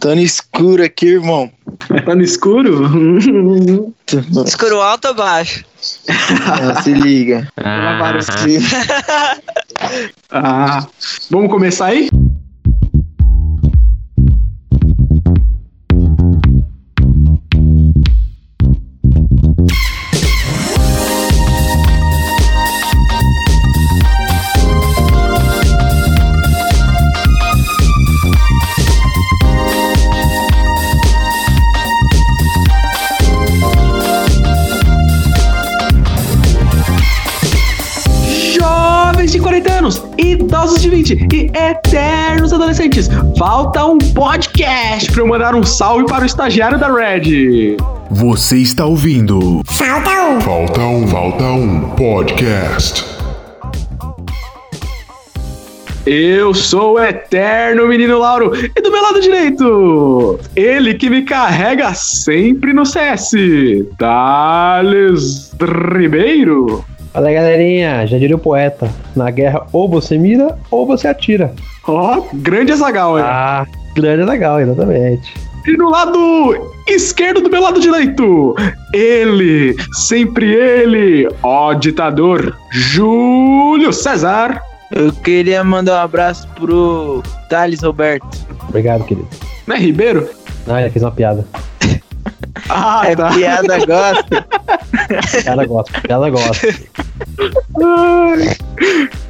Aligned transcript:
Tá 0.00 0.14
no 0.14 0.20
escuro 0.20 0.84
aqui, 0.84 1.06
irmão. 1.06 1.50
Tá 2.04 2.14
no 2.14 2.22
escuro? 2.22 2.88
Escuro 4.46 4.80
alto 4.80 5.08
ou 5.08 5.14
baixo? 5.14 5.64
Não, 6.62 6.82
se 6.82 6.92
liga. 6.92 7.48
Ah, 7.56 8.10
Ah, 10.30 10.86
vamos 11.30 11.50
começar 11.50 11.86
aí? 11.86 12.10
20 41.14 41.32
e 41.32 41.50
eternos 41.56 42.52
adolescentes, 42.52 43.08
falta 43.38 43.84
um 43.86 43.96
podcast 43.96 45.10
para 45.10 45.22
eu 45.22 45.26
mandar 45.26 45.54
um 45.54 45.62
salve 45.62 46.04
para 46.06 46.22
o 46.22 46.26
estagiário 46.26 46.78
da 46.78 46.92
Red. 46.92 47.76
Você 48.10 48.58
está 48.58 48.84
ouvindo 48.84 49.62
Falta 49.64 50.10
um. 50.28 50.40
Falta 50.40 50.80
um, 50.80 51.06
Falta 51.06 51.44
um 51.44 51.80
Podcast. 51.90 53.04
Eu 56.04 56.54
sou 56.54 56.94
o 56.94 57.00
eterno 57.02 57.86
menino 57.86 58.18
Lauro 58.18 58.52
e 58.54 58.80
do 58.80 58.90
meu 58.90 59.02
lado 59.02 59.20
direito, 59.20 60.40
ele 60.56 60.94
que 60.94 61.10
me 61.10 61.22
carrega 61.22 61.92
sempre 61.94 62.72
no 62.72 62.84
CS, 62.84 63.32
Thales 63.98 65.52
Ribeiro. 65.94 66.84
Fala 67.18 67.30
aí, 67.30 67.34
galerinha, 67.34 68.06
já 68.06 68.16
diria 68.16 68.36
o 68.36 68.38
poeta: 68.38 68.88
na 69.16 69.28
guerra 69.28 69.66
ou 69.72 69.88
você 69.88 70.16
mira 70.16 70.56
ou 70.70 70.86
você 70.86 71.08
atira. 71.08 71.52
Ó, 71.82 72.22
grande 72.32 72.70
Azagal, 72.70 73.18
hein? 73.18 73.24
Ah, 73.26 73.66
grande 73.96 74.22
legal, 74.22 74.60
exatamente. 74.60 75.34
E 75.66 75.76
no 75.76 75.90
lado 75.90 76.70
esquerdo 76.86 77.40
do 77.40 77.50
meu 77.50 77.60
lado 77.60 77.80
direito, 77.80 78.54
ele, 78.94 79.74
sempre 80.06 80.54
ele, 80.54 81.28
ó 81.42 81.74
ditador, 81.74 82.56
Júlio 82.70 83.92
César. 83.92 84.62
Eu 84.92 85.12
queria 85.12 85.64
mandar 85.64 85.94
um 85.94 86.04
abraço 86.04 86.46
pro 86.54 87.20
Thales 87.50 87.82
Roberto. 87.82 88.28
Obrigado, 88.68 89.02
querido. 89.04 89.26
Né, 89.66 89.76
Ribeiro? 89.76 90.30
Ah, 90.68 90.82
já 90.82 90.90
fiz 90.90 91.02
uma 91.02 91.10
piada. 91.10 91.44
Ah, 92.68 93.02
é 93.06 93.16
tá. 93.16 93.30
piada 93.30 93.78
gosta. 93.86 94.46
Piada 95.42 95.66
gosta, 95.66 96.00
piada 96.00 96.30
gosta. 96.30 96.68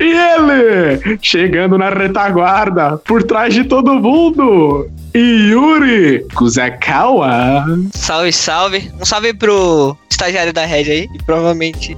E 0.01 0.05
ele, 0.05 1.19
chegando 1.21 1.79
na 1.79 1.91
retaguarda, 1.91 2.97
por 2.99 3.23
trás 3.23 3.55
de 3.55 3.65
todo 3.65 3.95
mundo, 3.95 4.89
Yuri 5.15 6.27
Kuzakawa. 6.35 7.65
Salve, 7.93 8.33
salve. 8.33 8.91
Um 9.01 9.05
salve 9.05 9.35
pro 9.35 9.97
estagiário 10.11 10.53
da 10.53 10.65
Red 10.65 10.91
aí, 10.91 11.09
que 11.09 11.25
provavelmente 11.25 11.97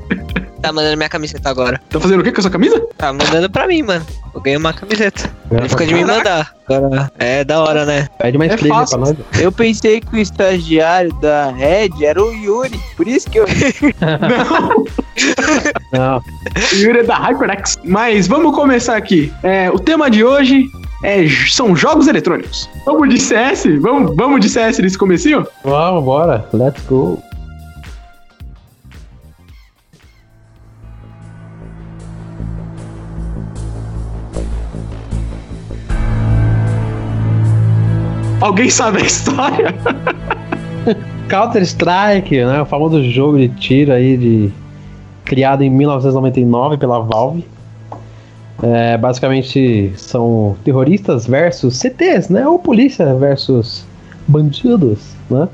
tá 0.60 0.72
mandando 0.72 0.96
minha 0.96 1.08
camiseta 1.08 1.48
agora. 1.48 1.80
Tá 1.88 1.98
fazendo 1.98 2.20
o 2.20 2.22
que 2.22 2.32
com 2.32 2.40
essa 2.40 2.50
camisa? 2.50 2.80
Tá 2.96 3.12
mandando 3.12 3.50
pra 3.50 3.66
mim, 3.66 3.82
mano. 3.82 4.04
Eu 4.34 4.40
ganhei 4.40 4.56
uma 4.56 4.72
camiseta. 4.72 5.30
Ele 5.50 5.68
ficou 5.68 5.86
de 5.86 5.94
me 5.94 6.04
mandar. 6.04 6.54
Agora, 6.68 7.10
é 7.18 7.42
da 7.42 7.60
hora, 7.60 7.84
né? 7.84 8.08
Pede 8.18 8.38
mais 8.38 8.52
É 8.52 8.56
pra 8.56 8.98
nós. 8.98 9.14
Eu 9.40 9.50
pensei 9.50 10.00
que 10.00 10.14
o 10.14 10.18
estagiário 10.18 11.12
da 11.14 11.50
Red 11.50 12.04
era 12.04 12.22
o 12.22 12.32
Yuri. 12.32 12.78
Por 12.96 13.08
isso 13.08 13.28
que 13.28 13.38
eu. 13.38 13.46
Não, 15.92 15.92
Não, 15.92 16.22
Yuri 16.74 17.00
é 17.00 17.02
da 17.02 17.16
HyperX. 17.16 17.78
Mas 17.84 18.28
vamos 18.28 18.54
começar 18.54 18.96
aqui. 18.96 19.32
É, 19.42 19.70
o 19.70 19.78
tema 19.78 20.08
de 20.08 20.22
hoje 20.22 20.66
é, 21.02 21.26
são 21.48 21.74
jogos 21.74 22.06
eletrônicos. 22.06 22.68
Vamos 22.86 23.08
de 23.08 23.18
CS? 23.18 23.64
Vamos, 23.80 24.14
vamos 24.14 24.40
de 24.40 24.48
CS 24.48 24.78
nesse 24.78 24.98
comecinho? 24.98 25.46
vamos, 25.64 26.04
bora. 26.04 26.46
Let's 26.52 26.82
go. 26.86 27.20
Alguém 38.40 38.70
sabe 38.70 39.02
a 39.02 39.04
história? 39.04 39.74
Counter 41.28 41.62
Strike, 41.62 42.42
né? 42.42 42.62
O 42.62 42.64
famoso 42.64 43.02
jogo 43.04 43.38
de 43.38 43.48
tiro 43.48 43.92
aí 43.92 44.16
de 44.16 44.50
criado 45.24 45.62
em 45.62 45.68
1999 45.68 46.78
pela 46.78 47.00
Valve. 47.00 47.44
É, 48.62 48.96
basicamente 48.96 49.92
são 49.96 50.56
terroristas 50.64 51.26
versus 51.26 51.76
CTs, 51.76 52.30
né? 52.30 52.46
Ou 52.46 52.58
polícia 52.58 53.14
versus 53.14 53.84
bandidos, 54.26 55.12
né? 55.28 55.46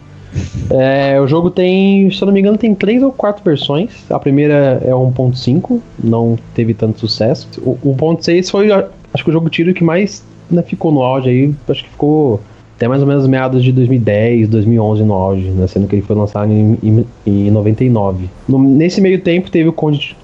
É, 0.71 1.21
o 1.21 1.27
jogo 1.27 1.51
tem, 1.51 2.11
se 2.11 2.23
eu 2.23 2.27
não 2.27 2.33
me 2.33 2.41
engano, 2.41 2.59
tem 2.59 2.75
três 2.75 3.03
ou 3.03 3.11
quatro 3.11 3.43
versões. 3.45 3.91
A 4.11 4.19
primeira 4.19 4.81
é 4.85 4.91
1.5, 4.91 5.81
não 6.03 6.39
teve 6.55 6.73
tanto 6.73 7.01
sucesso. 7.01 7.49
O 7.63 7.95
1.6 7.97 8.51
foi, 8.51 8.71
acho 8.71 9.25
que 9.25 9.31
o 9.31 9.33
jogo 9.33 9.49
tiro 9.49 9.75
que 9.75 9.83
mais 9.83 10.25
né, 10.51 10.63
ficou 10.63 10.93
no 10.93 11.03
auge 11.03 11.29
aí. 11.29 11.55
Acho 11.69 11.85
que 11.85 11.91
ficou 11.91 12.41
até 12.77 12.87
mais 12.87 13.01
ou 13.01 13.09
menos 13.09 13.27
meados 13.27 13.65
de 13.65 13.73
2010, 13.73 14.49
2011 14.49 15.03
no 15.03 15.15
auge, 15.15 15.49
né, 15.51 15.67
sendo 15.67 15.87
que 15.89 15.97
ele 15.97 16.03
foi 16.03 16.15
lançado 16.15 16.53
em, 16.53 16.79
em, 16.83 17.07
em 17.27 17.51
99. 17.51 18.29
No- 18.47 18.59
nesse 18.59 19.01
meio 19.01 19.21
tempo 19.21 19.51
teve 19.51 19.69
o, 19.69 19.75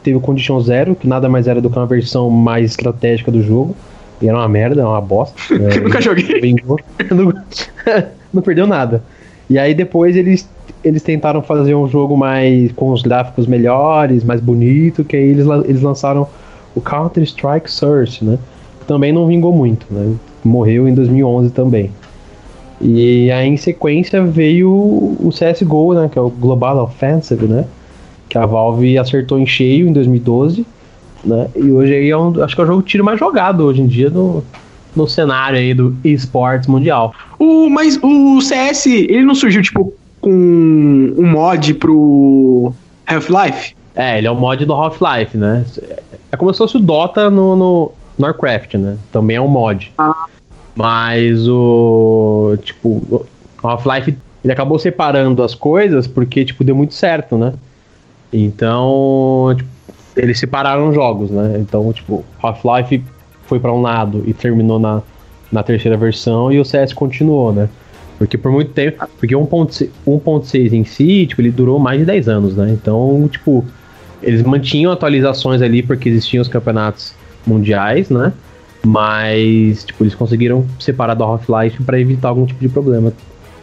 teve 0.03 0.17
o 0.17 0.21
Condition 0.21 0.61
Zero, 0.61 0.95
que 0.95 1.09
nada 1.09 1.29
mais 1.31 1.47
era 1.49 1.61
do 1.63 1.71
que 1.71 1.79
uma 1.79 1.87
versão 1.87 2.29
mais 2.29 2.71
estratégica 2.73 3.31
do 3.33 3.43
jogo. 3.43 3.75
E 4.21 4.29
era 4.29 4.37
uma 4.37 4.49
merda, 4.49 4.87
uma 4.87 5.01
bosta. 5.01 5.35
né, 5.59 5.71
Eu 5.79 5.83
nunca 5.85 6.01
joguei. 6.01 6.41
vingou. 6.41 6.79
não, 7.11 7.33
não 8.33 8.43
perdeu 8.43 8.67
nada. 8.67 9.03
E 9.49 9.59
aí 9.59 9.75
depois 9.75 10.15
eles, 10.15 10.49
eles 10.85 11.03
tentaram 11.03 11.43
fazer 11.43 11.75
um 11.75 11.89
jogo 11.89 12.17
mais 12.17 12.71
com 12.73 12.91
os 12.93 13.03
gráficos 13.03 13.47
melhores, 13.47 14.23
mais 14.23 14.41
bonito, 14.41 15.03
que 15.05 15.17
aí 15.17 15.29
eles, 15.31 15.47
eles 15.65 15.81
lançaram 15.83 16.29
o 16.75 16.81
Counter 16.81 17.23
Strike 17.25 17.71
Source, 17.71 18.23
né? 18.25 18.39
Que 18.81 18.87
também 18.87 19.11
não 19.13 19.27
vingou 19.27 19.53
muito, 19.53 19.87
né? 19.91 20.15
Morreu 20.45 20.87
em 20.87 20.95
2011 20.95 21.51
também. 21.51 21.91
E 22.83 23.31
aí 23.31 23.49
em 23.49 23.57
sequência 23.57 24.25
veio 24.25 24.69
o 24.69 25.31
CSGO, 25.31 25.95
né? 25.95 26.09
Que 26.13 26.19
é 26.19 26.23
o 26.23 26.29
Global 26.29 26.83
Offensive, 26.83 27.47
né? 27.47 27.65
Que 28.29 28.37
a 28.37 28.45
Valve 28.45 28.99
acertou 28.99 29.39
em 29.39 29.47
cheio 29.47 29.89
em 29.89 29.93
2012, 29.93 30.67
né? 31.25 31.49
E 31.55 31.71
hoje 31.71 31.95
aí 31.95 32.11
é 32.11 32.17
um, 32.17 32.43
acho 32.43 32.57
que 32.57 32.61
é 32.61 32.65
o 32.65 32.67
jogo 32.67 32.83
tiro 32.83 33.05
mais 33.05 33.21
jogado 33.21 33.61
hoje 33.65 33.81
em 33.81 33.87
dia 33.87 34.11
no, 34.11 34.43
no 34.97 35.07
cenário 35.07 35.59
aí 35.59 35.73
do 35.73 35.97
esportes 36.05 36.67
mundial. 36.67 37.15
O, 37.39 37.69
mas 37.71 37.99
o 38.03 38.41
CS, 38.41 38.87
ele 38.87 39.23
não 39.23 39.35
surgiu, 39.35 39.63
tipo, 39.63 39.95
com 40.21 40.31
um 40.31 41.31
mod 41.31 41.75
pro 41.75 42.73
Half-Life? 43.07 43.75
É, 43.95 44.19
ele 44.19 44.27
é 44.27 44.31
o 44.31 44.35
mod 44.35 44.65
do 44.65 44.73
Half-Life, 44.73 45.37
né? 45.37 45.65
É 46.33 46.37
como 46.37 46.53
se 46.53 46.59
fosse 46.59 46.77
o 46.77 46.81
Dota 46.81 47.31
no, 47.31 47.55
no, 47.55 47.93
no 48.19 48.27
Warcraft, 48.27 48.75
né? 48.75 48.97
Também 49.13 49.37
é 49.37 49.41
um 49.41 49.49
mod. 49.49 49.93
Mas 50.75 51.49
o. 51.49 52.57
Tipo, 52.63 53.27
Half-Life 53.63 54.17
ele 54.45 54.53
acabou 54.53 54.79
separando 54.79 55.43
as 55.43 55.55
coisas 55.55 56.07
porque, 56.07 56.45
tipo, 56.45 56.65
deu 56.65 56.75
muito 56.75 56.95
certo, 56.95 57.37
né? 57.37 57.53
Então, 58.33 59.55
tipo, 59.57 59.69
eles 60.17 60.39
separaram 60.39 60.89
os 60.89 60.95
jogos, 60.95 61.31
né? 61.31 61.59
Então, 61.59 61.93
tipo, 61.93 62.25
Half-Life 62.43 63.05
foi 63.45 63.61
pra 63.61 63.73
um 63.73 63.81
lado 63.81 64.25
e 64.27 64.35
terminou 64.35 64.79
na, 64.79 65.03
na 65.51 65.63
terceira 65.63 65.97
versão 65.97 66.51
e 66.51 66.59
o 66.59 66.65
CS 66.65 66.93
continuou, 66.93 67.53
né? 67.53 67.69
Porque 68.19 68.37
por 68.37 68.51
muito 68.51 68.73
tempo. 68.73 69.05
Porque 69.19 69.35
1.6 69.35 69.91
1.6 70.07 70.73
em 70.73 70.85
si, 70.85 71.27
tipo, 71.27 71.41
ele 71.41 71.51
durou 71.51 71.79
mais 71.79 72.01
de 72.01 72.05
10 72.05 72.29
anos, 72.29 72.57
né? 72.57 72.71
Então, 72.73 73.29
tipo, 73.31 73.65
eles 74.23 74.43
mantinham 74.43 74.93
atualizações 74.93 75.63
ali 75.63 75.83
porque 75.83 76.09
existiam 76.09 76.43
os 76.43 76.49
campeonatos 76.49 77.15
mundiais, 77.47 78.11
né? 78.11 78.33
Mas, 78.85 79.85
tipo, 79.85 80.03
eles 80.03 80.15
conseguiram 80.15 80.67
separar 80.81 81.15
do 81.15 81.23
Half-Life 81.25 81.83
pra 81.85 81.99
evitar 82.01 82.29
algum 82.29 82.47
tipo 82.47 82.61
de 82.61 82.69
problema. 82.69 83.13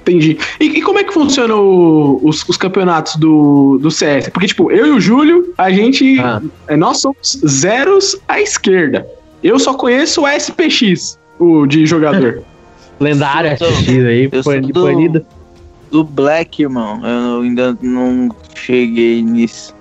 Entendi. 0.01 0.37
E, 0.59 0.65
e 0.65 0.81
como 0.81 0.97
é 0.99 1.03
que 1.03 1.13
funcionam 1.13 2.19
os, 2.23 2.47
os 2.47 2.57
campeonatos 2.57 3.15
do, 3.17 3.77
do 3.81 3.91
CS? 3.91 4.29
Porque, 4.29 4.47
tipo, 4.47 4.71
eu 4.71 4.87
e 4.87 4.91
o 4.91 4.99
Júlio, 4.99 5.53
a 5.57 5.69
gente. 5.71 6.19
Ah. 6.19 6.41
é, 6.67 6.75
Nós 6.75 6.99
somos 7.01 7.39
zeros 7.47 8.17
à 8.27 8.39
esquerda. 8.41 9.05
Eu 9.43 9.59
só 9.59 9.73
conheço 9.73 10.23
o 10.23 10.27
SPX, 10.27 11.19
o 11.37 11.65
de 11.65 11.85
jogador. 11.85 12.41
Lendário 12.99 13.57
sou- 13.57 13.67
SX 13.71 13.87
aí, 13.89 14.29
eu 14.31 14.43
sou 14.43 14.53
bani- 14.53 14.71
do- 14.73 14.83
banido. 14.83 15.25
Do 15.91 16.03
Black, 16.03 16.61
irmão. 16.61 17.01
Eu 17.05 17.41
ainda 17.41 17.77
não 17.81 18.29
cheguei 18.55 19.21
nisso. 19.21 19.73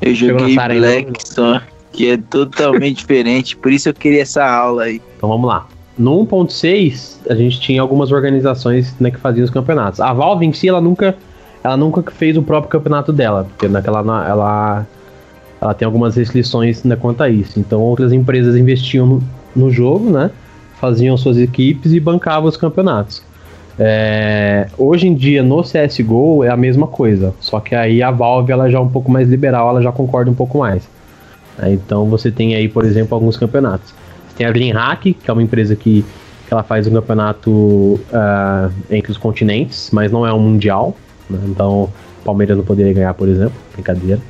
Eu 0.00 0.14
Chegou 0.14 0.38
joguei 0.40 0.58
ainda, 0.58 0.74
Black 0.78 1.28
só, 1.28 1.60
que 1.94 2.10
é 2.10 2.16
totalmente 2.16 2.98
diferente. 3.06 3.56
Por 3.56 3.72
isso 3.72 3.88
eu 3.88 3.94
queria 3.94 4.22
essa 4.22 4.44
aula 4.44 4.84
aí. 4.84 5.00
Então 5.16 5.28
vamos 5.28 5.48
lá. 5.48 5.66
no 5.96 6.26
1.6 6.26 7.18
a 7.30 7.34
gente 7.34 7.60
tinha 7.60 7.80
algumas 7.80 8.10
organizações 8.12 8.94
né, 9.00 9.10
que 9.10 9.18
faziam 9.18 9.44
os 9.44 9.50
campeonatos. 9.50 10.00
A 10.00 10.12
Valve 10.12 10.44
em 10.44 10.52
si, 10.52 10.68
ela 10.68 10.80
nunca, 10.80 11.16
ela 11.62 11.76
nunca 11.76 12.10
fez 12.10 12.36
o 12.36 12.42
próprio 12.42 12.70
campeonato 12.70 13.12
dela, 13.12 13.44
porque 13.44 13.68
naquela 13.68 14.00
ela, 14.00 14.86
ela 15.60 15.74
tem 15.74 15.86
algumas 15.86 16.16
restrições 16.16 16.82
né, 16.82 16.96
quanto 16.96 17.22
a 17.22 17.30
isso. 17.30 17.58
Então 17.58 17.80
outras 17.80 18.12
empresas 18.12 18.56
investiam 18.56 19.06
no, 19.06 19.22
no 19.54 19.70
jogo, 19.70 20.10
né? 20.10 20.30
Faziam 20.80 21.16
suas 21.16 21.38
equipes 21.38 21.92
e 21.92 22.00
bancavam 22.00 22.48
os 22.48 22.56
campeonatos. 22.56 23.22
É, 23.78 24.68
hoje 24.78 25.08
em 25.08 25.14
dia 25.14 25.42
no 25.42 25.62
CSGO 25.62 26.44
é 26.44 26.48
a 26.48 26.56
mesma 26.56 26.86
coisa, 26.86 27.34
só 27.40 27.58
que 27.58 27.74
aí 27.74 28.02
a 28.02 28.10
Valve 28.10 28.52
ela 28.52 28.70
já 28.70 28.78
é 28.78 28.80
um 28.80 28.88
pouco 28.88 29.10
mais 29.10 29.28
liberal, 29.28 29.68
ela 29.68 29.82
já 29.82 29.90
concorda 29.90 30.30
um 30.30 30.34
pouco 30.34 30.58
mais. 30.58 30.88
É, 31.58 31.72
então 31.72 32.06
você 32.06 32.30
tem 32.30 32.54
aí, 32.54 32.68
por 32.68 32.84
exemplo, 32.84 33.14
alguns 33.14 33.36
campeonatos. 33.36 33.94
Você 34.28 34.36
tem 34.36 34.46
a 34.46 34.52
DreamHack, 34.52 35.14
que 35.14 35.30
é 35.30 35.32
uma 35.32 35.42
empresa 35.42 35.76
que, 35.76 36.04
que 36.46 36.52
ela 36.52 36.62
faz 36.62 36.86
um 36.86 36.92
campeonato 36.92 37.50
uh, 37.50 38.72
entre 38.90 39.12
os 39.12 39.18
continentes, 39.18 39.90
mas 39.92 40.10
não 40.10 40.26
é 40.26 40.32
um 40.32 40.40
mundial. 40.40 40.96
Né? 41.30 41.38
Então 41.46 41.84
o 42.20 42.24
Palmeiras 42.24 42.56
não 42.56 42.64
poderia 42.64 42.92
ganhar, 42.92 43.14
por 43.14 43.28
exemplo. 43.28 43.54
Brincadeira. 43.72 44.20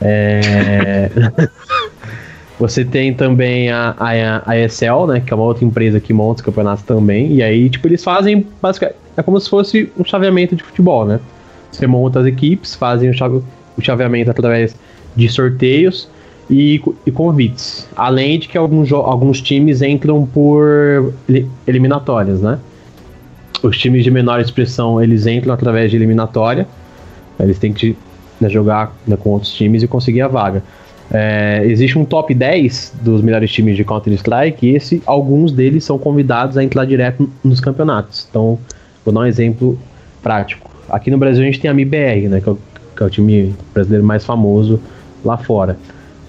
É... 0.00 1.10
Você 2.58 2.86
tem 2.86 3.12
também 3.12 3.70
a, 3.70 3.94
a, 3.98 4.50
a 4.50 4.58
ESL, 4.58 5.06
né? 5.08 5.20
Que 5.20 5.30
é 5.30 5.36
uma 5.36 5.44
outra 5.44 5.62
empresa 5.62 6.00
que 6.00 6.12
monta 6.14 6.40
os 6.40 6.44
campeonatos 6.44 6.84
também. 6.84 7.34
E 7.34 7.42
aí, 7.42 7.68
tipo, 7.68 7.86
eles 7.86 8.02
fazem 8.02 8.46
basicamente. 8.62 8.96
É 9.14 9.22
como 9.22 9.38
se 9.38 9.48
fosse 9.48 9.92
um 9.98 10.04
chaveamento 10.04 10.56
de 10.56 10.62
futebol, 10.62 11.04
né? 11.04 11.20
Você 11.70 11.86
monta 11.86 12.20
as 12.20 12.26
equipes, 12.26 12.74
fazem 12.74 13.10
o, 13.10 13.14
chave, 13.14 13.42
o 13.76 13.82
chaveamento 13.82 14.30
através 14.30 14.74
de 15.14 15.28
sorteios 15.28 16.08
e, 16.48 16.80
e 17.04 17.10
convites. 17.10 17.88
Além 17.96 18.38
de 18.38 18.48
que 18.48 18.56
alguns, 18.56 18.92
alguns 18.92 19.40
times 19.40 19.82
entram 19.82 20.24
por 20.26 21.12
eliminatórias, 21.66 22.40
né? 22.40 22.58
Os 23.62 23.76
times 23.78 24.04
de 24.04 24.10
menor 24.10 24.40
expressão 24.40 25.02
eles 25.02 25.26
entram 25.26 25.52
através 25.52 25.90
de 25.90 25.96
eliminatória. 25.96 26.66
Eles 27.38 27.58
têm 27.58 27.72
que 27.72 27.96
né, 28.40 28.48
jogar 28.48 28.94
né, 29.06 29.16
com 29.16 29.30
outros 29.30 29.52
times 29.52 29.82
e 29.82 29.88
conseguir 29.88 30.22
a 30.22 30.28
vaga. 30.28 30.62
É, 31.10 31.62
existe 31.64 31.98
um 31.98 32.04
top 32.04 32.34
10 32.34 32.94
dos 33.00 33.22
melhores 33.22 33.50
times 33.52 33.76
de 33.76 33.84
Counter-Strike 33.84 34.66
e 34.66 34.74
esse, 34.74 35.02
alguns 35.06 35.52
deles 35.52 35.84
são 35.84 35.98
convidados 35.98 36.56
a 36.56 36.64
entrar 36.64 36.84
direto 36.84 37.30
nos 37.44 37.60
campeonatos. 37.60 38.26
Então, 38.28 38.58
vou 39.04 39.14
dar 39.14 39.20
um 39.20 39.26
exemplo 39.26 39.78
prático. 40.22 40.70
Aqui 40.88 41.10
no 41.10 41.18
Brasil 41.18 41.42
a 41.42 41.46
gente 41.46 41.60
tem 41.60 41.70
a 41.70 41.74
MIBR, 41.74 42.28
né, 42.28 42.40
que 42.40 42.48
é 42.48 42.52
o, 42.52 42.58
que 42.96 43.02
é 43.02 43.06
o 43.06 43.10
time 43.10 43.54
brasileiro 43.72 44.04
mais 44.04 44.24
famoso 44.24 44.80
lá 45.24 45.36
fora. 45.36 45.76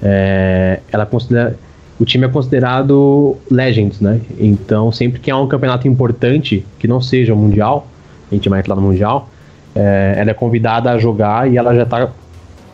É, 0.02 0.80
ela 0.92 1.06
considera, 1.06 1.58
o 2.00 2.06
time 2.06 2.26
é 2.26 2.30
considerado 2.30 3.38
Legends, 3.50 4.00
né? 4.00 4.22
Então, 4.40 4.92
sempre 4.92 5.20
que 5.20 5.32
há 5.32 5.38
um 5.38 5.48
campeonato 5.48 5.88
importante, 5.88 6.66
que 6.78 6.88
não 6.88 7.02
seja 7.02 7.34
o 7.34 7.38
Mundial, 7.38 7.88
a 8.32 8.36
gente 8.36 8.48
vai 8.50 8.60
entrar 8.60 8.76
no 8.76 8.82
Mundial, 8.82 9.30
é, 9.76 10.16
ela 10.18 10.32
é 10.32 10.34
convidada 10.34 10.92
a 10.92 10.98
jogar 10.98 11.52
e 11.52 11.58
ela 11.58 11.74
já 11.76 11.84
está 11.84 12.10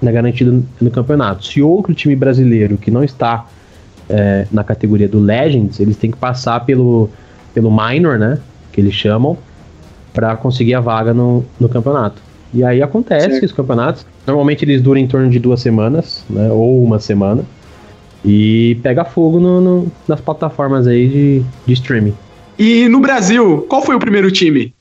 né, 0.02 0.12
garantida 0.12 0.62
no 0.81 0.92
campeonato. 0.92 1.46
Se 1.46 1.62
outro 1.62 1.94
time 1.94 2.16
brasileiro 2.16 2.78
que 2.78 2.92
não 2.92 3.04
está 3.04 3.46
é, 4.10 4.46
na 4.52 4.64
categoria 4.64 5.08
do 5.08 5.19
Legends, 5.19 5.80
eles 5.80 5.96
têm 5.96 6.12
que 6.12 6.18
passar 6.18 6.66
pelo, 6.66 7.10
pelo 7.54 7.72
Minor, 7.72 8.19
né? 8.19 8.40
Que 8.72 8.81
eles 8.81 8.94
chamam, 8.94 9.38
para 10.14 10.36
conseguir 10.36 10.74
a 10.74 10.80
vaga 10.80 11.14
no, 11.14 11.46
no 11.60 11.69
campeonato. 11.69 12.22
E 12.54 12.64
aí 12.64 12.82
acontece 12.82 13.26
certo. 13.26 13.40
que 13.40 13.46
os 13.46 13.52
campeonatos, 13.52 14.06
normalmente 14.28 14.64
eles 14.64 14.82
duram 14.82 15.00
em 15.00 15.08
torno 15.08 15.30
de 15.30 15.40
duas 15.40 15.60
semanas, 15.60 16.24
né? 16.30 16.50
Ou 16.52 16.84
uma 16.84 17.00
semana. 17.00 17.44
E 18.24 18.78
pega 18.84 19.04
fogo 19.04 19.40
no, 19.40 19.60
no, 19.60 19.92
nas 20.08 20.22
plataformas 20.22 20.88
aí 20.88 21.08
de, 21.08 21.44
de 21.66 21.74
streaming. 21.74 22.14
E 22.58 22.88
no 22.88 23.00
Brasil, 23.00 23.66
qual 23.68 23.82
foi 23.82 23.96
o 23.96 24.00
primeiro 24.00 24.32
time? 24.32 24.74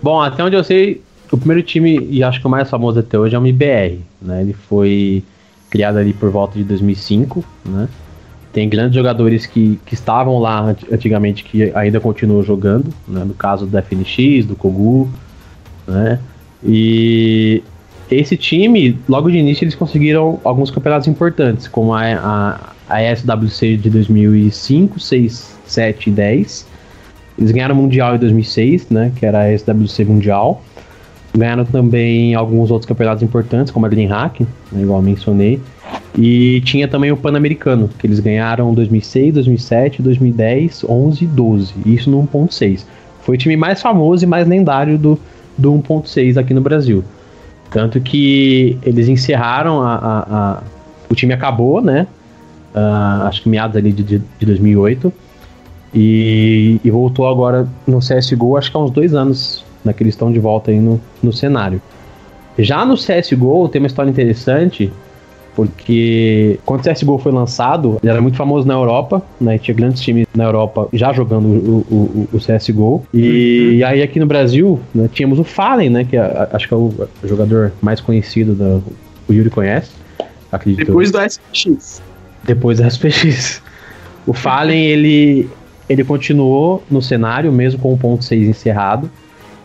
Bom, 0.00 0.20
até 0.20 0.44
onde 0.44 0.54
eu 0.54 0.62
sei, 0.62 1.02
o 1.30 1.36
primeiro 1.36 1.62
time, 1.62 1.98
e 2.10 2.22
acho 2.22 2.40
que 2.40 2.46
o 2.46 2.50
mais 2.50 2.70
famoso 2.70 3.00
até 3.00 3.18
hoje, 3.18 3.34
é 3.34 3.38
o 3.38 3.42
MBR. 3.42 4.00
Né? 4.22 4.42
Ele 4.42 4.52
foi 4.52 5.22
criado 5.68 5.98
ali 5.98 6.12
por 6.12 6.30
volta 6.30 6.56
de 6.56 6.64
2005. 6.64 7.44
Né? 7.64 7.88
Tem 8.52 8.68
grandes 8.68 8.94
jogadores 8.94 9.44
que, 9.44 9.78
que 9.84 9.94
estavam 9.94 10.38
lá 10.38 10.74
antigamente 10.92 11.42
que 11.42 11.72
ainda 11.74 12.00
continuam 12.00 12.42
jogando. 12.42 12.94
Né? 13.08 13.24
No 13.24 13.34
caso 13.34 13.66
do 13.66 13.76
FNX, 13.82 14.46
do 14.46 14.54
Kogu. 14.54 15.10
Né? 15.86 16.20
E 16.64 17.62
esse 18.10 18.36
time, 18.36 18.98
logo 19.08 19.30
de 19.30 19.38
início, 19.38 19.64
eles 19.64 19.74
conseguiram 19.74 20.40
alguns 20.44 20.70
campeonatos 20.70 21.08
importantes, 21.08 21.68
como 21.68 21.92
a, 21.92 22.02
a, 22.88 22.96
a 22.96 23.16
SWC 23.16 23.76
de 23.76 23.90
2005, 23.90 24.98
6, 24.98 25.58
7 25.66 26.10
e 26.10 26.12
10. 26.12 26.66
Eles 27.38 27.50
ganharam 27.50 27.74
o 27.74 27.78
Mundial 27.78 28.14
em 28.14 28.18
2006, 28.18 28.90
né, 28.90 29.12
que 29.16 29.26
era 29.26 29.42
a 29.42 29.58
SWC 29.58 30.04
Mundial. 30.04 30.62
Ganharam 31.36 31.64
também 31.64 32.34
alguns 32.34 32.70
outros 32.70 32.86
campeonatos 32.86 33.22
importantes, 33.22 33.72
como 33.72 33.86
a 33.86 33.88
DreamHack, 33.88 34.46
né, 34.70 34.82
igual 34.82 35.02
mencionei. 35.02 35.60
E 36.16 36.60
tinha 36.60 36.86
também 36.86 37.10
o 37.10 37.16
Pan-Americano, 37.16 37.90
que 37.98 38.06
eles 38.06 38.20
ganharam 38.20 38.70
em 38.70 38.74
2006, 38.74 39.34
2007, 39.34 40.00
2010, 40.02 40.84
11 40.88 41.24
e 41.24 41.26
12. 41.26 41.74
Isso 41.84 42.10
no 42.10 42.22
1.6. 42.22 42.84
Foi 43.22 43.34
o 43.34 43.38
time 43.38 43.56
mais 43.56 43.82
famoso 43.82 44.22
e 44.24 44.26
mais 44.26 44.46
lendário 44.46 44.96
do, 44.96 45.18
do 45.56 45.72
1.6 45.72 46.36
aqui 46.36 46.52
no 46.52 46.60
Brasil. 46.60 47.04
Tanto 47.70 48.00
que 48.00 48.78
eles 48.82 49.08
encerraram 49.08 49.80
a, 49.80 49.94
a, 49.94 50.18
a 50.20 50.62
o 51.10 51.14
time 51.14 51.32
acabou, 51.32 51.80
né? 51.80 52.06
Uh, 52.74 53.26
acho 53.26 53.42
que 53.42 53.48
meados 53.48 53.76
ali 53.76 53.92
de, 53.92 54.02
de, 54.02 54.18
de 54.18 54.46
2008. 54.46 55.12
E, 55.94 56.80
e, 56.82 56.90
voltou 56.90 57.28
agora 57.28 57.68
no 57.86 58.00
CSGO, 58.00 58.56
acho 58.56 58.68
que 58.68 58.76
há 58.76 58.80
uns 58.80 58.90
dois 58.90 59.14
anos 59.14 59.64
né, 59.84 59.92
que 59.92 60.02
eles 60.02 60.14
estão 60.14 60.32
de 60.32 60.40
volta 60.40 60.72
aí 60.72 60.80
no, 60.80 61.00
no 61.22 61.32
cenário. 61.32 61.80
Já 62.58 62.84
no 62.84 62.96
CSGO 62.96 63.68
tem 63.68 63.80
uma 63.80 63.86
história 63.86 64.10
interessante, 64.10 64.92
porque 65.54 66.58
quando 66.64 66.84
o 66.84 66.90
CSGO 66.90 67.18
foi 67.18 67.32
lançado, 67.32 67.98
ele 68.02 68.10
era 68.10 68.20
muito 68.20 68.36
famoso 68.36 68.66
na 68.66 68.74
Europa, 68.74 69.22
né? 69.40 69.58
Tinha 69.58 69.74
grandes 69.74 70.02
times 70.02 70.26
na 70.34 70.44
Europa 70.44 70.88
já 70.92 71.12
jogando 71.12 71.46
o, 71.46 71.86
o, 71.90 72.28
o 72.32 72.38
CSGO. 72.38 73.04
E, 73.14 73.78
uhum. 73.80 73.88
aí 73.88 74.02
aqui 74.02 74.18
no 74.18 74.26
Brasil, 74.26 74.80
né, 74.94 75.08
tínhamos 75.12 75.38
o 75.38 75.44
Fallen, 75.44 75.90
né? 75.90 76.04
Que 76.04 76.16
é, 76.16 76.48
acho 76.52 76.66
que 76.66 76.74
é 76.74 76.76
o 76.76 76.92
jogador 77.24 77.72
mais 77.80 78.00
conhecido, 78.00 78.54
da, 78.54 78.80
o 79.28 79.32
Yuri 79.32 79.50
conhece. 79.50 79.90
Acredito. 80.50 80.86
Depois 80.86 81.10
do 81.10 81.20
SPX. 81.20 82.02
Depois 82.44 82.78
do 82.78 82.86
SPX. 82.86 83.62
O 84.26 84.32
Fallen, 84.32 84.86
ele, 84.86 85.48
ele 85.88 86.02
continuou 86.02 86.82
no 86.90 87.02
cenário, 87.02 87.52
mesmo 87.52 87.78
com 87.80 87.92
o 87.92 87.98
ponto 87.98 88.24
6 88.24 88.48
encerrado. 88.48 89.10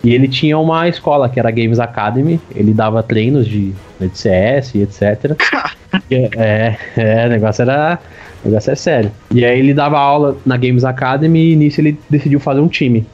E 0.04 0.14
ele 0.14 0.28
tinha 0.28 0.58
uma 0.58 0.88
escola 0.88 1.28
que 1.28 1.40
era 1.40 1.52
Games 1.52 1.80
Academy, 1.80 2.40
ele 2.56 2.74
dava 2.74 3.04
treinos 3.04 3.48
de, 3.48 3.74
né, 4.00 4.08
de 4.08 4.18
CS 4.18 4.76
e 4.76 4.82
etc. 4.82 5.36
é, 6.12 6.78
é, 6.98 7.26
o 7.26 7.30
negócio 7.30 7.62
era. 7.62 8.00
O 8.44 8.48
negócio 8.48 8.72
é 8.72 8.76
sério. 8.76 9.12
E 9.32 9.44
aí 9.44 9.60
ele 9.60 9.74
dava 9.74 10.00
aula 10.00 10.38
na 10.46 10.56
Games 10.56 10.86
Academy 10.86 11.52
e 11.52 11.56
nisso 11.56 11.82
ele 11.82 12.00
decidiu 12.10 12.40
fazer 12.40 12.62
um 12.62 12.68
time 12.68 13.06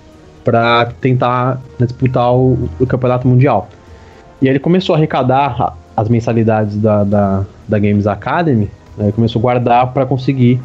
para 0.43 0.91
tentar 1.01 1.59
né, 1.79 1.87
disputar 1.87 2.31
o, 2.31 2.69
o, 2.79 2.85
campeonato 2.85 3.27
mundial. 3.27 3.67
E 4.39 4.47
aí 4.47 4.51
ele 4.51 4.59
começou 4.59 4.93
a 4.93 4.97
arrecadar 4.97 5.75
as 5.97 6.07
mensalidades 6.07 6.77
da, 6.77 7.03
da, 7.03 7.45
da 7.67 7.79
Games 7.79 8.05
Academy, 8.05 8.69
né, 8.95 9.11
começou 9.11 9.39
a 9.39 9.41
guardar 9.41 9.91
para 9.91 10.05
conseguir 10.05 10.61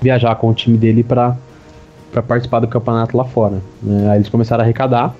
viajar 0.00 0.34
com 0.34 0.50
o 0.50 0.54
time 0.54 0.76
dele 0.76 1.02
para 1.02 1.36
participar 2.28 2.60
do 2.60 2.68
campeonato 2.68 3.16
lá 3.16 3.24
fora. 3.24 3.62
Né. 3.82 4.10
Aí 4.10 4.18
eles 4.18 4.28
começaram 4.28 4.62
a 4.62 4.64
arrecadar. 4.64 5.14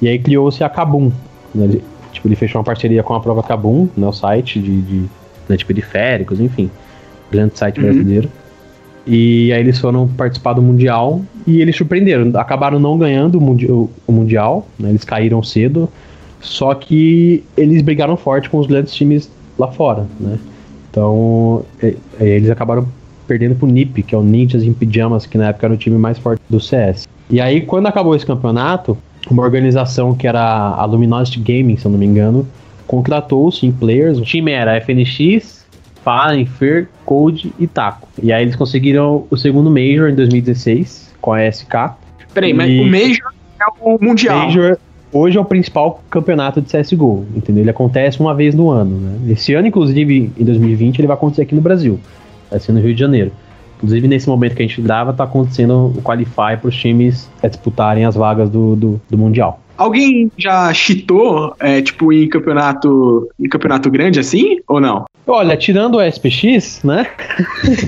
E 0.00 0.08
aí 0.08 0.18
criou-se 0.18 0.64
a 0.64 0.68
Kabum. 0.70 1.12
Né? 1.54 1.64
Ele, 1.64 1.84
tipo, 2.12 2.26
ele 2.28 2.36
fechou 2.36 2.60
uma 2.60 2.64
parceria 2.64 3.02
com 3.02 3.14
a 3.14 3.20
prova 3.20 3.42
Kabum, 3.42 3.88
né? 3.94 4.06
o 4.06 4.12
site 4.12 4.58
de, 4.58 4.80
de 4.80 5.04
né, 5.48 5.56
tipo, 5.56 5.68
periféricos, 5.68 6.40
enfim. 6.40 6.70
Grande 7.30 7.58
site 7.58 7.78
uhum. 7.78 7.84
brasileiro. 7.84 8.28
E 9.06 9.52
aí 9.52 9.60
eles 9.60 9.78
foram 9.78 10.06
participar 10.06 10.52
do 10.52 10.60
Mundial 10.60 11.22
e 11.46 11.62
eles 11.62 11.74
surpreenderam. 11.76 12.30
Acabaram 12.38 12.78
não 12.78 12.98
ganhando 12.98 13.38
o, 13.38 13.40
mundi 13.40 13.66
o 13.70 13.90
Mundial, 14.06 14.66
né? 14.78 14.90
eles 14.90 15.04
caíram 15.04 15.42
cedo. 15.42 15.88
Só 16.40 16.74
que 16.74 17.42
eles 17.56 17.82
brigaram 17.82 18.16
forte 18.16 18.48
com 18.48 18.58
os 18.58 18.66
grandes 18.66 18.94
times 18.94 19.30
lá 19.58 19.68
fora, 19.68 20.06
né? 20.20 20.38
Então, 20.90 21.64
é, 21.82 21.94
é, 22.20 22.28
eles 22.28 22.50
acabaram 22.50 22.86
perdendo 23.26 23.54
pro 23.54 23.66
NiP, 23.66 24.02
que 24.02 24.14
é 24.14 24.18
o 24.18 24.22
Ninjas 24.22 24.62
em 24.62 24.72
Pijamas, 24.72 25.26
que 25.26 25.36
na 25.36 25.48
época 25.48 25.66
era 25.66 25.74
o 25.74 25.76
time 25.76 25.98
mais 25.98 26.18
forte 26.18 26.40
do 26.48 26.60
CS. 26.60 27.06
E 27.28 27.40
aí, 27.40 27.62
quando 27.62 27.86
acabou 27.86 28.14
esse 28.14 28.24
campeonato, 28.24 28.96
uma 29.30 29.42
organização 29.42 30.14
que 30.14 30.26
era 30.26 30.40
a 30.40 30.84
Luminosity 30.84 31.40
Gaming, 31.40 31.76
se 31.76 31.84
eu 31.84 31.90
não 31.90 31.98
me 31.98 32.06
engano, 32.06 32.46
contratou 32.88 33.46
os 33.46 33.60
Team 33.60 33.72
Players. 33.72 34.18
O 34.18 34.22
time 34.22 34.50
era 34.50 34.80
FNX, 34.80 35.64
Fallen, 36.02 36.46
Fear, 36.46 36.88
Code 37.04 37.52
e 37.58 37.66
Taco. 37.68 38.08
E 38.20 38.32
aí 38.32 38.42
eles 38.42 38.56
conseguiram 38.56 39.26
o 39.30 39.36
segundo 39.36 39.70
Major 39.70 40.08
em 40.08 40.14
2016 40.16 41.14
com 41.20 41.32
a 41.32 41.46
SK. 41.52 41.92
Peraí, 42.34 42.50
e... 42.50 42.54
mas 42.54 42.70
o 42.80 42.84
Major 42.84 43.32
é 43.60 43.64
o 43.80 43.98
Mundial. 44.00 44.46
Major 44.46 44.78
hoje 45.12 45.38
é 45.38 45.40
o 45.40 45.44
principal 45.44 46.02
campeonato 46.10 46.60
de 46.60 46.68
CSGO, 46.68 47.26
entendeu? 47.34 47.62
Ele 47.62 47.70
acontece 47.70 48.20
uma 48.20 48.34
vez 48.34 48.54
no 48.54 48.70
ano, 48.70 48.98
né? 48.98 49.32
Esse 49.32 49.54
ano, 49.54 49.68
inclusive, 49.68 50.32
em 50.36 50.44
2020, 50.44 50.98
ele 50.98 51.06
vai 51.06 51.16
acontecer 51.16 51.42
aqui 51.42 51.54
no 51.54 51.60
Brasil. 51.60 52.00
Vai 52.50 52.58
ser 52.58 52.72
no 52.72 52.80
Rio 52.80 52.94
de 52.94 53.00
Janeiro. 53.00 53.32
Inclusive, 53.78 54.08
nesse 54.08 54.28
momento 54.28 54.54
que 54.54 54.62
a 54.62 54.66
gente 54.66 54.80
grava, 54.82 55.12
tá 55.12 55.24
acontecendo 55.24 55.92
o 55.96 56.02
Qualify 56.02 56.56
para 56.60 56.68
os 56.68 56.76
times 56.76 57.30
é, 57.42 57.48
disputarem 57.48 58.04
as 58.04 58.14
vagas 58.14 58.50
do, 58.50 58.74
do, 58.74 59.00
do 59.08 59.16
Mundial. 59.16 59.60
Alguém 59.76 60.30
já 60.36 60.74
cheatou, 60.74 61.54
é, 61.60 61.80
tipo, 61.80 62.12
em 62.12 62.28
campeonato, 62.28 63.28
em 63.38 63.48
campeonato 63.48 63.88
grande 63.88 64.18
assim, 64.18 64.58
ou 64.66 64.80
não? 64.80 65.04
Olha, 65.24 65.56
tirando 65.56 65.98
o 65.98 66.02
SPX, 66.02 66.82
né? 66.82 67.06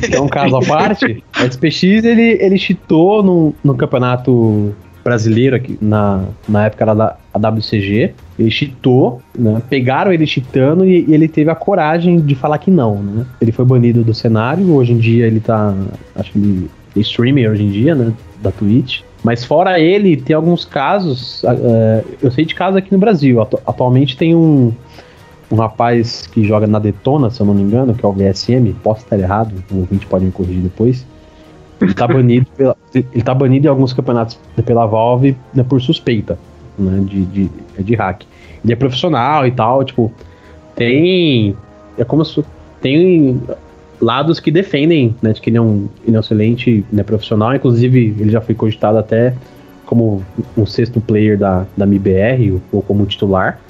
que 0.09 0.15
é 0.15 0.21
um 0.21 0.29
caso 0.29 0.57
à 0.57 0.61
parte, 0.61 1.25
o 1.37 1.45
SPX 1.45 1.83
ele, 1.83 2.39
ele 2.41 2.57
cheatou 2.57 3.25
no, 3.25 3.55
no 3.65 3.75
campeonato 3.75 4.73
brasileiro 5.03 5.57
aqui, 5.57 5.79
na, 5.81 6.25
na 6.49 6.67
época 6.67 6.85
era 6.85 6.95
da 6.95 7.17
WCG. 7.51 8.13
Ele 8.39 8.51
cheatou, 8.51 9.21
né? 9.39 9.63
Pegaram 9.69 10.13
ele 10.13 10.27
cheatando 10.27 10.85
e, 10.85 11.05
e, 11.09 11.15
ele 11.15 11.29
teve 11.29 11.51
a 11.51 11.55
coragem 11.55 12.21
de 12.21 12.35
falar 12.35 12.59
que 12.59 12.71
não, 12.71 13.03
né? 13.03 13.27
Ele 13.41 13.53
foi 13.53 13.65
banido 13.65 14.03
do 14.03 14.15
cenário, 14.15 14.73
hoje 14.75 14.93
em 14.93 14.99
dia 14.99 15.27
ele 15.27 15.41
tá. 15.41 15.75
Acho 16.15 16.33
que 16.33 16.39
ele 16.39 16.71
é 16.97 17.01
streamer 17.01 17.51
hoje 17.51 17.63
em 17.63 17.71
dia, 17.71 17.95
né? 17.95 18.13
Da 18.43 18.51
Twitch. 18.51 19.03
Mas 19.23 19.45
fora 19.45 19.79
ele, 19.79 20.17
tem 20.17 20.35
alguns 20.35 20.65
casos. 20.65 21.43
Uh, 21.43 22.05
eu 22.23 22.31
sei 22.31 22.45
de 22.45 22.55
casos 22.55 22.77
aqui 22.77 22.93
no 22.93 22.99
Brasil. 22.99 23.41
Atu 23.41 23.61
atualmente 23.67 24.17
tem 24.17 24.35
um, 24.35 24.73
um 25.51 25.57
rapaz 25.57 26.27
que 26.27 26.43
joga 26.45 26.67
na 26.67 26.79
Detona, 26.79 27.31
se 27.31 27.41
eu 27.41 27.47
não 27.47 27.55
me 27.55 27.63
engano, 27.63 27.95
que 27.95 28.05
é 28.05 28.09
o 28.09 28.13
VSM. 28.13 28.73
Posso 28.83 29.03
estar 29.03 29.19
errado, 29.19 29.53
o 29.71 29.79
ouvinte 29.79 30.07
pode 30.07 30.25
me 30.25 30.33
corrigir 30.33 30.63
depois. 30.63 31.05
Ele 31.81 31.95
tá 31.95 32.07
banido, 32.07 32.47
pela, 32.57 32.77
ele 32.95 33.23
tá 33.23 33.35
banido 33.35 33.67
em 33.67 33.71
alguns 33.71 33.93
campeonatos 33.93 34.39
pela 34.67 34.87
Valve 34.87 35.37
né, 35.55 35.63
por 35.63 35.81
suspeita 35.81 36.39
né, 36.79 37.03
de, 37.05 37.25
de, 37.25 37.51
de 37.79 37.95
hack. 37.95 38.25
Ele 38.63 38.73
é 38.73 38.77
profissional 38.77 39.47
e 39.47 39.51
tal, 39.51 39.83
tipo, 39.85 40.13
tem. 40.75 41.57
É 41.99 42.05
como 42.05 42.25
se. 42.25 42.45
Tem 42.81 43.41
lados 44.01 44.41
que 44.41 44.51
defendem, 44.51 45.15
né, 45.21 45.33
de 45.33 45.41
que 45.41 45.51
ele 45.51 45.59
é 45.59 45.61
um, 45.61 45.87
ele 46.07 46.17
é 46.17 46.19
um 46.19 46.21
excelente 46.21 46.85
né, 46.91 47.03
profissional, 47.03 47.55
inclusive 47.55 48.17
ele 48.19 48.31
já 48.31 48.41
foi 48.41 48.55
cogitado 48.55 48.97
até 48.97 49.35
como 49.85 50.25
um 50.57 50.65
sexto 50.65 51.01
player 51.01 51.37
da, 51.37 51.67
da 51.77 51.85
MIBR, 51.85 52.59
ou 52.73 52.81
como 52.81 53.05
titular. 53.05 53.61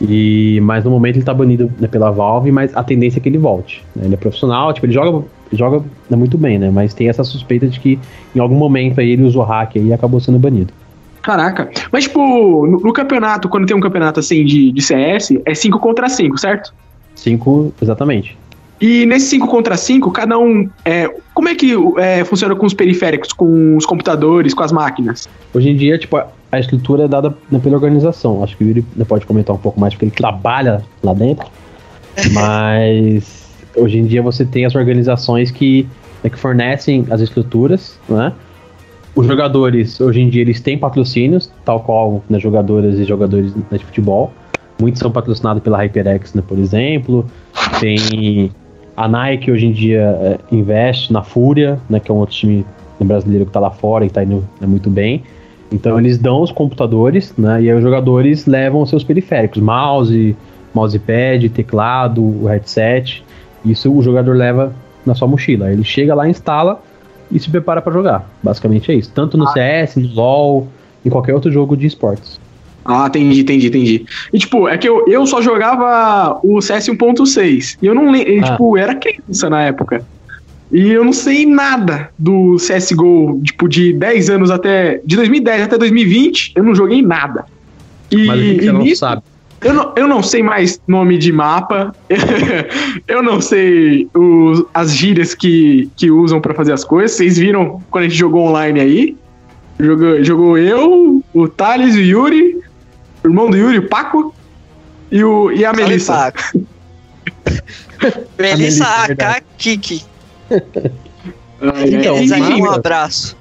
E, 0.00 0.58
mas 0.62 0.84
no 0.84 0.90
momento 0.90 1.16
ele 1.16 1.24
tá 1.24 1.34
banido 1.34 1.70
né, 1.78 1.86
pela 1.86 2.10
Valve, 2.10 2.50
mas 2.50 2.74
a 2.74 2.82
tendência 2.82 3.18
é 3.18 3.20
que 3.20 3.28
ele 3.28 3.36
volte. 3.36 3.84
Né? 3.94 4.04
Ele 4.06 4.14
é 4.14 4.16
profissional, 4.16 4.72
tipo, 4.72 4.86
ele 4.86 4.94
joga, 4.94 5.26
joga 5.52 5.82
muito 6.10 6.38
bem, 6.38 6.58
né? 6.58 6.70
Mas 6.70 6.94
tem 6.94 7.08
essa 7.08 7.24
suspeita 7.24 7.66
de 7.66 7.80
que 7.80 7.98
em 8.34 8.40
algum 8.40 8.56
momento 8.56 9.00
aí 9.00 9.10
ele 9.10 9.22
usou 9.22 9.42
hack 9.42 9.76
e 9.76 9.92
acabou 9.92 10.20
sendo 10.20 10.38
banido. 10.38 10.72
Caraca. 11.22 11.70
Mas, 11.92 12.04
tipo, 12.04 12.66
no, 12.66 12.80
no, 12.80 12.92
campeonato, 12.92 13.48
quando 13.48 13.66
tem 13.66 13.76
um 13.76 13.80
campeonato 13.80 14.20
assim 14.20 14.44
de, 14.44 14.72
de 14.72 14.82
CS, 14.82 15.34
é 15.44 15.54
5 15.54 15.78
contra 15.78 16.08
5, 16.08 16.38
certo? 16.38 16.72
5, 17.14 17.74
exatamente. 17.82 18.38
E 18.80 19.04
nesse 19.04 19.26
5 19.26 19.46
contra 19.46 19.76
5, 19.76 20.10
cada 20.10 20.38
um. 20.38 20.68
É, 20.84 21.12
como 21.34 21.48
é 21.48 21.54
que 21.54 21.74
é, 21.98 22.24
funciona 22.24 22.56
com 22.56 22.64
os 22.64 22.72
periféricos, 22.72 23.32
com 23.32 23.76
os 23.76 23.84
computadores, 23.84 24.54
com 24.54 24.62
as 24.62 24.72
máquinas? 24.72 25.28
Hoje 25.52 25.68
em 25.68 25.76
dia, 25.76 25.98
tipo, 25.98 26.16
a 26.16 26.58
estrutura 26.58 27.04
é 27.04 27.08
dada 27.08 27.30
pela 27.62 27.74
organização. 27.74 28.42
Acho 28.42 28.56
que 28.56 28.64
o 28.64 28.68
Yuri 28.68 28.84
pode 29.06 29.26
comentar 29.26 29.54
um 29.54 29.58
pouco 29.58 29.78
mais, 29.78 29.92
porque 29.92 30.06
ele 30.06 30.12
trabalha 30.12 30.82
lá 31.02 31.12
dentro. 31.12 31.46
Mas 32.32 33.39
hoje 33.80 33.98
em 33.98 34.04
dia 34.04 34.22
você 34.22 34.44
tem 34.44 34.64
as 34.64 34.74
organizações 34.74 35.50
que, 35.50 35.86
né, 36.22 36.30
que 36.30 36.38
fornecem 36.38 37.06
as 37.10 37.20
estruturas, 37.20 37.98
né? 38.08 38.32
Os 39.14 39.26
jogadores, 39.26 40.00
hoje 40.00 40.20
em 40.20 40.28
dia, 40.28 40.42
eles 40.42 40.60
têm 40.60 40.78
patrocínios, 40.78 41.50
tal 41.64 41.80
qual 41.80 42.22
né, 42.30 42.38
jogadoras 42.38 42.96
e 42.96 43.04
jogadores 43.04 43.54
né, 43.54 43.76
de 43.76 43.84
futebol. 43.84 44.32
Muitos 44.80 45.00
são 45.00 45.10
patrocinados 45.10 45.62
pela 45.62 45.78
HyperX, 45.78 46.32
né, 46.34 46.42
por 46.46 46.58
exemplo. 46.58 47.26
Tem 47.80 48.52
a 48.96 49.08
Nike, 49.08 49.50
hoje 49.50 49.66
em 49.66 49.72
dia, 49.72 50.16
é, 50.22 50.38
investe 50.52 51.12
na 51.12 51.22
Fúria, 51.22 51.78
né, 51.88 51.98
que 51.98 52.10
é 52.10 52.14
um 52.14 52.18
outro 52.18 52.36
time 52.36 52.64
brasileiro 53.00 53.44
que 53.46 53.50
está 53.50 53.58
lá 53.58 53.70
fora 53.70 54.04
e 54.04 54.06
está 54.06 54.22
indo 54.22 54.46
né, 54.60 54.66
muito 54.66 54.88
bem. 54.88 55.24
Então, 55.72 55.98
eles 55.98 56.16
dão 56.16 56.40
os 56.40 56.52
computadores, 56.52 57.34
né, 57.36 57.62
e 57.62 57.70
aí 57.70 57.76
os 57.76 57.82
jogadores 57.82 58.46
levam 58.46 58.80
os 58.80 58.90
seus 58.90 59.02
periféricos, 59.02 59.60
mouse, 59.60 60.36
mousepad, 60.72 61.48
teclado, 61.48 62.46
headset. 62.46 63.24
Isso 63.64 63.92
o 63.92 64.02
jogador 64.02 64.36
leva 64.36 64.72
na 65.04 65.14
sua 65.14 65.28
mochila. 65.28 65.72
Ele 65.72 65.84
chega 65.84 66.14
lá, 66.14 66.28
instala 66.28 66.80
e 67.30 67.38
se 67.38 67.48
prepara 67.48 67.80
para 67.80 67.92
jogar. 67.92 68.28
Basicamente 68.42 68.90
é 68.90 68.94
isso. 68.94 69.10
Tanto 69.14 69.36
no 69.36 69.48
ah. 69.48 69.52
CS, 69.52 69.96
no 69.96 70.08
LoL, 70.14 70.68
em 71.04 71.10
qualquer 71.10 71.34
outro 71.34 71.50
jogo 71.50 71.76
de 71.76 71.86
esportes. 71.86 72.40
Ah, 72.84 73.06
entendi, 73.08 73.40
entendi, 73.40 73.66
entendi. 73.68 74.06
E 74.32 74.38
tipo, 74.38 74.68
é 74.68 74.76
que 74.78 74.88
eu, 74.88 75.06
eu 75.06 75.26
só 75.26 75.42
jogava 75.42 76.40
o 76.42 76.60
CS 76.60 76.88
1.6. 76.88 77.76
E 77.80 77.86
eu 77.86 77.94
não 77.94 78.10
lembro, 78.10 78.44
ah. 78.44 78.50
tipo, 78.50 78.76
era 78.76 78.94
criança 78.94 79.50
na 79.50 79.62
época. 79.62 80.04
E 80.72 80.90
eu 80.90 81.04
não 81.04 81.12
sei 81.12 81.44
nada 81.44 82.10
do 82.18 82.56
CSGO, 82.56 83.40
tipo, 83.42 83.68
de 83.68 83.92
10 83.92 84.30
anos 84.30 84.50
até. 84.50 85.00
De 85.04 85.16
2010 85.16 85.62
até 85.62 85.76
2020, 85.76 86.52
eu 86.54 86.62
não 86.62 86.74
joguei 86.74 87.02
nada. 87.02 87.44
E, 88.10 88.26
Mas 88.26 88.40
o 88.40 88.42
que 88.42 88.64
você 88.64 88.72
não 88.72 88.82
nisso, 88.82 89.00
sabe? 89.00 89.22
Eu 89.62 89.74
não, 89.74 89.92
eu 89.94 90.08
não 90.08 90.22
sei 90.22 90.42
mais 90.42 90.80
nome 90.86 91.18
de 91.18 91.32
mapa. 91.32 91.94
eu 93.06 93.22
não 93.22 93.40
sei 93.40 94.08
os, 94.14 94.64
as 94.72 94.94
gírias 94.94 95.34
que, 95.34 95.90
que 95.96 96.10
usam 96.10 96.40
para 96.40 96.54
fazer 96.54 96.72
as 96.72 96.84
coisas. 96.84 97.16
Vocês 97.16 97.36
viram 97.36 97.82
quando 97.90 98.04
a 98.04 98.08
gente 98.08 98.18
jogou 98.18 98.48
online 98.48 98.80
aí? 98.80 99.16
Jogou, 99.78 100.24
jogou 100.24 100.58
eu, 100.58 101.24
o 101.32 101.48
Thales, 101.48 101.94
o 101.94 102.00
Yuri, 102.00 102.58
o 103.24 103.28
irmão 103.28 103.50
do 103.50 103.56
Yuri, 103.56 103.78
o 103.78 103.88
Paco, 103.88 104.34
e, 105.10 105.24
o, 105.24 105.50
e 105.52 105.64
a 105.64 105.72
Melissa. 105.72 106.32
Melissa 108.38 108.84
AK 108.84 109.44
Kiki. 109.58 110.04
Então, 111.86 112.16
um 112.58 112.70
abraço. 112.70 113.39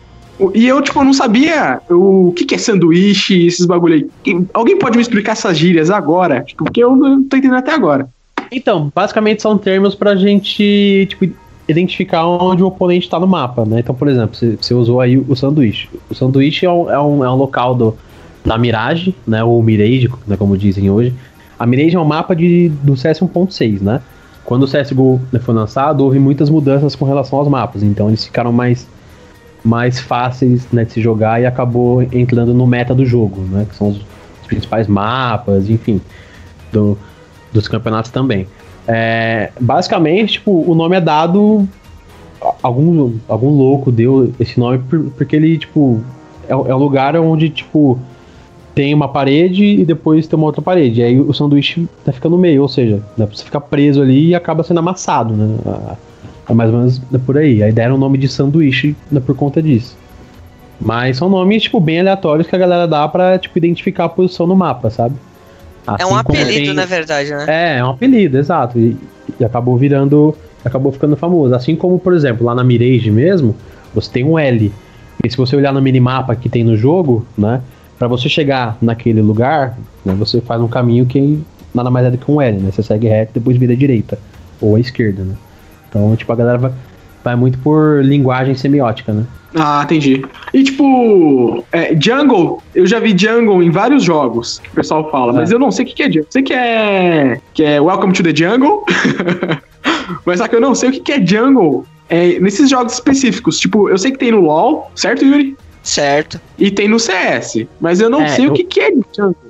E 0.54 0.68
eu, 0.68 0.82
tipo, 0.82 1.04
não 1.04 1.14
sabia 1.14 1.82
o 1.90 2.32
que, 2.36 2.46
que 2.46 2.56
é 2.56 2.58
sanduíche, 2.58 3.46
esses 3.46 3.66
bagulho 3.66 3.96
aí. 3.96 4.46
Alguém 4.54 4.78
pode 4.78 4.98
me 4.98 5.02
explicar 5.02 5.34
essas 5.34 5.58
gírias 5.58 5.92
agora? 5.92 6.42
Tipo, 6.42 6.64
porque 6.64 6.82
eu 6.82 6.96
não 6.96 7.24
tô 7.24 7.36
entendendo 7.36 7.58
até 7.58 7.74
agora. 7.74 8.08
Então, 8.52 8.92
basicamente 8.96 9.42
são 9.42 9.58
termos 9.58 9.94
pra 9.94 10.16
gente, 10.16 11.08
tipo, 11.10 11.28
identificar 11.68 12.26
onde 12.26 12.64
o 12.64 12.68
oponente 12.68 13.10
tá 13.10 13.20
no 13.20 13.28
mapa, 13.28 13.66
né? 13.66 13.80
Então, 13.80 13.94
por 13.94 14.08
exemplo, 14.08 14.36
você, 14.36 14.58
você 14.60 14.74
usou 14.74 15.02
aí 15.02 15.18
o 15.18 15.36
sanduíche. 15.36 15.90
O 16.10 16.16
sanduíche 16.16 16.66
é 16.66 16.72
um, 16.72 16.90
é 16.90 17.00
um, 17.00 17.24
é 17.26 17.30
um 17.30 17.36
local 17.36 17.76
do, 17.76 17.96
da 18.44 18.58
Mirage, 18.58 19.14
né? 19.28 19.44
Ou 19.44 19.62
Mirage, 19.62 20.10
né, 20.26 20.38
como 20.38 20.58
dizem 20.58 20.90
hoje. 20.90 21.14
A 21.60 21.66
Mirage 21.66 21.96
é 21.96 22.00
um 22.00 22.06
mapa 22.06 22.36
de, 22.36 22.70
do 22.82 22.96
CS 22.96 23.20
1.6, 23.20 23.82
né? 23.82 24.02
Quando 24.46 24.64
o 24.64 24.68
CSGO 24.68 25.22
foi 25.42 25.54
lançado, 25.54 26.02
houve 26.02 26.18
muitas 26.18 26.50
mudanças 26.50 26.96
com 26.96 27.06
relação 27.06 27.38
aos 27.38 27.48
mapas. 27.48 27.84
Então, 27.84 28.08
eles 28.08 28.26
ficaram 28.26 28.52
mais 28.52 28.88
mais 29.64 30.00
fáceis 30.00 30.68
né, 30.72 30.86
de 30.86 30.94
se 30.94 31.02
jogar 31.02 31.42
e 31.42 31.46
acabou 31.46 32.02
entrando 32.02 32.54
no 32.54 32.66
meta 32.66 32.96
do 32.96 33.06
jogo, 33.06 33.42
né? 33.42 33.66
Que 33.70 33.76
são 33.76 33.90
os, 33.90 33.98
os 33.98 34.48
principais 34.48 34.88
mapas, 34.88 35.70
enfim, 35.70 36.02
do, 36.72 36.98
dos 37.52 37.68
campeonatos 37.68 38.12
também. 38.12 38.48
É, 38.88 39.52
basicamente, 39.60 40.34
tipo, 40.34 40.64
o 40.70 40.74
nome 40.74 40.96
é 40.96 41.02
dado. 41.02 41.68
Algum, 42.64 43.18
algum 43.28 43.50
louco 43.50 43.92
deu 43.92 44.34
esse 44.40 44.58
nome 44.58 44.80
porque 45.18 45.36
ele, 45.36 45.58
tipo, 45.58 46.02
é, 46.48 46.54
é 46.54 46.56
um 46.56 46.78
lugar 46.78 47.16
onde, 47.18 47.50
tipo, 47.50 48.00
tem 48.74 48.94
uma 48.94 49.10
parede 49.10 49.64
e 49.64 49.86
depois 49.86 50.26
tem 50.26 50.38
uma 50.38 50.46
outra 50.46 50.62
parede. 50.62 51.02
E 51.02 51.04
aí 51.04 51.20
o 51.20 51.34
sanduíche 51.34 51.86
tá 52.06 52.14
ficando 52.14 52.38
no 52.38 52.42
meio, 52.42 52.62
ou 52.62 52.70
seja, 52.70 53.04
né, 53.18 53.28
você 53.30 53.44
fica 53.44 53.60
preso 53.60 54.02
ali 54.02 54.30
e 54.30 54.36
acaba 54.36 54.64
sendo 54.64 54.80
amassado, 54.80 55.36
né? 55.36 55.98
É 56.50 56.54
mais 56.54 56.72
ou 56.72 56.80
menos 56.80 57.02
por 57.26 57.38
aí. 57.38 57.62
Aí 57.62 57.72
deram 57.72 57.96
o 57.96 57.98
nome 57.98 58.18
de 58.18 58.28
sanduíche 58.28 58.96
né, 59.12 59.20
por 59.20 59.36
conta 59.36 59.62
disso. 59.62 59.96
Mas 60.82 61.18
são 61.18 61.30
nomes, 61.30 61.64
tipo, 61.64 61.80
bem 61.80 62.00
aleatórios 62.00 62.48
que 62.48 62.56
a 62.56 62.60
galera 62.60 62.88
dá 62.88 63.08
pra, 63.08 63.38
tipo, 63.38 63.58
identificar 63.58 64.06
a 64.06 64.10
posição 64.10 64.48
no 64.48 64.56
mapa, 64.56 64.90
sabe? 64.90 65.16
Assim 65.86 66.04
é 66.04 66.06
um 66.06 66.16
apelido, 66.16 66.66
tem... 66.66 66.74
na 66.74 66.86
verdade, 66.86 67.30
né? 67.32 67.46
É, 67.48 67.78
é 67.80 67.84
um 67.84 67.90
apelido, 67.90 68.38
exato. 68.38 68.80
E, 68.80 68.98
e, 69.40 69.46
acabou 69.46 69.78
virando. 69.78 70.36
Acabou 70.64 70.92
ficando 70.92 71.16
famoso. 71.16 71.54
Assim 71.54 71.76
como, 71.76 72.00
por 72.00 72.14
exemplo, 72.14 72.46
lá 72.46 72.54
na 72.54 72.64
Mirage 72.64 73.12
mesmo, 73.12 73.56
você 73.94 74.12
tem 74.12 74.24
um 74.24 74.38
L. 74.38 74.72
E 75.24 75.30
se 75.30 75.38
você 75.38 75.56
olhar 75.56 75.74
no 75.74 75.82
minimapa 75.82 76.36
que 76.36 76.50
tem 76.50 76.64
no 76.64 76.76
jogo, 76.76 77.26
né? 77.38 77.62
Pra 77.98 78.08
você 78.08 78.30
chegar 78.30 78.78
naquele 78.82 79.22
lugar, 79.22 79.78
né, 80.06 80.14
você 80.14 80.40
faz 80.40 80.62
um 80.62 80.70
caminho 80.70 81.06
que 81.06 81.42
nada 81.74 81.90
mais 81.90 82.06
é 82.08 82.12
do 82.12 82.18
que 82.18 82.32
um 82.32 82.42
L, 82.42 82.58
né? 82.58 82.72
Você 82.72 82.82
segue 82.82 83.08
reto 83.08 83.32
e 83.32 83.40
depois 83.40 83.58
vira 83.58 83.74
à 83.74 83.76
direita. 83.76 84.18
Ou 84.62 84.76
à 84.76 84.80
esquerda, 84.80 85.24
né? 85.24 85.36
Então, 85.90 86.16
tipo, 86.16 86.32
a 86.32 86.36
galera 86.36 86.58
vai, 86.58 86.72
vai 87.24 87.36
muito 87.36 87.58
por 87.60 88.04
linguagem 88.04 88.56
semiótica, 88.56 89.12
né? 89.12 89.26
Ah, 89.56 89.82
entendi. 89.84 90.24
E 90.54 90.64
tipo, 90.64 91.64
é, 91.72 91.96
Jungle, 92.00 92.62
eu 92.76 92.86
já 92.86 93.00
vi 93.00 93.18
Jungle 93.18 93.64
em 93.64 93.72
vários 93.72 94.04
jogos 94.04 94.60
que 94.60 94.70
o 94.70 94.74
pessoal 94.74 95.10
fala, 95.10 95.34
é. 95.34 95.36
mas 95.36 95.52
eu 95.52 95.58
não 95.58 95.72
sei 95.72 95.86
o 95.86 95.88
que 95.88 96.04
é 96.04 96.06
Jungle. 96.06 96.28
Sei 96.30 96.44
que 96.44 96.54
é, 96.54 97.42
que 97.54 97.64
é 97.64 97.82
Welcome 97.82 98.14
to 98.14 98.24
the 98.24 98.36
Jungle, 98.36 98.84
mas 100.26 100.38
só 100.38 100.48
que 100.48 100.56
eu 100.56 100.62
não 100.62 100.76
sei 100.76 100.90
o 100.90 100.92
que 100.92 101.12
é 101.12 101.26
Jungle 101.26 101.84
é, 102.10 102.40
nesses 102.40 102.70
jogos 102.70 102.94
específicos. 102.94 103.60
Tipo, 103.60 103.90
eu 103.90 103.98
sei 103.98 104.12
que 104.12 104.20
tem 104.20 104.32
no 104.32 104.42
LoL, 104.42 104.92
certo, 104.94 105.26
Yuri? 105.26 105.58
Certo. 105.82 106.40
E 106.58 106.70
tem 106.70 106.88
no 106.88 107.00
CS, 107.00 107.66
mas 107.80 108.00
eu 108.00 108.10
não 108.10 108.22
é, 108.22 108.28
sei 108.28 108.46
eu... 108.46 108.52
o 108.52 108.54
que 108.54 108.80
é 108.80 108.92
Jungle. 109.16 109.49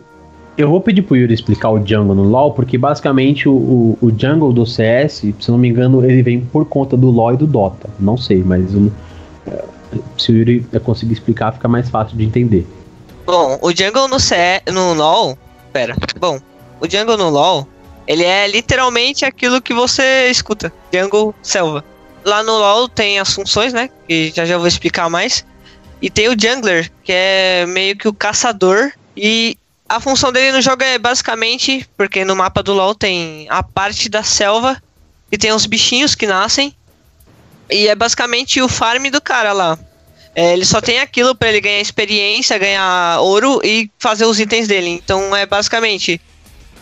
Eu 0.59 0.67
vou 0.67 0.81
pedir 0.81 1.03
pro 1.03 1.15
Yuri 1.15 1.33
explicar 1.33 1.69
o 1.69 1.77
jungle 1.77 2.13
no 2.13 2.23
LoL, 2.23 2.51
porque 2.51 2.77
basicamente 2.77 3.47
o, 3.47 3.97
o, 4.01 4.11
jungle 4.17 4.51
do 4.51 4.65
CS, 4.65 5.21
se 5.39 5.49
não 5.49 5.57
me 5.57 5.69
engano, 5.69 6.03
ele 6.03 6.21
vem 6.21 6.41
por 6.41 6.65
conta 6.65 6.97
do 6.97 7.09
LoL 7.09 7.35
e 7.35 7.37
do 7.37 7.47
Dota. 7.47 7.89
Não 7.97 8.17
sei, 8.17 8.43
mas 8.43 8.73
eu- 8.73 8.91
é, 9.47 9.63
se 10.17 10.33
o 10.33 10.35
Yuri 10.35 10.67
conseguir 10.83 11.13
explicar, 11.13 11.53
fica 11.53 11.69
mais 11.69 11.89
fácil 11.89 12.17
de 12.17 12.25
entender. 12.25 12.67
Bom, 13.25 13.57
o 13.61 13.71
jungle 13.71 14.09
no, 14.09 14.19
C... 14.19 14.61
no 14.69 14.93
LoL. 14.95 15.37
Pera. 15.71 15.95
Bom, 16.19 16.37
o 16.81 16.91
jungle 16.91 17.15
no 17.15 17.29
LoL. 17.29 17.65
Ele 18.05 18.25
é 18.25 18.45
literalmente 18.45 19.23
aquilo 19.23 19.61
que 19.61 19.73
você 19.73 20.29
escuta. 20.29 20.73
Jungle 20.93 21.33
selva. 21.41 21.85
Lá 22.25 22.43
no 22.43 22.51
LoL 22.51 22.89
tem 22.89 23.17
as 23.17 23.33
funções, 23.33 23.71
né? 23.71 23.89
Que 24.05 24.33
já 24.35 24.43
já 24.43 24.57
vou 24.57 24.67
explicar 24.67 25.09
mais. 25.09 25.45
E 26.01 26.09
tem 26.09 26.27
o 26.27 26.35
jungler, 26.37 26.91
que 27.01 27.13
é 27.13 27.65
meio 27.65 27.95
que 27.95 28.09
o 28.09 28.13
caçador. 28.13 28.91
E 29.15 29.57
a 29.89 29.99
função 29.99 30.31
dele 30.31 30.51
no 30.51 30.61
jogo 30.61 30.83
é 30.83 30.97
basicamente. 30.97 31.89
Porque 31.97 32.23
no 32.23 32.35
mapa 32.35 32.61
do 32.61 32.73
LoL 32.73 32.93
tem 32.93 33.47
a 33.49 33.63
parte 33.63 34.07
da 34.07 34.23
selva. 34.23 34.81
E 35.31 35.37
tem 35.37 35.51
os 35.51 35.65
bichinhos 35.65 36.15
que 36.15 36.27
nascem. 36.27 36.73
E 37.69 37.87
é 37.87 37.95
basicamente 37.95 38.61
o 38.61 38.69
farm 38.69 39.09
do 39.09 39.19
cara 39.19 39.51
lá. 39.51 39.77
É, 40.35 40.53
ele 40.53 40.65
só 40.65 40.79
tem 40.79 40.99
aquilo 40.99 41.35
pra 41.35 41.49
ele 41.49 41.59
ganhar 41.59 41.81
experiência, 41.81 42.57
ganhar 42.57 43.19
ouro 43.19 43.59
e 43.63 43.89
fazer 43.99 44.25
os 44.25 44.39
itens 44.39 44.67
dele. 44.67 44.89
Então 44.89 45.35
é 45.35 45.45
basicamente. 45.45 46.21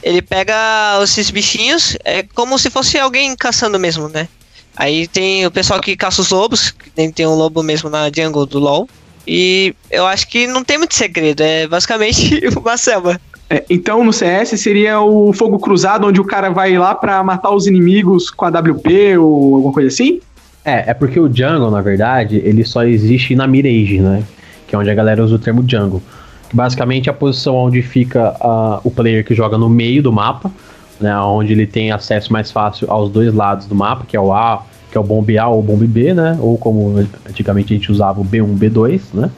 Ele 0.03 0.21
pega 0.21 0.99
esses 1.01 1.31
bichinhos, 1.31 1.97
é 2.05 2.21
como 2.21 2.59
se 2.59 2.69
fosse 2.69 2.99
alguém 2.99 3.35
caçando 3.35 3.79
mesmo, 3.79 4.07
né? 4.07 4.27
Aí 4.75 5.07
tem 5.07 5.43
o 5.45 5.49
pessoal 5.49 5.81
que 5.81 5.97
caça 5.97 6.21
os 6.21 6.29
lobos, 6.29 6.71
nem 6.95 7.11
tem 7.11 7.25
um 7.25 7.33
lobo 7.33 7.63
mesmo 7.63 7.89
na 7.89 8.11
jungle 8.15 8.45
do 8.45 8.59
LoL. 8.59 8.87
E 9.27 9.75
eu 9.91 10.07
acho 10.07 10.27
que 10.29 10.47
não 10.47 10.63
tem 10.63 10.77
muito 10.77 10.95
segredo, 10.95 11.41
é 11.41 11.67
basicamente 11.67 12.41
uma 12.57 12.77
selva. 12.77 13.19
É, 13.49 13.63
então 13.69 14.03
no 14.03 14.13
CS 14.13 14.59
seria 14.59 14.99
o 15.01 15.33
fogo 15.33 15.59
cruzado, 15.59 16.07
onde 16.07 16.19
o 16.19 16.25
cara 16.25 16.49
vai 16.49 16.77
lá 16.77 16.95
pra 16.95 17.21
matar 17.23 17.51
os 17.51 17.67
inimigos 17.67 18.29
com 18.29 18.45
a 18.45 18.49
WP 18.49 19.17
ou 19.17 19.55
alguma 19.55 19.73
coisa 19.73 19.89
assim? 19.89 20.21
É, 20.63 20.91
é 20.91 20.93
porque 20.93 21.19
o 21.19 21.33
jungle, 21.33 21.71
na 21.71 21.81
verdade, 21.81 22.41
ele 22.43 22.63
só 22.65 22.83
existe 22.83 23.35
na 23.35 23.47
mid-age, 23.47 23.99
né? 23.99 24.23
Que 24.67 24.75
é 24.75 24.77
onde 24.77 24.89
a 24.89 24.95
galera 24.95 25.23
usa 25.23 25.35
o 25.35 25.39
termo 25.39 25.63
jungle. 25.65 26.01
Que 26.49 26.55
basicamente 26.55 27.07
é 27.07 27.11
a 27.11 27.15
posição 27.15 27.55
onde 27.55 27.81
fica 27.81 28.35
ah, 28.41 28.81
o 28.83 28.91
player 28.91 29.25
que 29.25 29.33
joga 29.33 29.57
no 29.57 29.69
meio 29.69 30.03
do 30.03 30.11
mapa, 30.11 30.51
né? 30.99 31.17
Onde 31.19 31.53
ele 31.53 31.65
tem 31.65 31.91
acesso 31.91 32.33
mais 32.33 32.51
fácil 32.51 32.91
aos 32.91 33.09
dois 33.09 33.33
lados 33.33 33.65
do 33.65 33.75
mapa, 33.75 34.05
que 34.05 34.17
é 34.17 34.19
o 34.19 34.33
A, 34.33 34.65
que 34.97 34.99
é 34.99 34.99
o 34.99 35.03
bombe 35.03 35.37
A 35.37 35.47
ou 35.47 35.61
bombe 35.61 35.85
B, 35.85 36.13
né? 36.13 36.37
Ou 36.41 36.57
como 36.57 36.97
antigamente 37.29 37.71
a 37.73 37.77
gente 37.77 37.91
usava 37.91 38.19
o 38.19 38.25
B1, 38.25 38.57
B2, 38.57 39.01
né? 39.13 39.29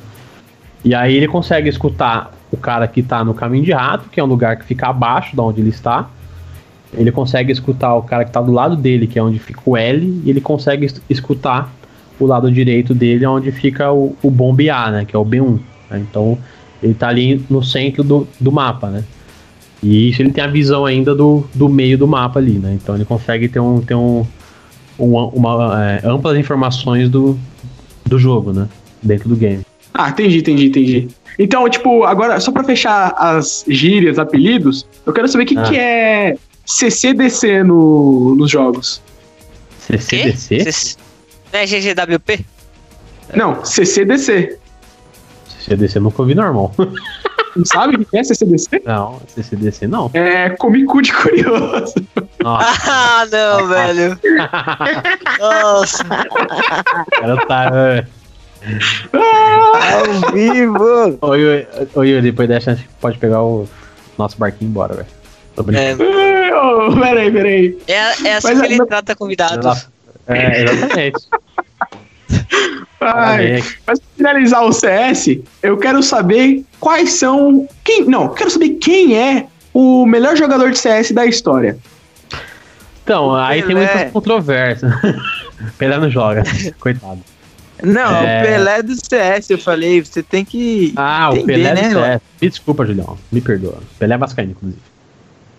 E 0.85 0.95
aí 0.95 1.15
ele 1.15 1.27
consegue 1.27 1.67
escutar 1.67 2.31
o 2.49 2.55
cara 2.55 2.87
que 2.87 3.03
tá 3.03 3.23
no 3.25 3.33
caminho 3.33 3.65
de 3.65 3.73
rato, 3.73 4.09
que 4.09 4.19
é 4.19 4.23
um 4.23 4.27
lugar 4.27 4.55
que 4.57 4.65
fica 4.65 4.87
abaixo 4.87 5.35
da 5.35 5.43
onde 5.43 5.59
ele 5.59 5.69
está. 5.69 6.09
Ele 6.93 7.11
consegue 7.11 7.51
escutar 7.51 7.93
o 7.95 8.01
cara 8.01 8.23
que 8.23 8.31
tá 8.31 8.41
do 8.41 8.51
lado 8.51 8.75
dele, 8.75 9.05
que 9.05 9.19
é 9.19 9.23
onde 9.23 9.37
fica 9.37 9.61
o 9.65 9.75
L, 9.75 10.21
e 10.25 10.29
ele 10.29 10.39
consegue 10.41 10.85
es- 10.85 11.01
escutar 11.09 11.71
o 12.19 12.25
lado 12.25 12.49
direito 12.51 12.93
dele, 12.95 13.25
onde 13.25 13.51
fica 13.51 13.91
o, 13.91 14.15
o 14.23 14.31
bombe 14.31 14.69
A, 14.69 14.89
né? 14.89 15.05
Que 15.05 15.15
é 15.15 15.19
o 15.19 15.25
B1. 15.25 15.59
né? 15.91 15.99
Então 16.09 16.37
ele 16.81 16.93
tá 16.93 17.09
ali 17.09 17.45
no 17.49 17.61
centro 17.61 18.03
do, 18.03 18.27
do 18.39 18.51
mapa, 18.51 18.89
né? 18.89 19.03
E 19.83 20.09
isso 20.09 20.21
ele 20.21 20.31
tem 20.31 20.43
a 20.43 20.47
visão 20.47 20.85
ainda 20.85 21.13
do, 21.13 21.45
do 21.53 21.67
meio 21.67 21.97
do 21.97 22.07
mapa 22.07 22.39
ali, 22.39 22.53
né? 22.53 22.77
Então 22.81 22.95
ele 22.95 23.05
consegue 23.05 23.47
ter 23.49 23.59
um, 23.59 23.81
ter 23.81 23.95
um, 23.95 24.25
um- 24.99 25.27
uma, 25.29 25.83
é, 25.83 26.01
amplas 26.07 26.37
informações 26.37 27.09
do, 27.09 27.37
do 28.05 28.19
jogo, 28.19 28.51
né? 28.53 28.67
Dentro 29.01 29.29
do 29.29 29.35
game. 29.35 29.63
Ah, 29.93 30.09
entendi, 30.09 30.39
entendi, 30.39 30.67
entendi. 30.67 31.07
Então, 31.37 31.67
tipo, 31.69 32.03
agora, 32.03 32.39
só 32.39 32.51
pra 32.51 32.63
fechar 32.63 33.13
as 33.17 33.63
gírias, 33.67 34.19
apelidos, 34.19 34.85
eu 35.05 35.13
quero 35.13 35.27
saber 35.27 35.43
o 35.43 35.47
que, 35.47 35.57
Ah. 35.57 35.63
que 35.63 35.75
é 35.77 36.35
CCDC 36.65 37.63
no, 37.63 38.35
nos 38.35 38.51
jogos. 38.51 39.01
CCDC? 39.79 40.97
Não 41.51 41.59
é 41.59 41.65
GGWP? 41.65 42.45
Não, 43.35 43.63
CCDC. 43.65 44.57
CCDC 45.59 45.97
eu 45.97 46.01
nunca 46.03 46.21
ouvi 46.21 46.35
normal. 46.35 46.73
Não 47.55 47.65
sabe 47.65 47.95
o 47.95 48.05
que 48.05 48.17
é 48.17 48.23
CCDC? 48.23 48.83
Não, 48.85 49.19
CCDC 49.27 49.87
não. 49.87 50.11
É 50.13 50.49
comicu 50.51 51.01
de 51.01 51.11
curioso. 51.13 51.95
Nossa, 52.43 52.79
Ah, 52.91 53.27
não, 53.31 53.67
velho. 53.67 54.19
Nossa. 55.39 56.03
o 56.03 57.11
cara 57.21 57.37
tá. 57.47 57.71
é. 57.73 58.05
Ao 59.13 60.31
vivo! 60.33 61.17
Ô 61.21 61.35
Yuri, 61.35 61.67
ô, 61.95 62.03
Yuri, 62.03 62.21
depois 62.21 62.47
dessa 62.47 62.71
a 62.71 62.75
gente 62.75 62.89
pode 62.99 63.17
pegar 63.17 63.41
o 63.41 63.67
nosso 64.17 64.37
barquinho 64.37 64.63
e 64.63 64.65
ir 64.65 64.69
embora, 64.71 64.93
velho. 64.95 65.07
Tô 65.55 65.63
brincando. 65.63 66.03
É, 66.03 66.39
Oh, 66.61 66.91
peraí, 66.99 67.31
peraí. 67.31 67.77
é, 67.87 67.93
é 67.93 68.35
assim 68.35 68.47
Mas 68.49 68.59
que 68.59 68.65
ele 68.65 68.77
não- 68.77 68.85
trata 68.87 69.15
convidados. 69.15 69.87
É, 70.27 70.63
exatamente. 70.63 71.27
Ai, 73.01 73.63
mas 73.87 73.99
pra 73.99 74.07
finalizar 74.17 74.63
o 74.65 74.73
CS, 74.73 75.39
eu 75.63 75.77
quero 75.77 76.03
saber 76.03 76.65
quais 76.79 77.13
são. 77.13 77.67
Quem, 77.83 78.03
não, 78.05 78.23
eu 78.23 78.29
quero 78.31 78.49
saber 78.49 78.69
quem 78.71 79.17
é 79.17 79.45
o 79.73 80.05
melhor 80.05 80.35
jogador 80.35 80.69
de 80.71 80.77
CS 80.77 81.11
da 81.13 81.25
história. 81.25 81.77
Então, 83.09 83.33
aí 83.35 83.63
tem 83.63 83.75
Pelé. 83.75 83.91
muitas 83.91 84.11
controvérsias. 84.11 84.93
Pelé 85.79 85.97
não 85.97 86.11
joga, 86.11 86.43
coitado. 86.79 87.19
Não, 87.81 88.15
É. 88.23 88.41
o 88.41 88.45
Pelé 88.45 88.83
do 88.83 88.93
CS, 88.95 89.49
eu 89.49 89.57
falei, 89.57 89.99
você 90.05 90.21
tem 90.21 90.45
que. 90.45 90.93
Ah, 90.95 91.31
o 91.31 91.37
Entender, 91.37 91.53
Pelé 91.53 91.73
né, 91.73 91.89
do 91.89 91.95
mano? 91.95 92.05
CS. 92.13 92.21
Me 92.39 92.49
desculpa, 92.49 92.85
Julião. 92.85 93.17
Me 93.31 93.41
perdoa. 93.41 93.79
Pelé 93.97 94.13
é 94.13 94.17
vascaíno, 94.17 94.51
inclusive. 94.51 94.81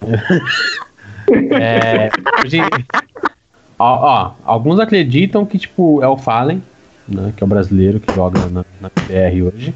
é, 1.61 2.11
hoje, 2.45 2.59
ó, 3.79 3.97
ó, 4.29 4.33
alguns 4.45 4.79
acreditam 4.79 5.45
que, 5.45 5.59
tipo, 5.59 6.01
é 6.05 6.07
o 6.07 6.17
Fallen, 6.17 6.63
né, 7.09 7.33
que 7.37 7.43
é 7.43 7.45
o 7.45 7.49
brasileiro 7.49 7.99
que 7.99 8.15
joga 8.15 8.39
na, 8.47 8.65
na 8.81 8.89
BR 9.09 9.43
hoje. 9.53 9.75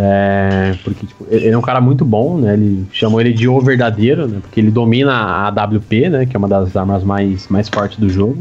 É, 0.00 0.76
porque, 0.84 1.04
tipo, 1.04 1.26
ele 1.28 1.48
é 1.48 1.58
um 1.58 1.62
cara 1.62 1.80
muito 1.80 2.04
bom, 2.04 2.38
né? 2.38 2.54
Ele 2.54 2.86
chamou 2.92 3.20
ele 3.20 3.32
de 3.32 3.48
O 3.48 3.60
Verdadeiro, 3.60 4.28
né? 4.28 4.38
Porque 4.40 4.60
ele 4.60 4.70
domina 4.70 5.12
a 5.12 5.48
AWP, 5.48 6.08
né? 6.08 6.24
Que 6.24 6.36
é 6.36 6.38
uma 6.38 6.46
das 6.46 6.76
armas 6.76 7.02
mais, 7.02 7.48
mais 7.48 7.68
fortes 7.68 7.98
do 7.98 8.08
jogo. 8.08 8.40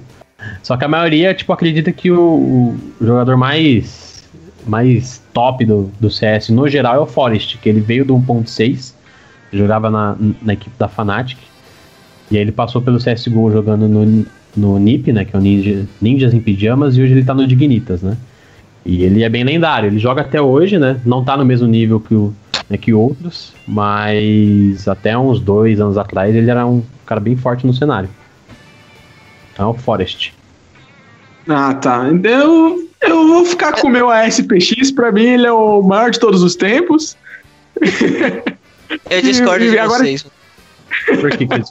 Só 0.61 0.77
que 0.77 0.85
a 0.85 0.87
maioria, 0.87 1.33
tipo, 1.33 1.51
acredita 1.51 1.91
que 1.91 2.11
o, 2.11 2.19
o 2.19 2.79
jogador 3.01 3.35
mais, 3.35 4.23
mais 4.67 5.19
top 5.33 5.65
do, 5.65 5.91
do 5.99 6.11
CS 6.11 6.49
no 6.49 6.69
geral 6.69 6.93
é 6.93 6.99
o 6.99 7.07
Forest, 7.07 7.57
que 7.57 7.67
ele 7.67 7.81
veio 7.81 8.05
do 8.05 8.15
1.6, 8.15 8.93
jogava 9.51 9.89
na, 9.89 10.15
na 10.39 10.53
equipe 10.53 10.77
da 10.77 10.87
Fnatic. 10.87 11.39
E 12.29 12.35
aí 12.37 12.43
ele 12.43 12.51
passou 12.51 12.83
pelo 12.83 12.99
CSGO 12.99 13.51
jogando 13.51 13.87
no, 13.87 14.25
no 14.55 14.77
NiP, 14.77 15.11
né? 15.11 15.25
Que 15.25 15.35
é 15.35 15.39
o 15.39 15.41
Ninja, 15.41 15.87
Ninjas 15.99 16.35
em 16.35 16.39
Pijamas, 16.39 16.95
e 16.95 17.01
hoje 17.01 17.13
ele 17.13 17.23
tá 17.23 17.33
no 17.33 17.47
Dignitas, 17.47 18.03
né? 18.03 18.15
E 18.89 19.03
ele 19.03 19.21
é 19.21 19.27
bem 19.27 19.43
lendário, 19.43 19.87
ele 19.87 19.99
joga 19.99 20.21
até 20.21 20.41
hoje, 20.41 20.79
né? 20.79 20.99
Não 21.05 21.21
tá 21.23 21.35
no 21.35 21.43
mesmo 21.43 21.67
nível 21.67 21.99
que, 21.99 22.15
o, 22.15 22.33
né, 22.69 22.77
que 22.77 22.93
outros, 22.93 23.53
mas 23.67 24.87
até 24.87 25.17
uns 25.17 25.41
dois 25.41 25.81
anos 25.81 25.97
atrás 25.97 26.33
ele 26.33 26.49
era 26.49 26.65
um 26.65 26.81
cara 27.05 27.19
bem 27.19 27.35
forte 27.35 27.67
no 27.67 27.73
cenário. 27.73 28.09
Então 29.53 29.67
é 29.67 29.69
o 29.71 29.73
Forest. 29.73 30.33
Ah, 31.49 31.73
tá. 31.73 32.07
Então 32.09 32.79
eu 33.01 33.27
vou 33.27 33.45
ficar 33.45 33.73
com 33.73 33.87
o 33.87 33.91
meu 33.91 34.09
ASPX, 34.09 34.89
pra 34.91 35.11
mim 35.11 35.25
ele 35.25 35.45
é 35.47 35.51
o 35.51 35.81
maior 35.81 36.09
de 36.09 36.19
todos 36.19 36.41
os 36.41 36.55
tempos. 36.55 37.17
Eu 39.09 39.21
discordo 39.21 39.65
E 39.65 39.69
de 39.71 39.79
agora- 39.79 39.99
vocês. 40.03 40.25
Por 41.19 41.29
que, 41.31 41.45
que 41.45 41.53
eles 41.53 41.69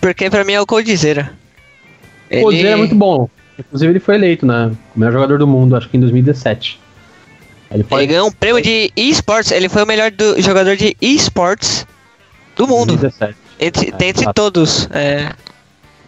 Porque 0.00 0.30
pra 0.30 0.44
mim 0.44 0.52
é 0.52 0.60
o 0.60 0.66
Coldzera. 0.66 1.32
O 2.30 2.46
Ozzy 2.46 2.64
é 2.64 2.76
muito 2.76 2.94
bom. 2.94 3.28
Inclusive, 3.60 3.92
ele 3.92 4.00
foi 4.00 4.14
eleito, 4.16 4.44
né? 4.46 4.72
O 4.94 4.98
melhor 4.98 5.12
jogador 5.12 5.38
do 5.38 5.46
mundo, 5.46 5.76
acho 5.76 5.88
que 5.88 5.96
em 5.96 6.00
2017. 6.00 6.80
Ele 7.70 7.80
Ele 7.80 7.84
pode. 7.84 8.06
ganhou 8.06 8.28
um 8.28 8.32
prêmio 8.32 8.62
de 8.62 8.92
esports. 8.96 9.52
Ele 9.52 9.68
foi 9.68 9.84
o 9.84 9.86
melhor 9.86 10.10
do, 10.10 10.40
jogador 10.40 10.76
de 10.76 10.96
esports 11.00 11.86
do 12.56 12.66
mundo. 12.66 12.96
2017. 12.96 13.38
Entre, 13.60 13.88
É, 13.88 13.92
dentre 13.92 14.22
exato. 14.22 14.34
todos. 14.34 14.88
É, 14.90 15.32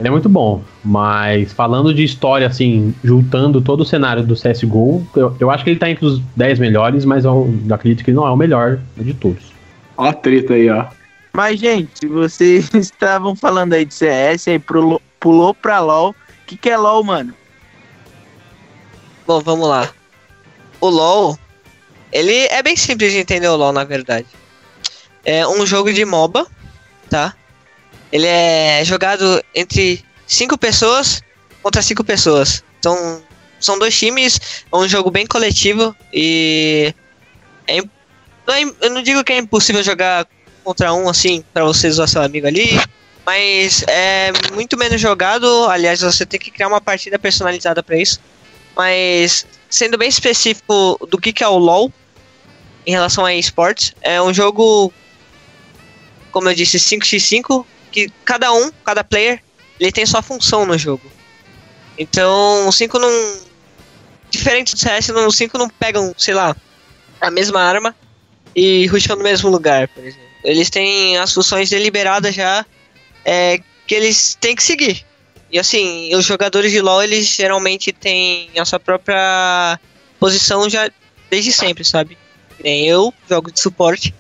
Ele 0.01 0.09
é 0.09 0.11
muito 0.11 0.29
bom, 0.29 0.65
mas 0.83 1.53
falando 1.53 1.95
de 1.95 2.03
história, 2.03 2.47
assim, 2.47 2.95
juntando 3.05 3.61
todo 3.61 3.83
o 3.83 3.85
cenário 3.85 4.25
do 4.25 4.35
CSGO, 4.35 5.07
eu, 5.15 5.37
eu 5.39 5.51
acho 5.51 5.63
que 5.63 5.71
ele 5.71 5.79
tá 5.79 5.89
entre 5.89 6.05
os 6.05 6.19
10 6.35 6.59
melhores, 6.59 7.05
mas 7.05 7.25
eu 7.25 7.49
acredito 7.71 8.03
que 8.03 8.11
ele 8.11 8.17
não 8.17 8.27
é 8.27 8.31
o 8.31 8.37
melhor 8.37 8.81
de 8.97 9.15
todos. 9.15 9.53
Ó 9.97 10.07
a 10.07 10.13
treta 10.13 10.55
aí, 10.55 10.69
ó. 10.71 10.87
Mas, 11.33 11.61
gente, 11.61 12.07
vocês 12.07 12.73
estavam 12.75 13.37
falando 13.37 13.75
aí 13.75 13.85
de 13.85 13.95
CS, 13.95 14.49
aí 14.49 14.59
pulou, 14.59 15.01
pulou 15.21 15.55
pra 15.55 15.79
LOL. 15.81 16.11
O 16.11 16.15
que, 16.47 16.57
que 16.57 16.71
é 16.71 16.77
LOL, 16.77 17.05
mano? 17.05 17.33
Bom, 19.27 19.41
vamos 19.41 19.69
lá. 19.69 19.93
O 20.81 20.89
LoL, 20.89 21.39
ele 22.11 22.47
é 22.47 22.63
bem 22.63 22.77
simples 22.77 23.13
de 23.13 23.19
entender 23.19 23.49
o 23.49 23.57
LoL, 23.57 23.73
na 23.73 23.85
verdade. 23.85 24.27
É 25.25 25.47
um 25.47 25.65
jogo 25.65 25.93
de 25.93 26.05
MOBA, 26.05 26.47
tá? 27.09 27.35
Ele 28.11 28.27
é 28.27 28.85
jogado 28.85 29.43
entre 29.55 30.05
cinco 30.27 30.59
pessoas 30.59 31.23
contra 31.63 31.81
cinco 31.81 32.03
pessoas. 32.03 32.65
Então, 32.79 33.23
são 33.61 33.79
dois 33.79 33.97
times, 33.97 34.41
é 34.73 34.77
um 34.77 34.89
jogo 34.89 35.11
bem 35.11 35.27
coletivo 35.27 35.95
e 36.13 36.93
é 37.69 37.81
não 38.45 38.55
é 38.55 38.63
eu 38.81 38.91
não 38.91 39.03
digo 39.03 39.23
que 39.23 39.33
é 39.33 39.39
impossível 39.39 39.83
jogar 39.85 40.27
contra 40.65 40.93
um, 40.93 41.09
assim, 41.09 41.45
pra 41.53 41.65
você 41.65 41.89
usar 41.89 42.07
seu 42.09 42.23
amigo 42.23 42.47
ali. 42.47 42.71
Mas 43.25 43.85
é 43.87 44.33
muito 44.53 44.77
menos 44.77 45.01
jogado. 45.01 45.47
Aliás, 45.69 46.01
você 46.01 46.27
tem 46.27 46.41
que 46.41 46.51
criar 46.51 46.67
uma 46.67 46.81
partida 46.81 47.19
personalizada 47.19 47.83
pra 47.83 47.97
isso. 47.97 48.21
Mas, 48.77 49.47
sendo 49.69 49.99
bem 49.99 50.09
específico 50.09 50.99
do 51.09 51.19
que, 51.19 51.33
que 51.33 51.45
é 51.45 51.49
o 51.49 51.59
LoL 51.59 51.93
em 52.87 52.91
relação 52.91 53.25
a 53.25 53.35
esportes, 53.35 53.95
é 54.01 54.21
um 54.21 54.33
jogo, 54.33 54.93
como 56.31 56.49
eu 56.49 56.55
disse, 56.55 56.79
5x5, 56.79 57.65
que 57.91 58.11
cada 58.25 58.53
um, 58.53 58.71
cada 58.85 59.05
player, 59.05 59.43
ele 59.79 59.93
tem 59.93 60.07
sua 60.07 60.23
função 60.23 60.65
no 60.67 60.79
jogo. 60.79 61.11
Então, 61.99 62.67
o 62.67 62.73
5 62.73 62.99
não. 62.99 63.53
Diferente 64.31 64.73
do 64.73 64.79
CS, 64.79 65.09
no 65.09 65.31
5 65.31 65.59
não 65.59 65.69
pegam, 65.69 66.15
sei 66.17 66.33
lá, 66.33 66.57
a 67.21 67.31
mesma 67.31 67.61
arma 67.61 67.95
e 68.57 68.87
rusham 68.87 69.17
no 69.17 69.23
mesmo 69.23 69.51
lugar, 69.51 69.89
por 69.89 70.03
exemplo. 70.03 70.27
Eles 70.43 70.71
têm 70.71 71.19
as 71.19 71.33
funções 71.33 71.69
deliberadas 71.69 72.35
já 72.35 72.65
é, 73.25 73.61
que 73.87 73.95
eles 73.95 74.35
têm 74.41 74.57
que 74.57 74.63
seguir. 74.63 75.05
E 75.53 75.59
assim, 75.59 76.15
os 76.17 76.25
jogadores 76.25 76.73
de 76.73 76.81
LoL, 76.81 77.03
eles 77.03 77.27
geralmente 77.27 77.93
têm 77.93 78.51
a 78.59 78.65
sua 78.65 78.81
própria 78.81 79.79
posição 80.19 80.69
já 80.69 80.91
desde 81.31 81.53
sempre, 81.53 81.85
sabe? 81.85 82.17
Nem 82.65 82.87
eu 82.87 83.13
jogo 83.29 83.53
de 83.53 83.61
suporte, 83.61 84.15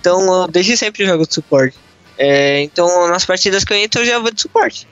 então 0.00 0.42
eu 0.42 0.48
desde 0.48 0.76
sempre 0.76 1.04
jogo 1.04 1.26
de 1.26 1.34
suporte. 1.34 1.76
É, 2.16 2.62
então 2.62 3.08
nas 3.08 3.24
partidas 3.24 3.64
que 3.64 3.72
eu 3.72 3.76
entro 3.76 4.02
eu 4.02 4.06
já 4.06 4.18
vou 4.20 4.30
de 4.30 4.40
suporte. 4.40 4.86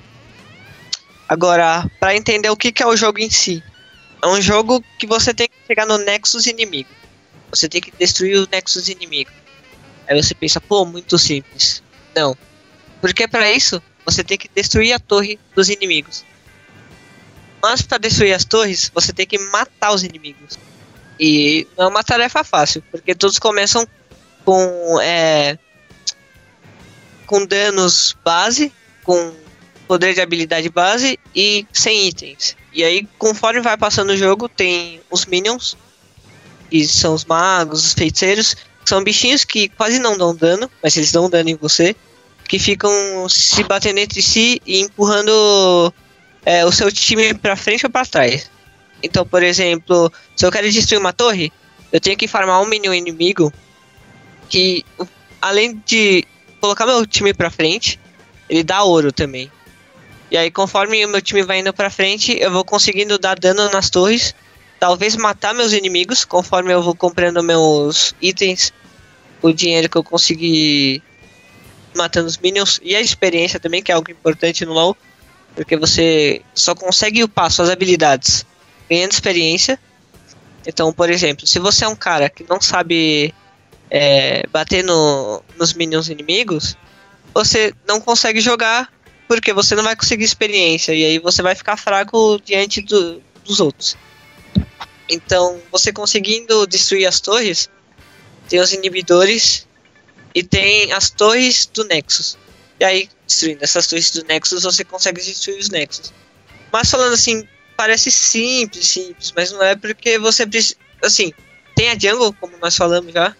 Agora, 1.28 1.88
para 2.00 2.16
entender 2.16 2.50
o 2.50 2.56
que, 2.56 2.72
que 2.72 2.82
é 2.82 2.86
o 2.86 2.96
jogo 2.96 3.20
em 3.20 3.30
si, 3.30 3.62
é 4.22 4.26
um 4.26 4.40
jogo 4.40 4.82
que 4.98 5.06
você 5.06 5.32
tem 5.32 5.48
que 5.48 5.54
chegar 5.68 5.86
no 5.86 5.98
Nexus 5.98 6.46
inimigo. 6.46 6.90
Você 7.50 7.68
tem 7.68 7.80
que 7.80 7.92
destruir 7.96 8.38
o 8.38 8.48
Nexus 8.50 8.88
inimigo. 8.88 9.30
Aí 10.08 10.20
você 10.20 10.34
pensa, 10.34 10.60
pô, 10.60 10.84
muito 10.84 11.16
simples. 11.18 11.82
Não. 12.14 12.36
Porque 13.00 13.28
para 13.28 13.50
isso, 13.52 13.82
você 14.06 14.22
tem 14.22 14.38
que 14.38 14.48
destruir 14.54 14.92
a 14.92 14.98
torre 14.98 15.38
dos 15.54 15.68
inimigos. 15.68 16.24
Mas 17.60 17.82
para 17.82 17.98
destruir 17.98 18.32
as 18.32 18.44
torres, 18.44 18.90
você 18.94 19.12
tem 19.12 19.26
que 19.26 19.38
matar 19.38 19.92
os 19.92 20.04
inimigos. 20.04 20.56
E 21.18 21.66
não 21.76 21.86
é 21.86 21.88
uma 21.88 22.04
tarefa 22.04 22.44
fácil, 22.44 22.82
porque 22.90 23.14
todos 23.14 23.38
começam 23.38 23.86
com 24.44 25.00
é, 25.02 25.58
com 27.26 27.44
danos 27.44 28.16
base, 28.24 28.72
com 29.02 29.34
poder 29.88 30.14
de 30.14 30.20
habilidade 30.20 30.68
base 30.68 31.18
e 31.34 31.66
sem 31.72 32.06
itens. 32.06 32.56
E 32.72 32.84
aí, 32.84 33.08
conforme 33.18 33.60
vai 33.60 33.76
passando 33.76 34.10
o 34.10 34.16
jogo, 34.16 34.48
tem 34.48 35.00
os 35.10 35.26
minions, 35.26 35.76
que 36.70 36.86
são 36.86 37.14
os 37.14 37.24
magos, 37.24 37.84
os 37.84 37.94
feiticeiros, 37.94 38.56
são 38.84 39.02
bichinhos 39.02 39.44
que 39.44 39.68
quase 39.70 39.98
não 39.98 40.16
dão 40.16 40.34
dano, 40.34 40.70
mas 40.82 40.96
eles 40.96 41.10
dão 41.10 41.28
dano 41.28 41.48
em 41.48 41.56
você, 41.56 41.96
que 42.46 42.58
ficam 42.58 43.28
se 43.28 43.62
batendo 43.64 43.98
entre 43.98 44.22
si 44.22 44.60
e 44.66 44.80
empurrando 44.80 45.92
é, 46.44 46.64
o 46.64 46.72
seu 46.72 46.90
time 46.90 47.34
para 47.34 47.56
frente 47.56 47.84
ou 47.86 47.90
para 47.90 48.06
trás. 48.06 48.50
Então, 49.02 49.26
por 49.26 49.42
exemplo, 49.42 50.12
se 50.34 50.46
eu 50.46 50.50
quero 50.50 50.70
destruir 50.70 50.98
uma 50.98 51.12
torre, 51.12 51.52
eu 51.92 52.00
tenho 52.00 52.16
que 52.16 52.28
farmar 52.28 52.60
um 52.62 52.66
minion 52.66 52.94
inimigo 52.94 53.52
que, 54.48 54.84
além 55.40 55.82
de 55.84 56.24
colocar 56.60 56.86
meu 56.86 57.06
time 57.06 57.34
para 57.34 57.50
frente, 57.50 58.00
ele 58.48 58.62
dá 58.62 58.82
ouro 58.82 59.12
também. 59.12 59.50
E 60.30 60.36
aí, 60.36 60.50
conforme 60.50 61.04
o 61.04 61.08
meu 61.08 61.22
time 61.22 61.42
vai 61.42 61.60
indo 61.60 61.72
pra 61.72 61.90
frente, 61.90 62.36
eu 62.40 62.50
vou 62.50 62.64
conseguindo 62.64 63.18
dar 63.18 63.38
dano 63.38 63.70
nas 63.70 63.90
torres. 63.90 64.34
Talvez 64.78 65.16
matar 65.16 65.54
meus 65.54 65.72
inimigos, 65.72 66.24
conforme 66.24 66.72
eu 66.72 66.82
vou 66.82 66.94
comprando 66.94 67.42
meus 67.42 68.14
itens. 68.20 68.72
O 69.40 69.52
dinheiro 69.52 69.88
que 69.88 69.96
eu 69.96 70.02
consegui 70.02 71.02
matando 71.96 72.26
os 72.26 72.38
minions. 72.38 72.80
E 72.82 72.94
a 72.94 73.00
experiência 73.00 73.58
também, 73.58 73.82
que 73.82 73.90
é 73.90 73.94
algo 73.94 74.10
importante 74.10 74.64
no 74.64 74.72
LoL. 74.72 74.96
Porque 75.54 75.76
você 75.76 76.42
só 76.54 76.74
consegue 76.74 77.24
upar 77.24 77.50
suas 77.50 77.70
habilidades 77.70 78.44
ganhando 78.88 79.12
experiência. 79.12 79.78
Então, 80.66 80.92
por 80.92 81.08
exemplo, 81.10 81.46
se 81.46 81.58
você 81.58 81.84
é 81.84 81.88
um 81.88 81.96
cara 81.96 82.28
que 82.28 82.44
não 82.48 82.60
sabe 82.60 83.34
é, 83.90 84.46
bater 84.48 84.84
no, 84.84 85.42
nos 85.56 85.72
minions 85.72 86.08
inimigos, 86.08 86.76
você 87.32 87.72
não 87.86 88.00
consegue 88.00 88.40
jogar 88.40 88.92
porque 89.28 89.52
você 89.52 89.74
não 89.74 89.82
vai 89.82 89.96
conseguir 89.96 90.24
experiência 90.24 90.92
e 90.92 91.04
aí 91.04 91.18
você 91.18 91.42
vai 91.42 91.54
ficar 91.54 91.76
fraco 91.76 92.40
diante 92.44 92.80
do, 92.80 93.20
dos 93.44 93.60
outros. 93.60 93.96
Então, 95.08 95.60
você 95.70 95.92
conseguindo 95.92 96.66
destruir 96.66 97.06
as 97.06 97.20
torres, 97.20 97.70
tem 98.48 98.60
os 98.60 98.72
inibidores 98.72 99.66
e 100.36 100.42
tem 100.42 100.92
as 100.92 101.08
torres 101.08 101.64
do 101.64 101.82
Nexus. 101.84 102.36
E 102.78 102.84
aí, 102.84 103.08
destruindo 103.26 103.64
essas 103.64 103.86
torres 103.86 104.10
do 104.10 104.22
Nexus, 104.24 104.64
você 104.64 104.84
consegue 104.84 105.18
destruir 105.22 105.58
os 105.58 105.70
Nexus. 105.70 106.12
Mas 106.70 106.90
falando 106.90 107.14
assim, 107.14 107.48
parece 107.74 108.10
simples, 108.10 108.86
simples, 108.86 109.32
mas 109.34 109.50
não 109.50 109.62
é 109.62 109.74
porque 109.74 110.18
você 110.18 110.46
precisa. 110.46 110.76
Assim, 111.02 111.32
tem 111.74 111.88
a 111.88 111.98
jungle, 111.98 112.34
como 112.34 112.58
nós 112.58 112.76
falamos 112.76 113.14
já, 113.14 113.34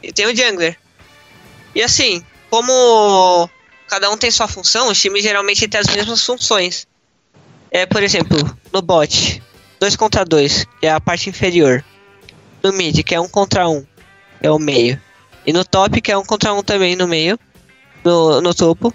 e 0.00 0.12
tem 0.12 0.26
o 0.26 0.36
jungler. 0.36 0.78
E 1.74 1.82
assim, 1.82 2.24
como 2.48 3.50
cada 3.88 4.08
um 4.08 4.16
tem 4.16 4.30
sua 4.30 4.46
função, 4.46 4.88
os 4.88 5.00
times 5.00 5.24
geralmente 5.24 5.66
têm 5.66 5.80
as 5.80 5.88
mesmas 5.88 6.24
funções. 6.24 6.86
É, 7.72 7.86
por 7.86 8.04
exemplo, 8.04 8.38
no 8.72 8.80
bot, 8.80 9.42
2 9.80 9.96
contra 9.96 10.24
2, 10.24 10.64
que 10.78 10.86
é 10.86 10.92
a 10.92 11.00
parte 11.00 11.28
inferior. 11.28 11.84
No 12.62 12.72
mid, 12.72 13.02
que 13.02 13.16
é 13.16 13.20
1 13.20 13.24
um 13.24 13.28
contra 13.28 13.68
1, 13.68 13.78
um, 13.78 13.86
é 14.40 14.48
o 14.48 14.60
meio. 14.60 15.07
E 15.48 15.52
no 15.54 15.64
top, 15.64 16.02
que 16.02 16.12
é 16.12 16.18
1 16.18 16.20
um 16.20 16.24
contra 16.26 16.52
1 16.52 16.58
um 16.58 16.62
também 16.62 16.94
no 16.94 17.08
meio, 17.08 17.40
no, 18.04 18.38
no 18.38 18.52
topo. 18.52 18.92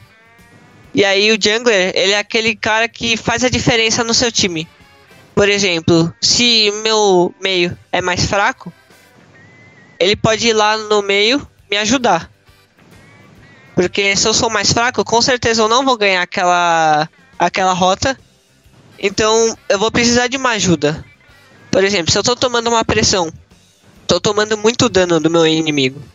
E 0.94 1.04
aí 1.04 1.32
o 1.32 1.38
jungler, 1.42 1.92
ele 1.96 2.12
é 2.12 2.20
aquele 2.20 2.56
cara 2.56 2.88
que 2.88 3.18
faz 3.18 3.44
a 3.44 3.50
diferença 3.50 4.04
no 4.04 4.14
seu 4.14 4.32
time. 4.32 4.70
Por 5.34 5.50
exemplo, 5.50 6.14
se 6.22 6.72
meu 6.84 7.34
meio 7.42 7.76
é 7.92 8.02
mais 8.02 8.28
fraco, 8.28 8.72
ele 10.00 10.16
pode 10.16 10.48
ir 10.48 10.54
lá 10.54 10.78
no 10.78 11.02
meio 11.02 11.42
me 11.72 11.78
ajudar. 11.78 12.30
Porque 13.74 14.16
se 14.16 14.28
eu 14.28 14.34
sou 14.36 14.52
mais 14.52 14.72
fraco, 14.72 15.04
com 15.04 15.24
certeza 15.24 15.64
eu 15.64 15.68
não 15.68 15.84
vou 15.84 15.98
ganhar 15.98 16.22
aquela, 16.22 17.10
aquela 17.40 17.74
rota. 17.74 18.16
Então 19.00 19.58
eu 19.68 19.80
vou 19.80 19.92
precisar 19.92 20.28
de 20.28 20.38
uma 20.38 20.52
ajuda. 20.52 21.04
Por 21.72 21.84
exemplo, 21.84 22.12
se 22.12 22.20
eu 22.20 22.22
tô 22.22 22.36
tomando 22.36 22.68
uma 22.68 22.86
pressão, 22.86 23.34
tô 24.06 24.22
tomando 24.22 24.56
muito 24.56 24.88
dano 24.88 25.20
do 25.20 25.32
meu 25.32 25.48
inimigo. 25.48 26.13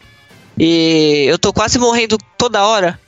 E 0.58 1.24
eu 1.28 1.38
tô 1.38 1.52
quase 1.52 1.78
morrendo 1.78 2.18
toda 2.36 2.66
hora. 2.66 2.98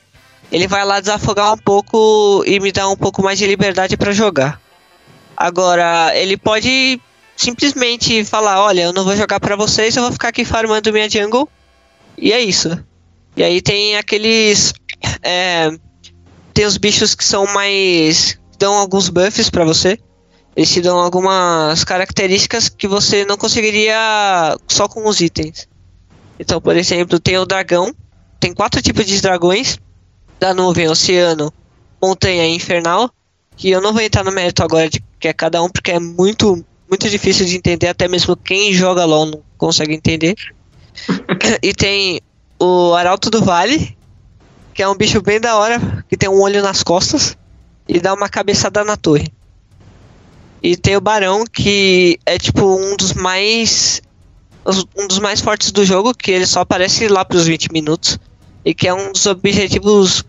Ele 0.52 0.66
vai 0.66 0.84
lá 0.84 1.00
desafogar 1.00 1.52
um 1.52 1.58
pouco 1.58 2.42
e 2.46 2.58
me 2.60 2.72
dar 2.72 2.88
um 2.88 2.96
pouco 2.96 3.22
mais 3.22 3.38
de 3.38 3.46
liberdade 3.46 3.96
para 3.96 4.12
jogar. 4.12 4.60
Agora, 5.36 6.12
ele 6.14 6.36
pode 6.36 7.00
simplesmente 7.36 8.24
falar: 8.24 8.60
Olha, 8.62 8.82
eu 8.82 8.92
não 8.92 9.04
vou 9.04 9.16
jogar 9.16 9.40
para 9.40 9.56
vocês, 9.56 9.96
eu 9.96 10.02
vou 10.02 10.12
ficar 10.12 10.28
aqui 10.28 10.44
farmando 10.44 10.92
minha 10.92 11.08
jungle. 11.08 11.48
E 12.18 12.32
é 12.32 12.40
isso. 12.40 12.78
E 13.36 13.42
aí 13.42 13.62
tem 13.62 13.96
aqueles. 13.96 14.74
É, 15.22 15.70
tem 16.52 16.66
os 16.66 16.76
bichos 16.76 17.14
que 17.14 17.24
são 17.24 17.46
mais. 17.46 18.38
dão 18.58 18.74
alguns 18.74 19.08
buffs 19.08 19.48
para 19.48 19.64
você. 19.64 19.98
Eles 20.56 20.70
te 20.70 20.80
dão 20.80 20.98
algumas 20.98 21.84
características 21.84 22.68
que 22.68 22.88
você 22.88 23.24
não 23.24 23.36
conseguiria 23.36 24.58
só 24.68 24.88
com 24.88 25.08
os 25.08 25.20
itens. 25.20 25.69
Então, 26.40 26.58
por 26.58 26.74
exemplo, 26.74 27.20
tem 27.20 27.36
o 27.36 27.44
dragão. 27.44 27.94
Tem 28.40 28.54
quatro 28.54 28.80
tipos 28.80 29.04
de 29.04 29.20
dragões: 29.20 29.78
da 30.38 30.54
nuvem, 30.54 30.88
oceano, 30.88 31.52
montanha 32.02 32.46
e 32.46 32.56
infernal. 32.56 33.10
Que 33.54 33.68
eu 33.68 33.82
não 33.82 33.92
vou 33.92 34.00
entrar 34.00 34.24
no 34.24 34.32
mérito 34.32 34.62
agora 34.62 34.88
de 34.88 35.04
que 35.18 35.28
é 35.28 35.34
cada 35.34 35.62
um, 35.62 35.68
porque 35.68 35.90
é 35.90 36.00
muito, 36.00 36.64
muito 36.88 37.10
difícil 37.10 37.44
de 37.44 37.56
entender. 37.56 37.88
Até 37.88 38.08
mesmo 38.08 38.34
quem 38.34 38.72
joga 38.72 39.04
LOL 39.04 39.26
não 39.26 39.42
consegue 39.58 39.94
entender. 39.94 40.34
e 41.62 41.74
tem 41.74 42.22
o 42.58 42.94
Arauto 42.94 43.28
do 43.28 43.44
Vale, 43.44 43.94
que 44.72 44.82
é 44.82 44.88
um 44.88 44.96
bicho 44.96 45.20
bem 45.20 45.38
da 45.38 45.58
hora, 45.58 45.78
que 46.08 46.16
tem 46.16 46.30
um 46.30 46.40
olho 46.40 46.62
nas 46.62 46.82
costas 46.82 47.36
e 47.86 48.00
dá 48.00 48.14
uma 48.14 48.30
cabeçada 48.30 48.82
na 48.82 48.96
torre. 48.96 49.30
E 50.62 50.74
tem 50.74 50.96
o 50.96 51.00
Barão, 51.02 51.44
que 51.44 52.18
é 52.24 52.38
tipo 52.38 52.64
um 52.64 52.96
dos 52.96 53.12
mais. 53.12 54.00
Um 54.96 55.06
dos 55.08 55.18
mais 55.18 55.40
fortes 55.40 55.72
do 55.72 55.84
jogo, 55.84 56.14
que 56.14 56.30
ele 56.30 56.46
só 56.46 56.60
aparece 56.60 57.08
lá 57.08 57.24
pros 57.24 57.46
20 57.46 57.72
minutos. 57.72 58.18
E 58.64 58.74
que 58.74 58.86
é 58.86 58.94
um 58.94 59.12
dos 59.12 59.24
objetivos 59.26 60.24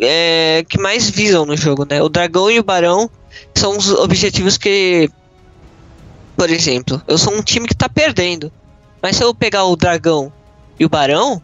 é, 0.00 0.64
que 0.68 0.78
mais 0.78 1.08
visam 1.08 1.46
no 1.46 1.56
jogo, 1.56 1.86
né? 1.88 2.02
O 2.02 2.08
dragão 2.08 2.50
e 2.50 2.58
o 2.58 2.64
barão 2.64 3.08
são 3.54 3.76
os 3.76 3.90
objetivos 3.90 4.56
que. 4.56 5.10
Por 6.36 6.50
exemplo, 6.50 7.00
eu 7.06 7.16
sou 7.16 7.34
um 7.34 7.42
time 7.42 7.66
que 7.66 7.74
tá 7.74 7.88
perdendo. 7.88 8.52
Mas 9.00 9.16
se 9.16 9.22
eu 9.22 9.34
pegar 9.34 9.64
o 9.64 9.76
dragão 9.76 10.32
e 10.78 10.84
o 10.84 10.88
Barão, 10.88 11.40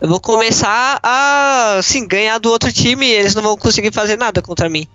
eu 0.00 0.08
vou 0.08 0.20
começar 0.20 0.98
a 1.02 1.76
assim, 1.78 2.06
ganhar 2.06 2.38
do 2.38 2.50
outro 2.50 2.72
time 2.72 3.06
e 3.06 3.12
eles 3.12 3.34
não 3.34 3.42
vão 3.42 3.56
conseguir 3.56 3.92
fazer 3.92 4.16
nada 4.16 4.40
contra 4.40 4.68
mim. 4.68 4.86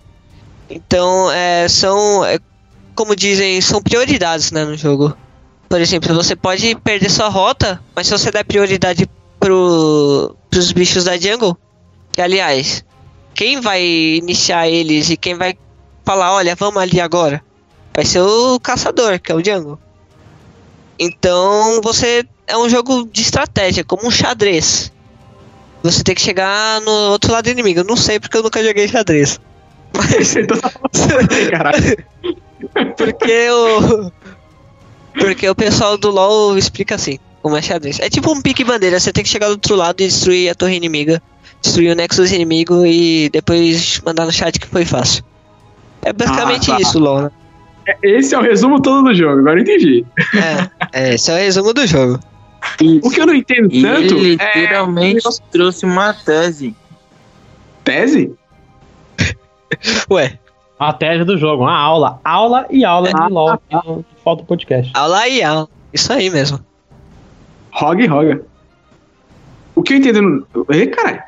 Então, 0.69 1.32
é, 1.32 1.67
são, 1.67 2.23
é, 2.25 2.39
como 2.95 3.15
dizem, 3.15 3.60
são 3.62 3.82
prioridades 3.82 4.52
né, 4.52 4.63
no 4.63 4.78
jogo. 4.78 5.15
Por 5.69 5.79
exemplo, 5.79 6.15
você 6.15 6.36
pode 6.36 6.75
perder 6.75 7.12
sua 7.12 7.29
rota, 7.29 7.79
mas 7.95 8.08
se 8.08 8.12
você 8.12 8.32
der 8.32 8.43
prioridade 8.43 9.08
pro, 9.39 10.36
pros 10.49 10.71
bichos 10.71 11.03
da 11.03 11.15
jungle. 11.15 11.55
Que, 12.12 12.21
aliás, 12.21 12.84
quem 13.36 13.62
vai 13.62 13.82
iniciar 13.82 14.67
eles 14.67 15.12
e 15.12 15.15
quem 15.15 15.36
vai 15.36 15.55
falar, 16.03 16.34
olha, 16.34 16.55
vamos 16.55 16.82
ali 16.82 16.99
agora, 16.99 17.43
vai 17.95 18.03
ser 18.03 18.19
o 18.21 18.60
caçador, 18.60 19.19
que 19.19 19.32
é 19.32 19.36
o 19.36 19.45
jungle. 19.45 19.79
Então, 20.97 21.79
você 21.82 22.25
é 22.47 22.58
um 22.58 22.67
jogo 22.67 23.08
de 23.12 23.21
estratégia, 23.21 23.84
como 23.84 24.08
um 24.08 24.12
xadrez. 24.12 24.91
Você 25.84 26.03
tem 26.03 26.15
que 26.15 26.21
chegar 26.21 26.82
no 26.82 26.91
outro 27.12 27.32
lado 27.32 27.45
do 27.45 27.51
inimigo. 27.51 27.79
Eu 27.79 27.86
não 27.86 27.95
sei 27.95 28.19
porque 28.19 28.36
eu 28.36 28.43
nunca 28.43 28.62
joguei 28.62 28.88
xadrez. 28.88 29.39
Mas 29.95 30.34
tá 30.34 31.71
porque 32.97 33.49
o. 33.49 34.12
Porque 35.19 35.47
o 35.49 35.55
pessoal 35.55 35.97
do 35.97 36.10
LoL 36.10 36.58
explica 36.58 36.95
assim, 36.95 37.19
como 37.41 37.55
é 37.58 37.62
xadrez. 37.62 37.99
É 37.99 38.10
tipo 38.10 38.32
um 38.32 38.41
pique 38.41 38.63
bandeira, 38.63 38.99
você 38.99 39.12
tem 39.12 39.23
que 39.23 39.29
chegar 39.29 39.47
do 39.47 39.51
outro 39.53 39.75
lado 39.75 40.01
e 40.01 40.08
destruir 40.08 40.49
a 40.49 40.55
torre 40.55 40.75
inimiga, 40.75 41.21
destruir 41.62 41.91
o 41.91 41.95
nexus 41.95 42.32
inimigo 42.32 42.86
e 42.86 43.29
depois 43.29 44.01
mandar 44.05 44.25
no 44.25 44.32
chat 44.32 44.60
que 44.60 44.67
foi 44.67 44.86
fácil. 44.86 45.23
É 46.01 46.13
basicamente 46.13 46.71
Ah, 46.71 46.75
tá. 46.75 46.82
isso, 46.82 46.99
LoL, 46.99 47.23
né? 47.23 47.32
Esse 48.03 48.36
é 48.36 48.38
o 48.38 48.41
resumo 48.41 48.79
todo 48.82 49.03
do 49.03 49.13
jogo, 49.15 49.39
agora 49.39 49.58
eu 49.58 49.63
entendi. 49.63 50.05
É, 50.93 51.10
é, 51.10 51.13
esse 51.15 51.32
é 51.32 51.34
o 51.34 51.38
resumo 51.38 51.73
do 51.73 51.88
jogo. 51.88 52.19
O 53.03 53.10
que 53.10 53.19
eu 53.19 53.25
não 53.25 53.34
entendo 53.34 53.67
E 53.73 53.82
tanto 53.82 54.13
ele 54.15 54.38
é 54.39 54.60
literalmente 54.60 55.23
trouxe 55.51 55.86
uma 55.86 56.13
tese. 56.13 56.75
tese. 57.84 58.32
Ué, 60.10 60.38
A 60.79 60.93
tese 60.93 61.25
do 61.25 61.37
jogo, 61.37 61.63
uma 61.63 61.77
aula. 61.77 62.21
Aula 62.23 62.65
e 62.69 62.85
aula 62.85 63.11
de 63.11 63.33
LOL. 63.33 63.49
aqui 63.49 63.75
no 63.85 64.05
Falta 64.23 64.43
o 64.43 64.45
podcast. 64.45 64.89
aula 64.95 65.27
e 65.27 65.43
aula. 65.43 65.67
Isso 65.93 66.13
aí 66.13 66.29
mesmo. 66.29 66.57
Roga 67.71 68.01
e 68.01 68.07
roga. 68.07 68.41
O 69.75 69.83
que 69.83 69.93
eu 69.93 69.97
entendo 69.97 70.21
no. 70.21 70.65
Ê, 70.71 70.87
caralho. 70.87 71.21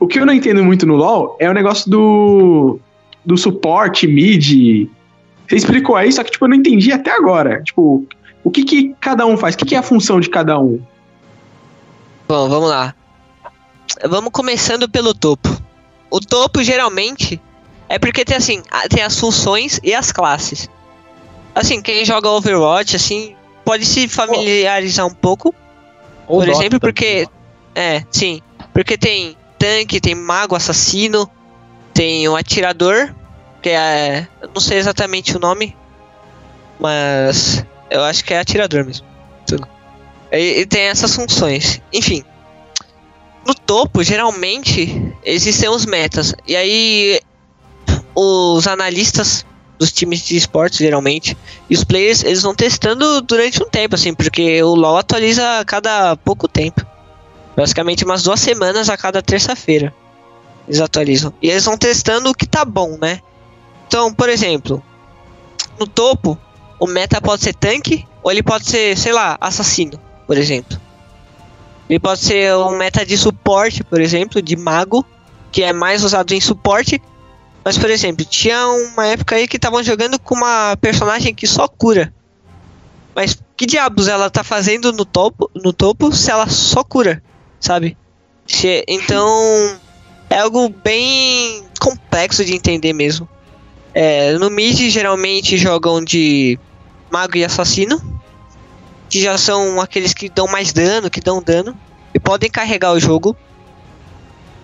O 0.00 0.06
que 0.06 0.18
eu 0.18 0.24
não 0.24 0.32
entendo 0.32 0.64
muito 0.64 0.86
no 0.86 0.96
LoL 0.96 1.36
é 1.38 1.50
o 1.50 1.52
negócio 1.52 1.90
do. 1.90 2.78
do 3.24 3.36
suporte, 3.36 4.06
mid. 4.06 4.88
Você 5.46 5.56
explicou 5.56 5.94
aí, 5.94 6.10
só 6.10 6.24
que 6.24 6.30
tipo, 6.30 6.46
eu 6.46 6.48
não 6.48 6.56
entendi 6.56 6.92
até 6.92 7.10
agora. 7.10 7.62
Tipo, 7.62 8.06
o 8.42 8.50
que, 8.50 8.64
que 8.64 8.96
cada 9.00 9.26
um 9.26 9.36
faz? 9.36 9.54
O 9.54 9.58
que, 9.58 9.66
que 9.66 9.74
é 9.74 9.78
a 9.78 9.82
função 9.82 10.18
de 10.18 10.30
cada 10.30 10.58
um? 10.58 10.80
Bom, 12.26 12.48
vamos 12.48 12.70
lá. 12.70 12.94
Vamos 14.08 14.30
começando 14.32 14.88
pelo 14.88 15.12
topo. 15.12 15.48
O 16.10 16.20
topo 16.20 16.62
geralmente 16.62 17.38
é 17.92 17.98
porque 17.98 18.24
tem 18.24 18.38
assim, 18.38 18.62
tem 18.88 19.02
as 19.02 19.20
funções 19.20 19.78
e 19.82 19.94
as 19.94 20.10
classes. 20.10 20.66
Assim, 21.54 21.82
quem 21.82 22.06
joga 22.06 22.30
Overwatch 22.30 22.96
assim 22.96 23.36
pode 23.66 23.84
se 23.84 24.08
familiarizar 24.08 25.06
um 25.06 25.12
pouco, 25.12 25.54
Ou 26.26 26.38
por 26.38 26.46
Dota 26.46 26.58
exemplo, 26.58 26.80
também. 26.80 26.80
porque 26.80 27.28
é, 27.74 28.02
sim, 28.10 28.40
porque 28.72 28.96
tem 28.96 29.36
tanque, 29.58 30.00
tem 30.00 30.14
mago, 30.14 30.56
assassino, 30.56 31.30
tem 31.92 32.26
o 32.26 32.34
atirador, 32.34 33.14
que 33.60 33.68
é, 33.68 34.26
eu 34.40 34.48
não 34.54 34.60
sei 34.62 34.78
exatamente 34.78 35.36
o 35.36 35.38
nome, 35.38 35.76
mas 36.80 37.62
eu 37.90 38.02
acho 38.04 38.24
que 38.24 38.32
é 38.32 38.38
atirador 38.38 38.86
mesmo. 38.86 39.06
E, 40.32 40.60
e 40.60 40.66
tem 40.66 40.84
essas 40.84 41.14
funções. 41.14 41.82
Enfim, 41.92 42.24
no 43.46 43.54
topo, 43.54 44.02
geralmente, 44.02 45.14
existem 45.22 45.68
os 45.68 45.84
metas. 45.84 46.34
E 46.48 46.56
aí, 46.56 47.20
os 48.14 48.66
analistas 48.66 49.44
dos 49.78 49.90
times 49.90 50.22
de 50.22 50.36
esportes, 50.36 50.78
geralmente, 50.78 51.36
e 51.68 51.74
os 51.74 51.82
players, 51.82 52.22
eles 52.22 52.42
vão 52.42 52.54
testando 52.54 53.20
durante 53.22 53.62
um 53.62 53.68
tempo, 53.68 53.94
assim, 53.94 54.14
porque 54.14 54.62
o 54.62 54.74
LoL 54.74 54.98
atualiza 54.98 55.58
a 55.58 55.64
cada 55.64 56.16
pouco 56.16 56.46
tempo. 56.46 56.86
Basicamente, 57.56 58.04
umas 58.04 58.22
duas 58.22 58.40
semanas 58.40 58.88
a 58.88 58.96
cada 58.96 59.20
terça-feira. 59.20 59.92
Eles 60.68 60.80
atualizam. 60.80 61.32
E 61.42 61.50
eles 61.50 61.64
vão 61.64 61.76
testando 61.76 62.30
o 62.30 62.34
que 62.34 62.46
tá 62.46 62.64
bom, 62.64 62.96
né? 63.00 63.20
Então, 63.88 64.14
por 64.14 64.28
exemplo, 64.28 64.82
no 65.78 65.86
topo, 65.86 66.38
o 66.78 66.86
meta 66.86 67.20
pode 67.20 67.42
ser 67.42 67.54
tanque, 67.54 68.06
ou 68.22 68.30
ele 68.30 68.42
pode 68.42 68.66
ser, 68.66 68.96
sei 68.96 69.12
lá, 69.12 69.36
assassino, 69.40 70.00
por 70.26 70.38
exemplo. 70.38 70.80
Ele 71.90 71.98
pode 71.98 72.20
ser 72.20 72.54
um 72.56 72.76
meta 72.76 73.04
de 73.04 73.18
suporte, 73.18 73.82
por 73.84 74.00
exemplo, 74.00 74.40
de 74.40 74.56
mago, 74.56 75.04
que 75.50 75.62
é 75.62 75.72
mais 75.72 76.04
usado 76.04 76.32
em 76.32 76.40
suporte. 76.40 77.02
Mas, 77.64 77.78
por 77.78 77.90
exemplo, 77.90 78.24
tinha 78.24 78.66
uma 78.68 79.06
época 79.06 79.36
aí 79.36 79.46
que 79.46 79.56
estavam 79.56 79.82
jogando 79.82 80.18
com 80.18 80.34
uma 80.34 80.76
personagem 80.80 81.34
que 81.34 81.46
só 81.46 81.68
cura. 81.68 82.12
Mas 83.14 83.38
que 83.56 83.66
diabos 83.66 84.08
ela 84.08 84.28
tá 84.30 84.42
fazendo 84.42 84.92
no 84.92 85.04
topo, 85.04 85.50
no 85.54 85.72
topo 85.72 86.12
se 86.12 86.30
ela 86.30 86.48
só 86.48 86.82
cura, 86.82 87.22
sabe? 87.60 87.96
Se- 88.46 88.84
então 88.88 89.78
é 90.28 90.40
algo 90.40 90.68
bem 90.68 91.64
complexo 91.78 92.44
de 92.44 92.54
entender 92.54 92.92
mesmo. 92.92 93.28
É, 93.94 94.32
no 94.38 94.48
mid 94.50 94.90
geralmente 94.90 95.56
jogam 95.56 96.02
de 96.02 96.58
mago 97.10 97.36
e 97.36 97.44
assassino, 97.44 98.00
que 99.08 99.20
já 99.20 99.36
são 99.36 99.80
aqueles 99.80 100.14
que 100.14 100.30
dão 100.30 100.48
mais 100.48 100.72
dano, 100.72 101.10
que 101.10 101.20
dão 101.20 101.42
dano 101.42 101.76
e 102.14 102.18
podem 102.18 102.50
carregar 102.50 102.92
o 102.92 102.98
jogo. 102.98 103.36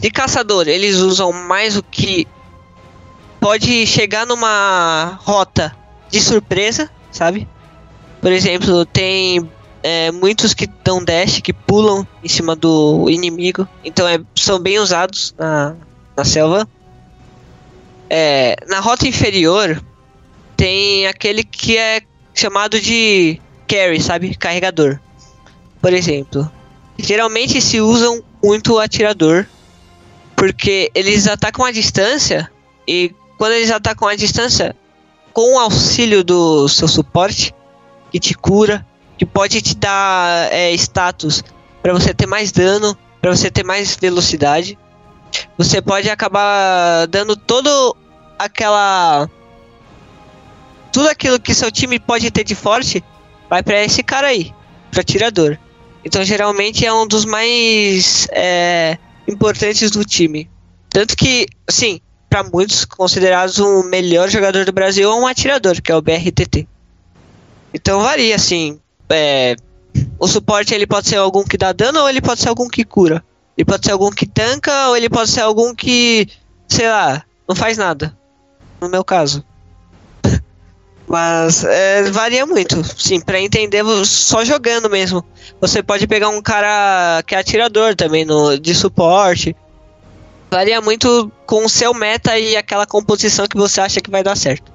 De 0.01 0.11
caçador, 0.11 0.67
eles 0.67 0.97
usam 0.97 1.31
mais 1.33 1.77
o 1.77 1.83
que 1.83 2.27
pode 3.40 3.87
chegar 3.87 4.27
numa 4.27 5.18
rota 5.22 5.74
de 6.11 6.20
surpresa, 6.20 6.90
sabe? 7.11 7.48
Por 8.20 8.33
exemplo, 8.33 8.85
tem 8.85 9.48
é, 9.83 10.11
muitos 10.11 10.55
que 10.55 10.66
dão 10.66 11.05
dash, 11.05 11.40
que 11.40 11.53
pulam 11.53 12.07
em 12.22 12.29
cima 12.29 12.57
do 12.57 13.09
inimigo, 13.09 13.68
então 13.85 14.07
é, 14.09 14.20
são 14.35 14.59
bem 14.59 14.79
usados 14.79 15.35
na, 15.38 15.77
na 16.16 16.24
selva. 16.24 16.68
É, 18.11 18.57
na 18.66 18.81
rota 18.81 19.07
inferior 19.07 19.83
tem 20.57 21.07
aquele 21.07 21.44
que 21.44 21.77
é 21.77 22.01
chamado 22.35 22.81
de 22.81 23.40
carry, 23.66 24.01
sabe? 24.01 24.35
Carregador. 24.35 24.98
Por 25.81 25.92
exemplo, 25.92 26.51
geralmente 26.98 27.61
se 27.61 27.81
usam 27.81 28.22
muito 28.42 28.74
o 28.74 28.79
atirador, 28.79 29.46
porque 30.35 30.90
eles 30.94 31.29
atacam 31.29 31.64
a 31.64 31.70
distância 31.70 32.51
e 32.87 33.14
quando 33.38 33.53
eles 33.53 33.70
atacam 33.70 34.09
a 34.09 34.16
distância, 34.16 34.77
com 35.33 35.55
o 35.55 35.59
auxílio 35.59 36.24
do 36.24 36.68
seu 36.68 36.88
suporte, 36.88 37.55
que 38.11 38.18
te 38.18 38.35
cura, 38.35 38.85
que 39.16 39.24
pode 39.24 39.62
te 39.62 39.77
dar 39.77 40.53
é, 40.53 40.72
status 40.72 41.44
para 41.81 41.92
você 41.92 42.12
ter 42.12 42.27
mais 42.27 42.51
dano, 42.51 42.98
para 43.20 43.31
você 43.31 43.51
ter 43.51 43.64
mais 43.64 43.96
velocidade, 43.96 44.77
você 45.57 45.81
pode 45.81 46.11
acabar 46.11 47.07
dando 47.07 47.37
todo 47.37 47.96
aquela 48.38 49.29
tudo 50.92 51.09
aquilo 51.09 51.38
que 51.38 51.55
seu 51.55 51.70
time 51.70 51.98
pode 51.98 52.31
ter 52.31 52.44
de 52.44 52.55
forte 52.55 53.05
vai 53.48 53.62
para 53.62 53.85
esse 53.85 54.03
cara 54.03 54.29
aí, 54.29 54.53
para 54.90 55.01
atirador. 55.03 55.57
Então 56.05 56.24
geralmente 56.24 56.85
é 56.85 56.92
um 56.92 57.07
dos 57.07 57.24
mais 57.24 58.27
é, 58.33 58.98
importantes 59.29 59.90
do 59.90 60.05
time. 60.05 60.51
Tanto 60.88 61.16
que, 61.16 61.46
assim, 61.68 62.01
para 62.29 62.43
muitos 62.45 62.85
considerados 62.85 63.59
o 63.59 63.83
melhor 63.85 64.29
jogador 64.29 64.64
do 64.64 64.73
Brasil 64.73 65.11
é 65.11 65.14
um 65.14 65.27
atirador, 65.27 65.81
que 65.81 65.91
é 65.91 65.97
o 65.97 66.03
BRTT. 66.03 66.69
Então 67.73 68.01
varia, 68.01 68.35
assim. 68.35 68.79
é, 69.11 69.57
o 70.19 70.29
suporte 70.29 70.75
ele 70.75 70.87
pode 70.87 71.09
ser 71.09 71.17
algum 71.17 71.45
que 71.45 71.57
dá 71.57 71.73
dano 71.73 72.01
ou 72.01 72.09
ele 72.09 72.21
pode 72.21 72.41
ser 72.41 72.49
algum 72.49 72.69
que 72.69 72.85
cura. 72.85 73.25
Ele 73.57 73.64
pode 73.64 73.85
ser 73.85 73.93
algum 73.93 74.11
que 74.11 74.27
tanca 74.27 74.88
ou 74.88 74.97
ele 74.97 75.09
pode 75.09 75.31
ser 75.31 75.41
algum 75.41 75.75
que, 75.75 76.29
sei 76.69 76.88
lá, 76.88 77.25
não 77.49 77.57
faz 77.57 77.77
nada. 77.77 78.17
No 78.81 78.88
meu 78.88 79.03
caso. 79.03 79.45
Mas 81.09 81.64
é, 81.64 82.11
varia 82.11 82.47
muito. 82.47 82.85
Sim, 82.85 83.21
pra 83.21 83.41
entender 83.41 83.83
só 84.05 84.45
jogando 84.45 84.88
mesmo. 84.88 85.25
Você 85.61 85.83
pode 85.83 86.07
pegar 86.07 86.29
um 86.29 86.43
cara 86.43 87.23
que 87.27 87.35
é 87.35 87.38
atirador 87.38 87.97
também 87.97 88.25
no, 88.25 88.59
de 88.59 88.75
suporte. 88.75 89.57
Varia 90.51 90.81
muito 90.81 91.31
com 91.47 91.65
o 91.65 91.69
seu 91.69 91.93
meta 91.93 92.39
e 92.39 92.57
aquela 92.57 92.87
composição 92.87 93.47
que 93.47 93.57
você 93.57 93.81
acha 93.81 94.01
que 94.01 94.11
vai 94.11 94.23
dar 94.23 94.37
certo. 94.37 94.73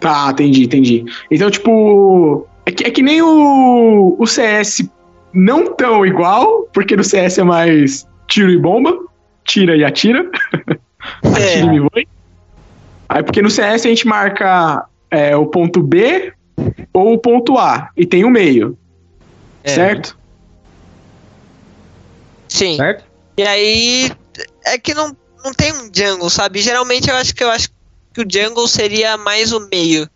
Tá, 0.00 0.30
entendi, 0.30 0.64
entendi. 0.64 1.04
Então, 1.30 1.50
tipo. 1.50 2.46
É 2.64 2.70
que, 2.70 2.84
é 2.84 2.90
que 2.90 3.02
nem 3.02 3.22
o, 3.22 4.16
o 4.18 4.26
CS 4.26 4.88
não 5.32 5.74
tão 5.74 6.04
igual, 6.04 6.68
porque 6.72 6.96
no 6.96 7.04
CS 7.04 7.38
é 7.38 7.44
mais 7.44 8.06
tiro 8.26 8.50
e 8.50 8.58
bomba. 8.58 8.96
Tira 9.44 9.76
e 9.76 9.84
atira. 9.84 10.30
atira 11.24 11.66
e 11.66 11.68
me 11.68 11.80
voe. 11.80 12.08
Aí 13.08 13.22
porque 13.22 13.40
no 13.40 13.50
CS 13.50 13.86
a 13.86 13.88
gente 13.88 14.06
marca 14.06 14.86
é, 15.10 15.34
o 15.34 15.46
ponto 15.46 15.82
B 15.82 16.32
ou 16.92 17.14
o 17.14 17.18
ponto 17.18 17.56
A. 17.56 17.90
E 17.96 18.04
tem 18.04 18.24
o 18.24 18.30
meio. 18.30 18.76
É. 19.64 19.70
Certo? 19.70 20.18
Sim. 22.48 22.76
Certo? 22.76 23.07
E 23.38 23.42
aí 23.42 24.12
é 24.66 24.76
que 24.78 24.92
não, 24.92 25.16
não 25.44 25.54
tem 25.54 25.72
um 25.72 25.88
jungle, 25.94 26.28
sabe? 26.28 26.60
Geralmente 26.60 27.08
eu 27.08 27.14
acho 27.16 27.34
que 27.34 27.42
eu 27.44 27.50
acho 27.50 27.68
que 28.12 28.20
o 28.20 28.26
jungle 28.30 28.66
seria 28.68 29.16
mais 29.16 29.52
o 29.52 29.68
meio. 29.70 30.08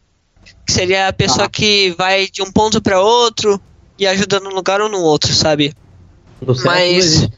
Que 0.66 0.72
seria 0.72 1.08
a 1.08 1.12
pessoa 1.12 1.46
Ah. 1.46 1.48
que 1.48 1.94
vai 1.96 2.26
de 2.26 2.42
um 2.42 2.50
ponto 2.50 2.82
para 2.82 3.00
outro 3.00 3.60
e 3.98 4.06
ajuda 4.06 4.40
num 4.40 4.50
lugar 4.50 4.80
ou 4.80 4.88
no 4.88 4.98
outro, 5.00 5.32
sabe? 5.32 5.72
No 6.44 6.54
CS 6.54 6.64
Mas. 6.66 6.96
existe. 7.06 7.32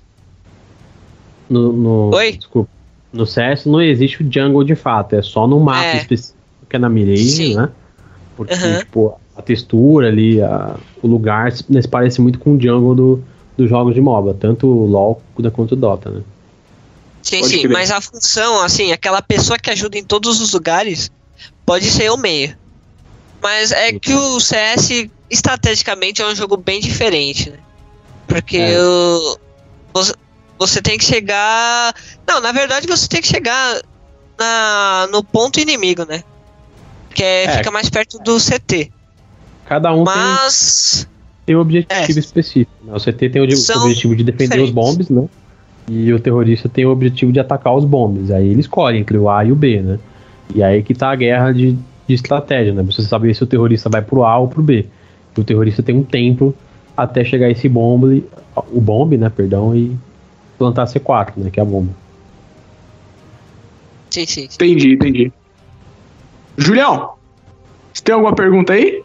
No, 1.51 1.73
no- 1.73 2.15
Oi? 2.15 2.33
Desculpa. 2.33 2.71
No 3.13 3.27
CS 3.27 3.67
não 3.69 3.81
existe 3.81 4.23
o 4.23 4.33
jungle 4.33 4.65
de 4.65 4.75
fato, 4.75 5.15
é 5.15 5.23
só 5.23 5.47
no 5.47 5.61
mapa 5.61 5.85
É. 5.85 5.97
específico 5.99 6.39
que 6.69 6.77
é 6.77 6.79
na 6.79 6.89
Mirage, 6.89 7.29
Sim. 7.31 7.55
né? 7.57 7.69
Porque, 8.37 8.55
Aham. 8.55 8.79
tipo, 8.79 9.21
a 9.37 9.43
textura 9.43 10.09
ali, 10.09 10.41
a- 10.43 10.77
o 11.03 11.07
lugar 11.07 11.53
se 11.53 11.63
se 11.63 11.89
parece 11.89 12.21
muito 12.21 12.39
com 12.39 12.57
o 12.57 12.61
jungle 12.61 12.95
do, 12.95 13.25
dos 13.57 13.69
jogos 13.69 13.95
de 13.95 14.01
MOBA, 14.01 14.35
tanto 14.35 14.67
o 14.67 14.87
LoL 14.87 15.23
quanto 15.53 15.73
o 15.73 15.77
Dota, 15.77 16.11
né? 16.11 16.23
Sim, 17.23 17.41
Pode 17.41 17.51
sim, 17.53 17.59
crer. 17.63 17.71
mas 17.73 17.91
a 17.91 18.01
função, 18.01 18.61
assim, 18.63 18.93
aquela 18.93 19.23
pessoa 19.23 19.59
que 19.59 19.71
ajuda 19.71 19.97
em 19.97 20.05
todos 20.05 20.41
os 20.41 20.53
lugares 20.53 21.11
pode 21.65 21.87
ser 21.91 22.11
o 22.11 22.17
meio. 22.17 22.57
Mas 23.43 23.73
é 23.73 23.91
Sim. 23.91 23.99
que 23.99 24.13
o 24.13 24.41
CS, 24.41 25.11
estrategicamente, 25.31 26.21
é 26.21 26.27
um 26.27 26.35
jogo 26.35 26.57
bem 26.57 26.81
diferente, 26.81 27.51
né? 27.51 27.59
Porque 28.27 28.57
É. 28.59 28.81
o- 28.83 29.39
você, 29.93 30.13
você 30.59 30.83
tem 30.83 30.99
que 30.99 31.05
chegar. 31.05 31.95
Não, 32.27 32.41
na 32.41 32.53
verdade, 32.53 32.87
você 32.87 33.07
tem 33.09 33.21
que 33.21 33.29
chegar 33.29 33.81
na, 34.39 35.09
no 35.11 35.23
ponto 35.23 35.61
inimigo, 35.61 36.05
né? 36.05 36.23
Que 37.15 37.23
é, 37.23 37.45
É. 37.45 37.57
fica 37.59 37.71
mais 37.71 37.89
perto 37.89 38.19
do 38.19 38.39
CT. 38.41 38.91
Cada 39.67 39.93
um 39.95 40.05
Mas. 40.05 41.07
tem 41.07 41.14
um 41.51 41.61
objetivo 41.61 42.01
É. 42.01 42.21
específico. 42.21 42.73
né? 42.85 42.93
O 42.95 42.99
CT 43.01 43.29
tem 43.31 43.43
o 43.43 43.57
São 43.57 43.83
objetivo 43.83 44.17
de 44.17 44.25
defender 44.25 44.61
os 44.61 44.69
diferentes. 44.69 44.73
bombes, 44.73 45.11
né? 45.11 45.29
E 45.91 46.13
o 46.13 46.19
terrorista 46.19 46.69
tem 46.69 46.87
o 46.87 46.91
objetivo 46.91 47.31
de 47.33 47.41
atacar 47.41 47.75
os 47.77 47.85
bombes. 47.85 48.31
Aí 48.31 48.49
ele 48.49 48.61
escolhe 48.61 48.99
entre 48.99 49.19
o 49.19 49.29
A 49.29 49.45
e 49.45 49.53
o 49.53 49.55
B, 49.55 49.81
né? 49.83 49.99
E 50.55 50.63
aí 50.63 50.83
que 50.83 50.95
tá 50.95 51.11
a 51.11 51.17
guerra 51.17 51.53
de, 51.53 51.73
de 52.07 52.15
estratégia, 52.15 52.73
né? 52.73 52.83
Você 52.83 53.03
saber 53.03 53.35
se 53.35 53.43
o 53.43 53.47
terrorista 53.47 53.91
vai 53.91 54.01
pro 54.01 54.25
A 54.25 54.39
ou 54.39 54.49
pro 54.49 54.63
B. 54.63 54.87
E 55.37 55.41
o 55.41 55.45
terrorista 55.45 55.83
tem 55.83 55.95
um 55.95 56.03
tempo 56.03 56.55
até 56.97 57.23
chegar 57.25 57.51
esse 57.51 57.69
bombe, 57.69 58.25
o 58.73 58.81
bombe, 58.81 59.19
né, 59.19 59.29
perdão, 59.29 59.77
e 59.77 59.95
plantar 60.57 60.85
C4, 60.87 61.33
né, 61.37 61.51
que 61.51 61.59
é 61.59 61.63
a 61.63 61.67
bomba. 61.67 61.91
Sim, 64.11 64.25
sim. 64.27 64.47
sim. 64.49 64.55
Entendi, 64.55 64.93
entendi. 64.95 65.33
Julião, 66.57 67.11
você 67.93 68.03
tem 68.03 68.15
alguma 68.15 68.35
pergunta 68.35 68.73
aí? 68.73 69.03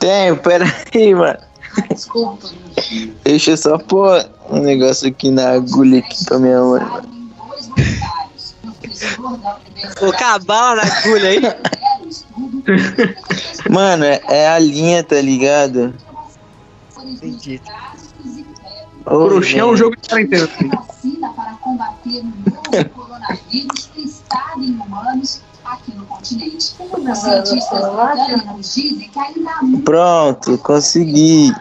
Tenho, 0.00 0.36
pera 0.36 0.64
aí, 0.94 1.14
mano. 1.14 1.38
Desculpa. 1.90 2.48
Deixa 3.24 3.52
eu 3.52 3.56
só 3.56 3.78
pôr 3.78 4.28
um 4.50 4.60
negócio 4.60 5.08
aqui 5.08 5.30
na 5.30 5.52
agulha 5.52 6.00
aqui 6.00 6.24
pra 6.24 6.38
minha 6.38 6.60
mãe. 6.60 6.86
Colocar 9.98 10.34
a 10.34 10.38
bala 10.38 10.76
na 10.76 10.82
agulha 10.82 11.28
aí. 11.28 11.40
Mano, 13.70 14.04
é, 14.04 14.20
é 14.28 14.48
a 14.48 14.58
linha, 14.58 15.04
tá 15.04 15.20
ligado? 15.20 15.94
Entendi. 17.04 17.60
Ô, 19.06 19.26
Crochê 19.26 19.58
é 19.58 19.64
um 19.64 19.76
jogo 19.76 19.96
de 19.96 20.08
quarentena. 20.08 20.48
vacina 20.70 21.32
para 21.34 21.52
combater 21.54 22.20
o 22.20 22.24
novo 22.24 22.88
coronavírus 22.90 23.86
testada 23.94 24.62
em 24.62 24.78
humanos 24.78 25.42
aqui 25.72 25.92
no 25.94 26.06
continente. 26.06 26.56
Os 26.56 27.18
cientistas 27.18 27.80
britânicos 27.80 28.74
dizem 28.74 29.08
que 29.08 29.18
ainda 29.18 29.50
há 29.50 29.62
muito 29.62 29.84
Pronto, 29.84 30.58
consegui. 30.58 31.52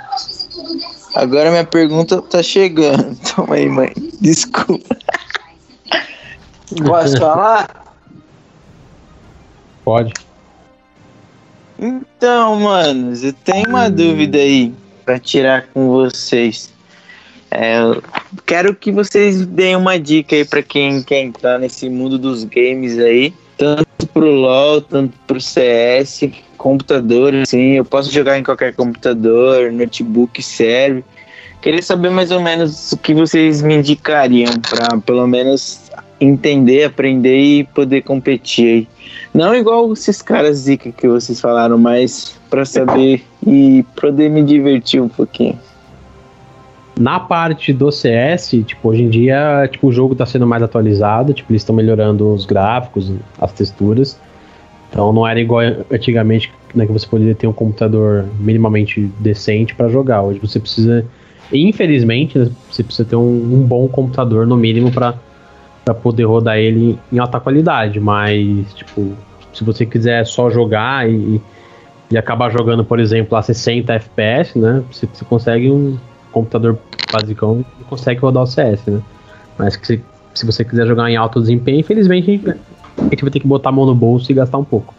Agora 1.15 1.49
minha 1.49 1.65
pergunta 1.65 2.21
tá 2.21 2.43
chegando. 2.43 3.17
Toma 3.35 3.55
aí, 3.55 3.67
mãe. 3.67 3.93
Desculpa. 4.21 4.95
Posso 6.85 7.17
falar? 7.17 7.85
Pode. 9.83 10.13
Então, 11.79 12.59
mano, 12.59 13.15
eu 13.15 13.33
tenho 13.33 13.69
uma 13.69 13.89
dúvida 13.89 14.37
aí 14.37 14.73
pra 15.05 15.17
tirar 15.17 15.67
com 15.73 15.87
vocês. 15.87 16.71
É, 17.49 17.79
quero 18.45 18.75
que 18.75 18.91
vocês 18.91 19.45
deem 19.45 19.75
uma 19.75 19.97
dica 19.97 20.35
aí 20.35 20.45
pra 20.45 20.61
quem 20.61 21.01
quer 21.01 21.21
entrar 21.21 21.57
nesse 21.57 21.89
mundo 21.89 22.19
dos 22.19 22.43
games 22.43 22.99
aí, 22.99 23.33
tanto 23.59 24.07
pro 24.07 24.25
LoL, 24.25 24.81
tanto 24.81 25.13
pro 25.27 25.39
CS, 25.39 26.31
computador, 26.57 27.35
assim, 27.35 27.73
eu 27.73 27.83
posso 27.85 28.11
jogar 28.11 28.39
em 28.39 28.43
qualquer 28.43 28.73
computador, 28.73 29.69
notebook 29.71 30.41
serve. 30.41 31.03
Queria 31.61 31.81
saber 31.81 32.09
mais 32.09 32.31
ou 32.31 32.39
menos 32.39 32.93
o 32.93 32.97
que 32.97 33.13
vocês 33.13 33.61
me 33.61 33.75
indicariam 33.75 34.53
pra 34.61 34.97
pelo 35.01 35.27
menos 35.27 35.91
entender, 36.21 36.85
aprender 36.85 37.37
e 37.37 37.63
poder 37.65 38.01
competir. 38.01 38.87
Não 39.33 39.53
igual 39.53 39.91
esses 39.91 40.21
caras 40.21 40.59
zica 40.59 40.91
que 40.91 41.07
vocês 41.07 41.39
falaram, 41.41 41.77
mas 41.77 42.39
pra 42.49 42.63
saber 42.63 43.23
e 43.45 43.83
poder 43.95 44.29
me 44.29 44.41
divertir 44.41 45.01
um 45.01 45.09
pouquinho. 45.09 45.59
Na 46.99 47.17
parte 47.17 47.71
do 47.71 47.89
CS, 47.93 48.61
tipo, 48.65 48.89
hoje 48.89 49.03
em 49.03 49.09
dia, 49.09 49.69
tipo, 49.71 49.87
o 49.87 49.91
jogo 49.91 50.13
tá 50.13 50.25
sendo 50.25 50.45
mais 50.45 50.61
atualizado, 50.61 51.33
tipo, 51.33 51.49
eles 51.49 51.61
estão 51.61 51.73
melhorando 51.73 52.33
os 52.33 52.45
gráficos, 52.45 53.09
as 53.39 53.53
texturas. 53.53 54.19
Então 54.89 55.13
não 55.13 55.25
era 55.25 55.39
igual 55.39 55.61
antigamente, 55.89 56.51
né, 56.75 56.85
que 56.85 56.91
você 56.91 57.07
poderia 57.07 57.33
ter 57.33 57.47
um 57.47 57.53
computador 57.53 58.25
minimamente 58.37 59.09
decente 59.17 59.73
para 59.73 59.87
jogar. 59.87 60.23
Hoje 60.23 60.39
você 60.39 60.59
precisa, 60.59 61.05
infelizmente, 61.53 62.37
né, 62.37 62.49
você 62.69 62.83
precisa 62.83 63.07
ter 63.07 63.15
um, 63.15 63.21
um 63.21 63.61
bom 63.61 63.87
computador 63.87 64.45
no 64.45 64.57
mínimo 64.57 64.91
para 64.91 65.13
poder 66.03 66.25
rodar 66.25 66.57
ele 66.57 66.99
em 67.13 67.17
alta 67.17 67.39
qualidade. 67.39 67.97
Mas, 67.97 68.73
tipo, 68.73 69.13
se 69.53 69.63
você 69.63 69.85
quiser 69.85 70.25
só 70.25 70.49
jogar 70.49 71.09
e, 71.09 71.39
e 72.11 72.17
acabar 72.17 72.51
jogando, 72.51 72.83
por 72.83 72.99
exemplo, 72.99 73.37
a 73.37 73.41
60 73.41 73.93
FPS, 73.93 74.59
né, 74.59 74.83
você, 74.91 75.07
você 75.07 75.23
consegue 75.23 75.71
um 75.71 75.97
computador 76.31 76.77
basicão 77.11 77.65
consegue 77.87 78.19
rodar 78.21 78.43
o 78.43 78.47
CS, 78.47 78.85
né? 78.87 79.01
Mas 79.57 79.75
que 79.75 79.85
se, 79.87 80.03
se 80.35 80.45
você 80.45 80.63
quiser 80.63 80.85
jogar 80.87 81.09
em 81.09 81.15
alto 81.17 81.39
desempenho, 81.41 81.79
infelizmente 81.79 82.41
a 82.97 83.03
gente 83.03 83.21
vai 83.21 83.31
ter 83.31 83.39
que 83.39 83.47
botar 83.47 83.69
a 83.69 83.71
mão 83.71 83.85
no 83.85 83.95
bolso 83.95 84.31
e 84.31 84.35
gastar 84.35 84.57
um 84.57 84.63
pouco. 84.63 84.93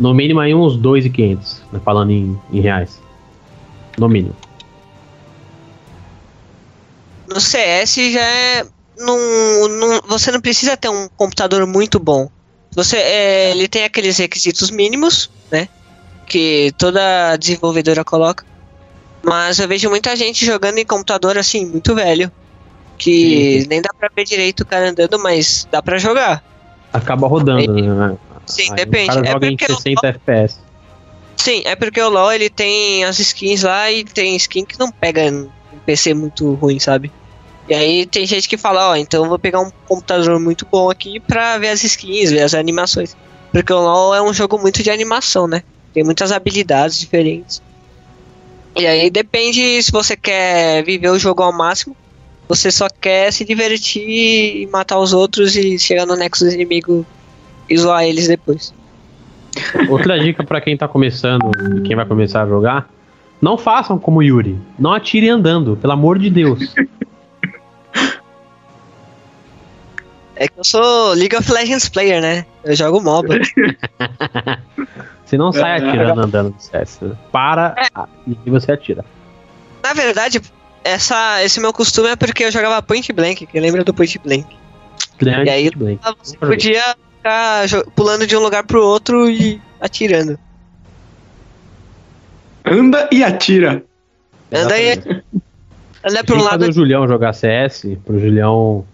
No 0.00 0.14
mínimo 0.14 0.40
aí 0.40 0.54
uns 0.54 0.76
2,500, 0.76 1.62
né, 1.72 1.80
falando 1.84 2.10
em, 2.10 2.38
em 2.52 2.60
reais. 2.60 2.98
No 3.98 4.08
mínimo. 4.08 4.34
No 7.28 7.40
CS 7.40 7.94
já 8.12 8.20
é. 8.22 8.64
Não, 8.98 9.68
não- 9.68 10.00
você 10.06 10.30
não 10.30 10.40
precisa 10.40 10.76
ter 10.76 10.88
um 10.88 11.08
computador 11.16 11.66
muito 11.66 11.98
bom. 11.98 12.28
Você, 12.74 12.96
é, 12.96 13.50
ele 13.50 13.66
tem 13.68 13.84
aqueles 13.84 14.18
requisitos 14.18 14.70
mínimos, 14.70 15.30
né? 15.50 15.68
Que 16.26 16.72
toda 16.78 17.36
desenvolvedora 17.36 18.04
coloca. 18.04 18.44
Mas 19.22 19.58
eu 19.58 19.68
vejo 19.68 19.88
muita 19.90 20.16
gente 20.16 20.44
jogando 20.44 20.78
em 20.78 20.84
computador 20.84 21.36
assim, 21.36 21.66
muito 21.66 21.94
velho. 21.94 22.30
Que 22.96 23.66
nem 23.68 23.80
dá 23.80 23.90
pra 23.98 24.10
ver 24.14 24.24
direito 24.24 24.60
o 24.60 24.66
cara 24.66 24.90
andando, 24.90 25.18
mas 25.18 25.66
dá 25.70 25.82
pra 25.82 25.98
jogar. 25.98 26.44
Acaba 26.92 27.26
rodando, 27.26 27.72
né? 27.72 28.18
Sim, 28.46 28.70
Aí 28.70 28.76
depende. 28.76 29.18
É 29.26 29.38
porque 29.38 29.72
o 29.72 29.76
60 29.76 30.06
FPS. 30.06 30.58
Sim, 31.36 31.62
é 31.64 31.74
porque 31.74 32.00
o 32.00 32.10
LoL 32.10 32.32
ele 32.32 32.50
tem 32.50 33.04
as 33.04 33.18
skins 33.18 33.62
lá 33.62 33.90
e 33.90 34.04
tem 34.04 34.36
skin 34.36 34.64
que 34.64 34.78
não 34.78 34.92
pega 34.92 35.22
em 35.24 35.48
PC 35.86 36.12
muito 36.12 36.52
ruim, 36.54 36.78
sabe? 36.78 37.10
E 37.66 37.74
aí 37.74 38.04
tem 38.04 38.26
gente 38.26 38.48
que 38.48 38.58
fala, 38.58 38.90
ó, 38.90 38.96
então 38.96 39.22
eu 39.24 39.28
vou 39.28 39.38
pegar 39.38 39.60
um 39.60 39.70
computador 39.86 40.38
muito 40.38 40.66
bom 40.70 40.90
aqui 40.90 41.20
pra 41.20 41.56
ver 41.56 41.68
as 41.68 41.82
skins, 41.84 42.30
ver 42.30 42.42
as 42.42 42.52
animações. 42.52 43.16
Porque 43.52 43.72
o 43.72 43.80
LoL 43.80 44.14
é 44.14 44.20
um 44.20 44.34
jogo 44.34 44.58
muito 44.58 44.82
de 44.82 44.90
animação, 44.90 45.46
né? 45.46 45.62
Tem 45.94 46.04
muitas 46.04 46.30
habilidades 46.32 46.98
diferentes. 46.98 47.62
E 48.76 48.86
aí 48.86 49.10
depende 49.10 49.82
se 49.82 49.90
você 49.90 50.16
quer 50.16 50.84
viver 50.84 51.10
o 51.10 51.18
jogo 51.18 51.42
ao 51.42 51.52
máximo, 51.52 51.96
você 52.48 52.70
só 52.70 52.86
quer 52.88 53.32
se 53.32 53.44
divertir 53.44 54.08
e 54.08 54.66
matar 54.72 54.98
os 54.98 55.12
outros 55.12 55.56
e 55.56 55.78
chegar 55.78 56.06
no 56.06 56.16
nexo 56.16 56.44
do 56.44 56.50
inimigo 56.50 57.06
e 57.68 57.76
zoar 57.76 58.04
eles 58.04 58.26
depois. 58.26 58.74
Outra 59.88 60.18
dica 60.18 60.44
pra 60.44 60.60
quem 60.60 60.76
tá 60.76 60.86
começando 60.88 61.50
e 61.76 61.82
quem 61.82 61.96
vai 61.96 62.06
começar 62.06 62.42
a 62.42 62.46
jogar: 62.46 62.88
não 63.40 63.56
façam 63.56 63.98
como 63.98 64.22
Yuri. 64.22 64.58
Não 64.78 64.92
atirem 64.92 65.30
andando, 65.30 65.76
pelo 65.76 65.92
amor 65.92 66.18
de 66.18 66.30
Deus. 66.30 66.74
É 70.36 70.48
que 70.48 70.58
eu 70.58 70.64
sou 70.64 71.12
League 71.12 71.36
of 71.36 71.52
Legends 71.52 71.88
player, 71.88 72.22
né? 72.22 72.46
Eu 72.64 72.74
jogo 72.74 73.00
MOBA. 73.00 73.40
Você 75.24 75.36
não 75.38 75.52
sai 75.52 75.80
É. 75.80 75.88
atirando 75.88 76.20
andando 76.20 76.50
no 76.54 76.60
CS. 76.60 76.98
né? 77.02 77.16
Para 77.30 77.74
ah, 77.94 78.08
e 78.44 78.50
você 78.50 78.72
atira. 78.72 79.04
Na 79.82 79.92
verdade, 79.92 80.40
essa, 80.84 81.42
esse 81.44 81.60
meu 81.60 81.72
costume 81.72 82.08
é 82.08 82.16
porque 82.16 82.44
eu 82.44 82.50
jogava 82.50 82.82
Point 82.82 83.12
Blank, 83.12 83.46
que 83.46 83.60
lembra 83.60 83.84
do 83.84 83.94
Point 83.94 84.18
Blank. 84.18 84.46
Grande 85.18 85.48
E 85.48 85.50
aí- 85.50 85.70
Blank. 85.70 86.00
Você 86.22 86.36
podia 86.36 86.96
ficar 87.16 87.64
pulando 87.94 88.26
de 88.26 88.36
um 88.36 88.40
lugar 88.40 88.64
pro 88.64 88.82
outro 88.84 89.30
e 89.30 89.60
atirando. 89.80 90.38
Anda 92.64 93.08
e 93.10 93.22
atira. 93.24 93.82
Anda 94.52 94.74
aí, 94.74 94.88
Exatamente. 94.90 95.24
anda 96.04 96.24
pro 96.24 96.36
que 96.36 96.42
lado. 96.42 96.58
fazer 96.60 96.70
o 96.70 96.72
Julião 96.72 97.06
jogar 97.08 97.32
CS, 97.32 97.86
pro 98.04 98.18
Julião 98.18 98.84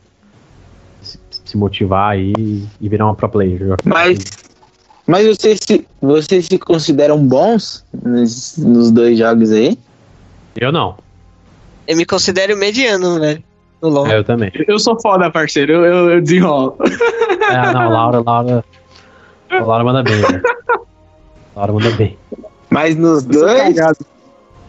se, 1.03 1.19
se 1.45 1.57
motivar 1.57 2.13
aí 2.13 2.33
e 2.81 2.89
virar 2.89 3.07
uma 3.07 3.15
pro 3.15 3.29
player. 3.29 3.61
Mas, 3.85 4.19
mas 5.07 5.27
vocês, 5.27 5.61
se, 5.63 5.87
vocês 6.01 6.47
se 6.47 6.59
consideram 6.59 7.19
bons 7.19 7.85
nos, 8.05 8.57
nos 8.59 8.91
dois 8.91 9.19
jogos 9.19 9.53
aí? 9.53 9.79
Eu 10.57 10.73
não. 10.73 10.97
Eu 11.87 11.97
me 11.97 12.05
considero 12.05 12.57
mediano, 12.57 13.21
velho. 13.21 13.43
No 13.81 13.89
LoL. 13.89 14.07
É, 14.09 14.19
eu 14.19 14.25
também. 14.25 14.51
Eu 14.67 14.79
sou 14.79 14.99
foda, 15.01 15.31
parceiro. 15.31 15.73
Eu, 15.73 15.85
eu, 15.85 16.11
eu 16.11 16.21
desenrolo. 16.21 16.77
É, 17.51 17.71
não, 17.73 17.91
Laura, 17.91 18.23
Laura. 18.25 18.65
A 19.51 19.63
Laura 19.63 19.85
manda 19.85 20.03
bem, 20.03 20.21
velho. 20.21 20.43
Laura 21.55 21.73
manda 21.73 21.91
bem. 21.91 22.19
Mas 22.71 22.97
nos 22.97 23.25
Eu 23.27 23.33
sou 23.33 23.43
dois. 23.43 23.77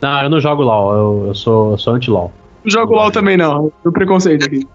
Não, 0.01 0.23
eu 0.23 0.29
não 0.29 0.39
jogo 0.39 0.61
LOL, 0.61 0.93
eu, 0.93 1.27
eu 1.27 1.35
sou, 1.35 1.71
eu 1.71 1.77
sou 1.77 1.93
anti-LOL. 1.93 2.31
Não 2.63 2.71
jogo 2.71 2.93
LOL 2.93 3.11
também, 3.11 3.35
não. 3.35 3.71
Tem 3.81 3.91
preconceito 3.91 4.45
aqui. 4.45 4.67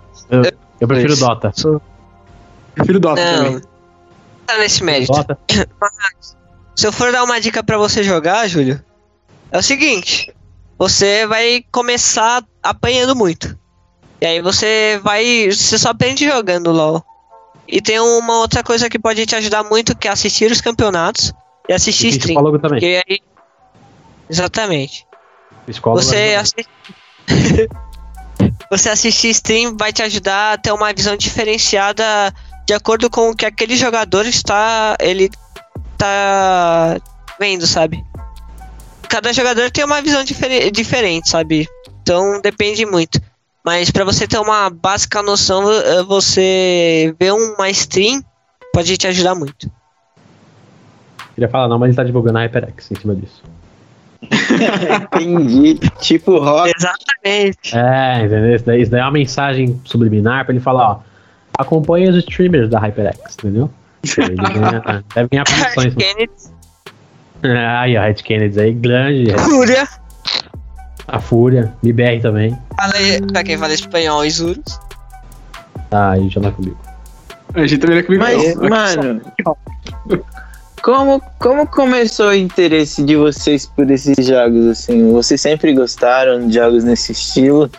Eu 0.80 0.88
prefiro 0.88 1.16
Dois. 1.16 1.20
Dota. 1.20 1.52
Prefiro 2.74 2.98
Dota 2.98 3.20
Não. 3.24 3.44
também. 3.44 3.71
Tá 4.46 4.58
nesse 4.58 4.82
mérito. 4.82 5.12
Dota? 5.12 5.38
Se 6.74 6.86
eu 6.86 6.92
for 6.92 7.12
dar 7.12 7.22
uma 7.24 7.40
dica 7.40 7.62
pra 7.62 7.76
você 7.76 8.02
jogar, 8.02 8.48
Júlio, 8.48 8.82
é 9.50 9.58
o 9.58 9.62
seguinte: 9.62 10.32
você 10.78 11.26
vai 11.26 11.64
começar 11.70 12.42
apanhando 12.62 13.14
muito. 13.14 13.58
E 14.20 14.26
aí 14.26 14.40
você 14.40 15.00
vai. 15.02 15.50
Você 15.50 15.78
só 15.78 15.90
aprende 15.90 16.26
jogando 16.26 16.72
LOL. 16.72 17.04
E 17.68 17.80
tem 17.80 17.98
uma 18.00 18.38
outra 18.38 18.62
coisa 18.62 18.88
que 18.90 18.98
pode 18.98 19.24
te 19.26 19.34
ajudar 19.36 19.64
muito, 19.64 19.96
que 19.96 20.08
é 20.08 20.10
assistir 20.10 20.50
os 20.50 20.60
campeonatos 20.60 21.32
e 21.68 21.72
assistir 21.72 22.08
E 22.08 22.10
stream. 22.18 22.58
também. 22.58 23.02
Aí. 23.08 23.20
Exatamente. 24.28 25.06
Psicólogo 25.66 26.02
Você 26.02 26.16
ajuda. 26.36 26.40
assistir. 26.40 27.68
você 28.70 28.88
assistir 28.88 29.28
stream 29.30 29.76
vai 29.76 29.92
te 29.92 30.02
ajudar 30.02 30.54
a 30.54 30.58
ter 30.58 30.72
uma 30.72 30.92
visão 30.92 31.16
diferenciada 31.16 32.34
de 32.66 32.74
acordo 32.74 33.08
com 33.10 33.30
o 33.30 33.36
que 33.36 33.46
aquele 33.46 33.76
jogador 33.76 34.26
está. 34.26 34.96
Ele 35.00 35.30
tá 35.98 37.00
vendo, 37.38 37.66
sabe? 37.66 38.04
Cada 39.08 39.32
jogador 39.32 39.70
tem 39.70 39.84
uma 39.84 40.00
visão 40.00 40.24
difere- 40.24 40.70
diferente, 40.70 41.28
sabe? 41.28 41.68
Então 42.02 42.40
depende 42.40 42.84
muito. 42.86 43.20
Mas 43.64 43.90
pra 43.90 44.04
você 44.04 44.26
ter 44.26 44.38
uma 44.38 44.68
básica 44.70 45.22
noção, 45.22 45.70
eh, 45.70 46.02
você 46.02 47.14
ver 47.20 47.32
uma 47.32 47.70
stream 47.70 48.20
pode 48.72 48.96
te 48.96 49.06
ajudar 49.06 49.34
muito. 49.34 49.70
Queria 51.34 51.48
falar 51.48 51.68
não, 51.68 51.78
mas 51.78 51.88
ele 51.88 51.96
tá 51.96 52.04
divulgando 52.04 52.38
a 52.38 52.42
HyperX 52.42 52.90
em 52.90 52.94
cima 52.96 53.14
disso. 53.14 53.42
Entendi. 55.14 55.78
Tipo 56.00 56.38
rock. 56.38 56.72
Exatamente. 56.76 57.76
É, 57.76 58.24
entendeu? 58.24 58.54
Isso 58.56 58.64
daí, 58.64 58.82
isso 58.82 58.90
daí 58.90 59.00
é 59.00 59.04
uma 59.04 59.10
mensagem 59.12 59.80
subliminar 59.84 60.44
pra 60.44 60.52
ele 60.54 60.62
falar, 60.62 60.90
ó. 60.90 61.00
Acompanhe 61.58 62.08
os 62.08 62.16
streamers 62.16 62.68
da 62.68 62.78
HyperX, 62.78 63.36
entendeu? 63.38 63.70
Ele 64.18 64.34
ganha, 64.36 65.04
deve 65.14 65.28
ganhar 65.28 65.44
posições. 65.44 65.94
Kennedy, 65.94 66.32
Aí, 67.42 67.96
ó, 67.96 68.02
Red 68.02 68.14
Kennedy 68.14 68.60
aí, 68.60 68.72
grande. 68.72 69.32
Fúria. 69.32 69.88
A 71.08 71.18
Fúria, 71.18 71.74
MBR 71.82 72.20
também. 72.20 72.56
Fala 72.76 72.94
aí, 72.94 73.20
pra 73.20 73.42
quem 73.42 73.58
fala 73.58 73.74
espanhol, 73.74 74.24
Isurus. 74.24 74.78
Tá, 75.90 76.12
aí 76.12 76.28
já 76.28 76.40
não 76.40 76.48
é 76.48 76.52
comigo. 76.52 76.78
A 77.54 77.66
gente 77.66 77.78
também 77.78 77.98
é 77.98 78.02
comigo. 78.02 78.22
Mas, 78.22 78.56
não. 78.56 78.68
mano. 78.68 79.22
Como, 80.82 81.22
como 81.38 81.66
começou 81.66 82.28
o 82.28 82.34
interesse 82.34 83.04
de 83.04 83.14
vocês 83.16 83.66
por 83.66 83.90
esses 83.90 84.26
jogos, 84.26 84.66
assim? 84.66 85.12
Vocês 85.12 85.40
sempre 85.40 85.72
gostaram 85.74 86.46
de 86.46 86.54
jogos 86.54 86.82
nesse 86.84 87.12
estilo? 87.12 87.70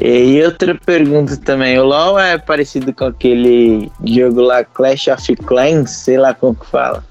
E 0.00 0.42
outra 0.42 0.74
pergunta 0.74 1.36
também, 1.36 1.78
o 1.78 1.84
LoL 1.84 2.18
é 2.18 2.38
parecido 2.38 2.92
com 2.94 3.04
aquele 3.04 3.92
jogo 4.04 4.40
lá, 4.40 4.64
Clash 4.64 5.08
of 5.08 5.36
Clans, 5.36 5.90
sei 5.90 6.16
lá 6.16 6.32
como 6.34 6.54
que 6.54 6.66
fala. 6.66 7.04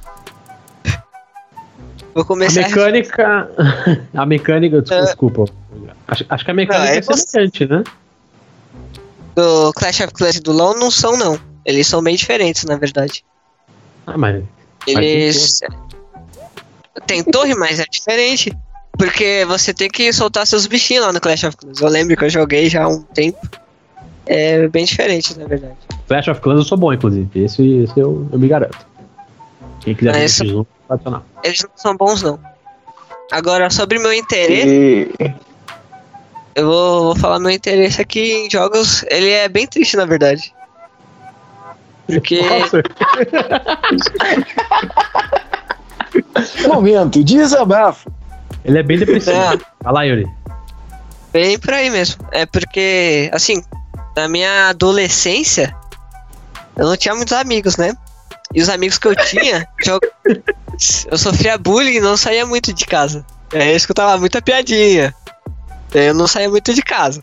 Vou 2.13 2.23
A 2.23 2.25
começar 2.25 2.61
mecânica. 2.61 3.49
A 4.15 4.25
mecânica, 4.25 4.81
des- 4.81 4.91
É. 4.91 5.01
desculpa. 5.01 5.45
Acho, 6.07 6.25
acho 6.27 6.43
que 6.45 6.51
a 6.51 6.53
mecânica 6.53 6.85
Não, 6.85 6.93
é 6.93 6.97
é 6.97 7.01
semelhante, 7.17 7.65
né? 7.67 7.83
do 9.35 9.71
Clash 9.73 10.01
of 10.01 10.13
Clans 10.13 10.35
e 10.35 10.41
do 10.41 10.51
LoL 10.51 10.77
não 10.77 10.91
são, 10.91 11.15
não. 11.15 11.39
Eles 11.63 11.87
são 11.87 12.03
bem 12.03 12.15
diferentes, 12.15 12.65
na 12.65 12.75
verdade. 12.75 13.23
Ah, 14.07 14.17
mas. 14.17 14.43
Eles. 14.87 15.61
Tem 17.07 17.23
torre, 17.23 17.55
mas 17.55 17.79
é 17.79 17.85
diferente. 17.89 18.51
Porque 19.01 19.43
você 19.45 19.73
tem 19.73 19.89
que 19.89 20.13
soltar 20.13 20.45
seus 20.45 20.67
bichinhos 20.67 21.03
lá 21.03 21.11
no 21.11 21.19
Clash 21.19 21.43
of 21.45 21.57
Clans. 21.57 21.81
Eu 21.81 21.89
lembro 21.89 22.15
que 22.15 22.23
eu 22.23 22.29
joguei 22.29 22.69
já 22.69 22.83
há 22.83 22.87
um 22.87 23.01
tempo. 23.01 23.39
É 24.27 24.67
bem 24.67 24.85
diferente, 24.85 25.35
na 25.39 25.47
verdade. 25.47 25.73
Clash 26.07 26.27
of 26.27 26.39
Clans 26.39 26.59
eu 26.59 26.65
sou 26.65 26.77
bom, 26.77 26.93
inclusive. 26.93 27.27
Esse, 27.33 27.67
esse 27.79 27.99
eu, 27.99 28.29
eu 28.31 28.37
me 28.37 28.47
garanto. 28.47 28.77
Quem 29.79 29.95
quiser 29.95 30.13
ver 30.13 30.23
esse 30.23 30.45
jogo, 30.45 30.67
pode 30.87 30.99
adicionar. 31.01 31.23
Eles 31.43 31.63
não 31.63 31.71
são 31.75 31.97
bons, 31.97 32.21
não. 32.21 32.39
Agora, 33.31 33.71
sobre 33.71 33.97
meu 33.97 34.13
interesse, 34.13 35.09
E, 35.19 35.33
eu 36.53 36.67
vou, 36.67 37.03
vou 37.05 37.15
falar 37.15 37.39
meu 37.39 37.49
interesse 37.49 37.99
aqui 37.99 38.33
em 38.33 38.51
jogos. 38.51 39.03
Ele 39.09 39.31
é 39.31 39.49
bem 39.49 39.65
triste, 39.65 39.97
na 39.97 40.05
verdade. 40.05 40.53
Porque. 42.05 42.39
Momento, 46.67 47.23
desabafo. 47.23 48.20
Ele 48.63 48.79
é 48.79 48.83
bem 48.83 48.99
depressivo. 48.99 49.37
É. 49.37 49.57
Lá, 49.91 50.03
Yuri. 50.03 50.27
Bem 51.31 51.57
por 51.57 51.73
aí 51.73 51.89
mesmo. 51.89 52.25
É 52.31 52.45
porque, 52.45 53.29
assim, 53.33 53.63
na 54.15 54.27
minha 54.27 54.69
adolescência, 54.69 55.75
eu 56.77 56.85
não 56.85 56.97
tinha 56.97 57.15
muitos 57.15 57.33
amigos, 57.33 57.77
né? 57.77 57.93
E 58.53 58.61
os 58.61 58.69
amigos 58.69 58.97
que 58.97 59.07
eu 59.07 59.15
tinha, 59.15 59.67
eu 61.09 61.17
sofria 61.17 61.57
bullying 61.57 61.95
e 61.95 62.01
não 62.01 62.17
saía 62.17 62.45
muito 62.45 62.73
de 62.73 62.85
casa. 62.85 63.25
Eu 63.51 63.75
escutava 63.75 64.17
muita 64.17 64.41
piadinha. 64.41 65.15
Eu 65.93 66.13
não 66.13 66.27
saía 66.27 66.49
muito 66.49 66.73
de 66.73 66.81
casa. 66.81 67.21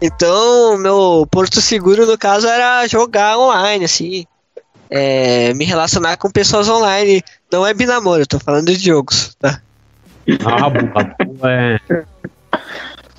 Então, 0.00 0.78
meu 0.78 1.26
porto 1.30 1.60
seguro, 1.60 2.06
no 2.06 2.18
caso, 2.18 2.48
era 2.48 2.86
jogar 2.88 3.38
online, 3.38 3.84
assim. 3.84 4.26
É, 4.90 5.54
me 5.54 5.64
relacionar 5.64 6.16
com 6.16 6.30
pessoas 6.30 6.68
online. 6.68 7.22
Não 7.50 7.66
é 7.66 7.72
binamoro, 7.72 8.22
eu 8.22 8.26
tô 8.26 8.38
falando 8.38 8.74
de 8.74 8.84
jogos, 8.84 9.36
tá? 9.38 9.60
Ah, 10.44 10.56
Rabu. 10.56 10.90
Rabu 10.94 11.46
é. 11.46 11.80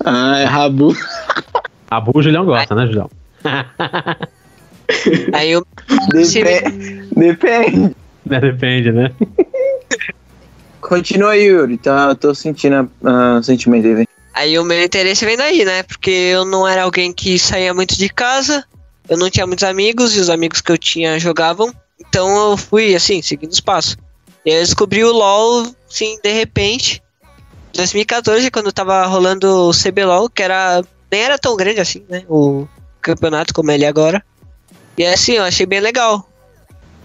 Ah, 0.04 0.38
é 0.38 0.44
Rabu. 0.44 0.96
Rabu 1.90 2.12
o 2.14 2.22
Julião 2.22 2.44
gosta, 2.44 2.74
né, 2.74 2.86
Julião? 2.86 3.10
Aí 5.32 5.50
eu 5.50 5.66
Depende. 6.12 7.08
Depende. 7.16 7.96
Né, 8.26 8.40
Depende, 8.40 8.92
né? 8.92 9.10
Continua, 10.80 11.36
Yuri. 11.36 11.78
Tá, 11.78 12.08
eu 12.10 12.16
tô 12.16 12.34
sentindo 12.34 12.90
o 13.02 13.42
sentimento 13.42 13.86
aí, 13.86 13.94
velho. 13.94 14.08
Aí 14.34 14.58
o 14.58 14.64
meu 14.64 14.82
interesse 14.82 15.24
vem 15.24 15.36
daí, 15.36 15.64
né? 15.64 15.82
Porque 15.82 16.10
eu 16.10 16.44
não 16.44 16.66
era 16.66 16.82
alguém 16.82 17.12
que 17.12 17.38
saía 17.38 17.72
muito 17.72 17.96
de 17.96 18.08
casa, 18.08 18.64
eu 19.08 19.16
não 19.16 19.30
tinha 19.30 19.46
muitos 19.46 19.64
amigos 19.64 20.16
e 20.16 20.20
os 20.20 20.28
amigos 20.28 20.60
que 20.60 20.72
eu 20.72 20.78
tinha 20.78 21.18
jogavam. 21.18 21.72
Então 22.00 22.50
eu 22.50 22.56
fui, 22.56 22.94
assim, 22.94 23.22
seguindo 23.22 23.52
os 23.52 23.60
passos. 23.60 23.96
E 24.44 24.50
aí 24.50 24.56
eu 24.56 24.62
descobri 24.62 25.04
o 25.04 25.12
LoL, 25.12 25.66
sim, 25.94 26.18
de 26.22 26.32
repente. 26.32 27.02
Em 27.72 27.76
2014, 27.76 28.50
quando 28.50 28.72
tava 28.72 29.04
rolando 29.06 29.68
o 29.68 29.72
CBLOL, 29.72 30.28
que 30.28 30.42
era. 30.42 30.82
Nem 31.10 31.22
era 31.22 31.38
tão 31.38 31.56
grande 31.56 31.80
assim, 31.80 32.02
né? 32.08 32.24
O 32.28 32.66
campeonato 33.00 33.54
como 33.54 33.70
ele 33.70 33.84
é 33.84 33.88
agora. 33.88 34.24
E 34.98 35.04
assim, 35.04 35.32
eu 35.32 35.44
achei 35.44 35.66
bem 35.66 35.80
legal. 35.80 36.28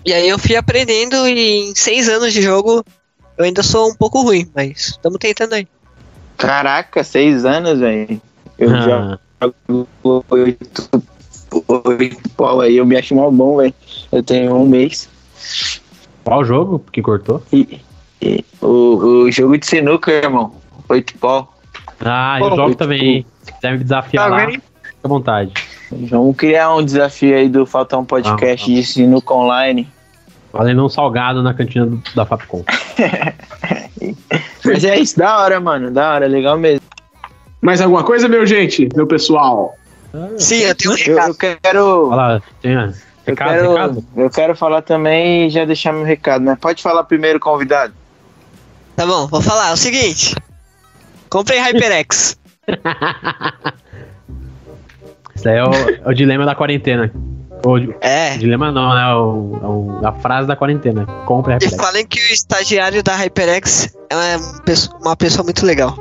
E 0.05 0.13
aí 0.13 0.27
eu 0.27 0.39
fui 0.39 0.55
aprendendo 0.55 1.27
e 1.27 1.69
em 1.69 1.75
seis 1.75 2.07
anos 2.09 2.33
de 2.33 2.41
jogo 2.41 2.83
eu 3.37 3.45
ainda 3.45 3.61
sou 3.61 3.89
um 3.89 3.95
pouco 3.95 4.21
ruim, 4.21 4.49
mas 4.55 4.89
estamos 4.89 5.17
tentando 5.19 5.53
aí. 5.53 5.67
Caraca, 6.37 7.03
seis 7.03 7.45
anos, 7.45 7.79
velho. 7.79 8.19
Eu 8.57 8.69
já 8.69 9.19
Ah, 9.41 9.51
jogo 9.69 10.25
oito, 10.29 10.89
oito 11.67 12.29
pau 12.35 12.61
aí. 12.61 12.77
Eu 12.77 12.85
me 12.85 12.97
acho 12.97 13.13
mal 13.15 13.31
bom, 13.31 13.57
velho. 13.57 13.73
Eu 14.11 14.23
tenho 14.23 14.55
um 14.55 14.67
mês. 14.67 15.09
qual 16.23 16.43
jogo 16.45 16.83
que 16.91 17.01
cortou? 17.01 17.43
E 17.51 17.79
o, 18.61 19.23
o 19.25 19.31
jogo 19.31 19.57
de 19.57 19.65
sinuca, 19.65 20.11
irmão. 20.11 20.53
Oito 20.89 21.17
pau. 21.17 21.53
Ah, 22.01 22.37
eu 22.39 22.49
Pô, 22.49 22.55
jogo 22.55 22.69
tipo, 22.71 22.77
também. 22.83 23.25
Se 23.43 23.51
quiser 23.53 23.71
me 23.73 23.83
desafiar 23.83 24.29
Tá 24.29 24.35
lá, 24.35 24.47
fica 24.49 24.61
à 25.03 25.07
vontade. 25.07 25.53
Vamos 25.91 26.35
criar 26.37 26.73
um 26.75 26.83
desafio 26.83 27.35
aí 27.35 27.49
do 27.49 27.65
Faltar 27.65 27.99
um 27.99 28.05
Podcast 28.05 28.71
de 28.73 28.83
sinuca 28.83 29.33
online. 29.33 29.87
Valendo 30.53 30.85
um 30.85 30.89
salgado 30.89 31.43
na 31.43 31.53
cantina 31.53 31.85
do- 31.85 32.01
da 32.15 32.25
Fapcom. 32.25 32.63
Mas 34.65 34.83
é 34.83 34.99
isso, 34.99 35.17
da 35.17 35.39
hora, 35.39 35.59
mano. 35.59 35.91
Da 35.91 36.13
hora, 36.13 36.27
legal 36.27 36.57
mesmo. 36.57 36.81
Mais 37.61 37.81
alguma 37.81 38.03
coisa, 38.03 38.27
meu 38.27 38.45
gente? 38.45 38.87
Meu 38.95 39.05
pessoal? 39.07 39.75
Sim, 40.37 40.59
eu 40.61 40.75
tenho 40.75 40.93
um 40.93 40.97
Eu, 40.97 41.05
recado. 41.15 41.29
eu 41.29 41.35
quero. 41.35 42.09
Fala, 42.09 42.43
tinha 42.61 42.93
Eu 43.27 43.33
recado, 43.33 43.49
quero, 43.51 43.69
recado? 43.71 44.05
eu 44.15 44.29
quero 44.29 44.55
falar 44.55 44.81
também 44.81 45.47
e 45.47 45.49
já 45.49 45.65
deixar 45.65 45.91
meu 45.93 46.03
recado, 46.03 46.43
né? 46.43 46.57
Pode 46.59 46.81
falar 46.81 47.03
primeiro, 47.03 47.39
convidado. 47.39 47.93
Tá 48.99 49.05
bom, 49.05 49.27
vou 49.27 49.41
falar. 49.41 49.69
É 49.69 49.73
o 49.73 49.77
seguinte. 49.77 50.35
Comprei 51.29 51.57
HyperX. 51.57 52.37
Isso 55.35 55.47
aí 55.47 55.55
é 55.55 55.63
o, 55.63 55.71
é 55.73 56.01
o 56.09 56.13
dilema 56.13 56.45
da 56.45 56.53
quarentena. 56.53 57.09
O, 57.65 57.77
É. 58.01 58.35
dilema 58.37 58.71
não, 58.73 58.93
né? 58.93 59.13
O, 59.15 59.59
é 59.63 59.67
o- 59.67 60.05
a 60.05 60.11
frase 60.19 60.47
da 60.49 60.55
quarentena. 60.57 61.05
Compre 61.25 61.53
a 61.53 61.55
E 61.55 61.59
HyperX. 61.59 61.77
falem 61.81 62.05
que 62.05 62.19
o 62.19 62.33
estagiário 62.33 63.01
da 63.01 63.15
HyperX 63.15 63.95
é 64.09 64.15
uma 64.15 64.61
pessoa, 64.63 64.97
uma 65.01 65.15
pessoa 65.15 65.43
muito 65.45 65.65
legal. 65.65 65.95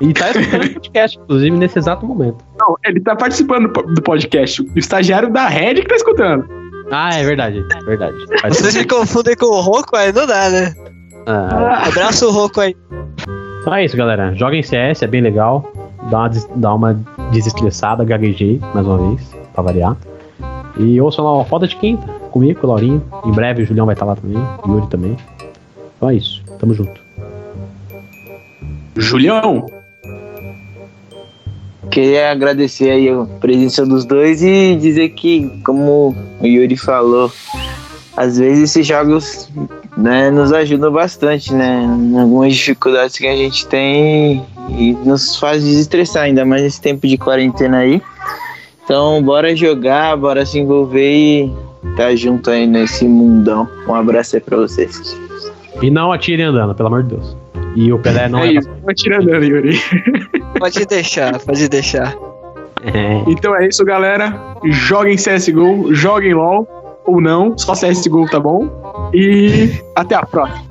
E 0.00 0.12
tá 0.14 0.30
escutando 0.30 0.64
o 0.64 0.72
podcast, 0.74 1.18
inclusive, 1.18 1.56
nesse 1.58 1.78
exato 1.78 2.06
momento. 2.06 2.42
Não, 2.58 2.74
ele 2.86 3.00
tá 3.00 3.14
participando 3.14 3.70
do 3.70 4.00
podcast. 4.02 4.62
O 4.62 4.78
estagiário 4.78 5.30
da 5.30 5.46
Red 5.46 5.74
que 5.74 5.88
tá 5.88 5.94
escutando. 5.96 6.48
Ah, 6.90 7.10
é 7.14 7.22
verdade, 7.24 7.58
é 7.58 7.84
verdade. 7.84 8.16
Vocês 8.48 8.72
se 8.72 8.84
confundem 8.86 9.36
com 9.36 9.46
o 9.46 9.60
Roco, 9.60 9.94
aí 9.96 10.10
não 10.12 10.26
dá, 10.26 10.48
né? 10.48 10.74
Ah, 11.26 11.86
Abraça 11.88 12.26
o 12.26 12.30
Roco 12.30 12.60
aí. 12.60 12.76
então 13.60 13.74
é 13.74 13.84
isso, 13.84 13.96
galera. 13.96 14.34
Joguem 14.34 14.62
CS, 14.62 15.02
é 15.02 15.06
bem 15.06 15.20
legal. 15.20 15.70
Dá 16.10 16.18
uma, 16.20 16.28
des- 16.28 16.48
dá 16.56 16.74
uma 16.74 17.00
desestressada, 17.32 18.04
gaguejei 18.04 18.60
mais 18.74 18.86
uma 18.86 18.98
vez, 18.98 19.34
pra 19.54 19.62
variar. 19.62 19.96
E 20.78 21.00
ouçam 21.00 21.24
lá 21.24 21.32
o 21.40 21.44
Foda 21.44 21.66
de 21.66 21.76
Quinta, 21.76 22.06
comigo, 22.30 22.60
com 22.60 22.66
o 22.66 22.70
Laurinho. 22.70 23.02
Em 23.24 23.30
breve 23.32 23.62
o 23.62 23.66
Julião 23.66 23.86
vai 23.86 23.94
estar 23.94 24.04
lá 24.04 24.16
também, 24.16 24.36
o 24.66 24.72
Yuri 24.72 24.86
também. 24.88 25.16
Então 25.96 26.10
é 26.10 26.14
isso, 26.16 26.42
tamo 26.58 26.74
junto. 26.74 27.00
Julião, 28.96 29.66
Queria 31.90 32.32
agradecer 32.32 32.90
aí 32.90 33.08
a 33.08 33.24
presença 33.40 33.84
dos 33.86 34.04
dois 34.04 34.42
e 34.42 34.74
dizer 34.74 35.10
que, 35.10 35.48
como 35.64 36.14
o 36.40 36.46
Yuri 36.46 36.76
falou, 36.76 37.30
às 38.16 38.38
vezes 38.38 38.70
esses 38.70 38.86
jogos 38.86 39.48
né, 39.96 40.30
nos 40.30 40.52
ajudam 40.52 40.92
bastante, 40.92 41.52
né? 41.52 41.82
Em 41.82 42.18
algumas 42.18 42.54
dificuldades 42.54 43.18
que 43.18 43.26
a 43.26 43.36
gente 43.36 43.66
tem 43.66 44.44
e 44.70 44.92
nos 45.04 45.36
faz 45.36 45.64
desestressar, 45.64 46.24
ainda 46.24 46.44
mais 46.44 46.62
nesse 46.62 46.80
tempo 46.80 47.06
de 47.06 47.18
quarentena 47.18 47.78
aí. 47.78 48.00
Então, 48.84 49.22
bora 49.22 49.56
jogar, 49.56 50.16
bora 50.16 50.44
se 50.44 50.58
envolver 50.58 51.12
e 51.12 51.52
tá 51.96 52.14
junto 52.14 52.50
aí 52.50 52.66
nesse 52.66 53.06
mundão. 53.08 53.68
Um 53.88 53.94
abraço 53.94 54.36
aí 54.36 54.42
pra 54.42 54.58
vocês. 54.58 55.18
E 55.82 55.90
não 55.90 56.12
atirem 56.12 56.46
andando, 56.46 56.74
pelo 56.74 56.88
amor 56.88 57.02
de 57.02 57.16
Deus. 57.16 57.36
E 57.74 57.92
o 57.92 57.98
Pelé 57.98 58.28
não 58.28 58.40
é 58.40 58.48
é. 58.48 58.52
isso. 58.52 58.70
Vai 58.84 58.94
tirando, 58.94 59.30
Yuri. 59.30 59.78
Pode 60.58 60.86
deixar, 60.86 61.40
pode 61.40 61.68
deixar. 61.68 62.14
É. 62.84 63.24
Então 63.26 63.56
é 63.56 63.66
isso, 63.66 63.84
galera. 63.84 64.40
Joguem 64.66 65.16
CSGO, 65.16 65.92
joguem 65.92 66.32
LOL. 66.32 66.83
Ou 67.06 67.20
não, 67.20 67.56
só 67.56 67.72
CSGO 67.72 68.28
tá 68.30 68.40
bom. 68.40 68.68
E 69.12 69.70
até 69.94 70.14
a 70.14 70.24
próxima. 70.24 70.64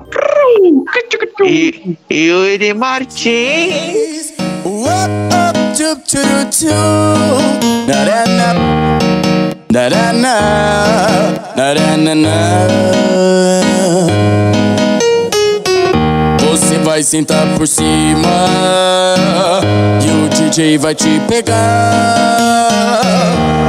E 1.40 1.96
Martins. 2.74 4.34
Na, 11.56 11.74
na, 11.96 12.14
na. 12.14 12.68
Você 16.40 16.78
vai 16.78 17.02
sentar 17.02 17.46
por 17.56 17.66
cima 17.66 18.28
e 20.00 20.24
o 20.24 20.28
DJ 20.28 20.78
vai 20.78 20.94
te 20.94 21.20
pegar. 21.28 22.53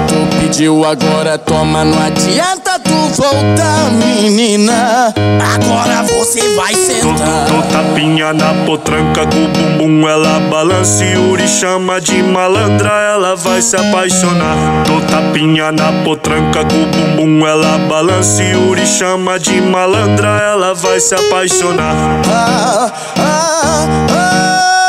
Tu 0.08 0.38
pediu 0.38 0.86
agora, 0.86 1.38
toma, 1.38 1.84
não 1.84 2.02
adianta 2.02 2.80
tu 2.80 3.22
voltar, 3.22 3.92
menina. 3.92 5.14
Agora 5.56 6.04
você 6.04 6.56
vai 6.56 6.74
sentar. 6.74 7.46
Dou 7.48 7.62
tapinha 7.64 8.34
na 8.34 8.54
potranca 8.66 9.26
com 9.26 9.46
o 9.46 9.48
bumbum 9.48 10.08
ela 10.08 10.40
balança 10.50 11.04
e 11.04 11.14
Yuri 11.14 11.48
chama 11.48 12.00
de 12.00 12.22
malandra, 12.22 12.90
ela 12.90 13.36
vai 13.36 13.62
se 13.62 13.76
apaixonar. 13.76 14.56
Dou 14.86 15.02
tapinha 15.02 15.72
na 15.72 15.92
potranca 16.04 16.64
com 16.66 16.84
o 16.84 16.86
bumbum 16.88 17.46
ela 17.48 17.78
balança 17.90 18.44
e 18.44 18.52
Yuri 18.52 18.86
chama 18.86 19.40
de 19.40 19.62
malandra, 19.62 20.28
ela 20.42 20.74
vai 20.74 21.00
se 21.00 21.16
apaixonar. 21.16 21.96
ah, 22.30 22.92
ah, 23.18 23.88
ah. 24.12 24.85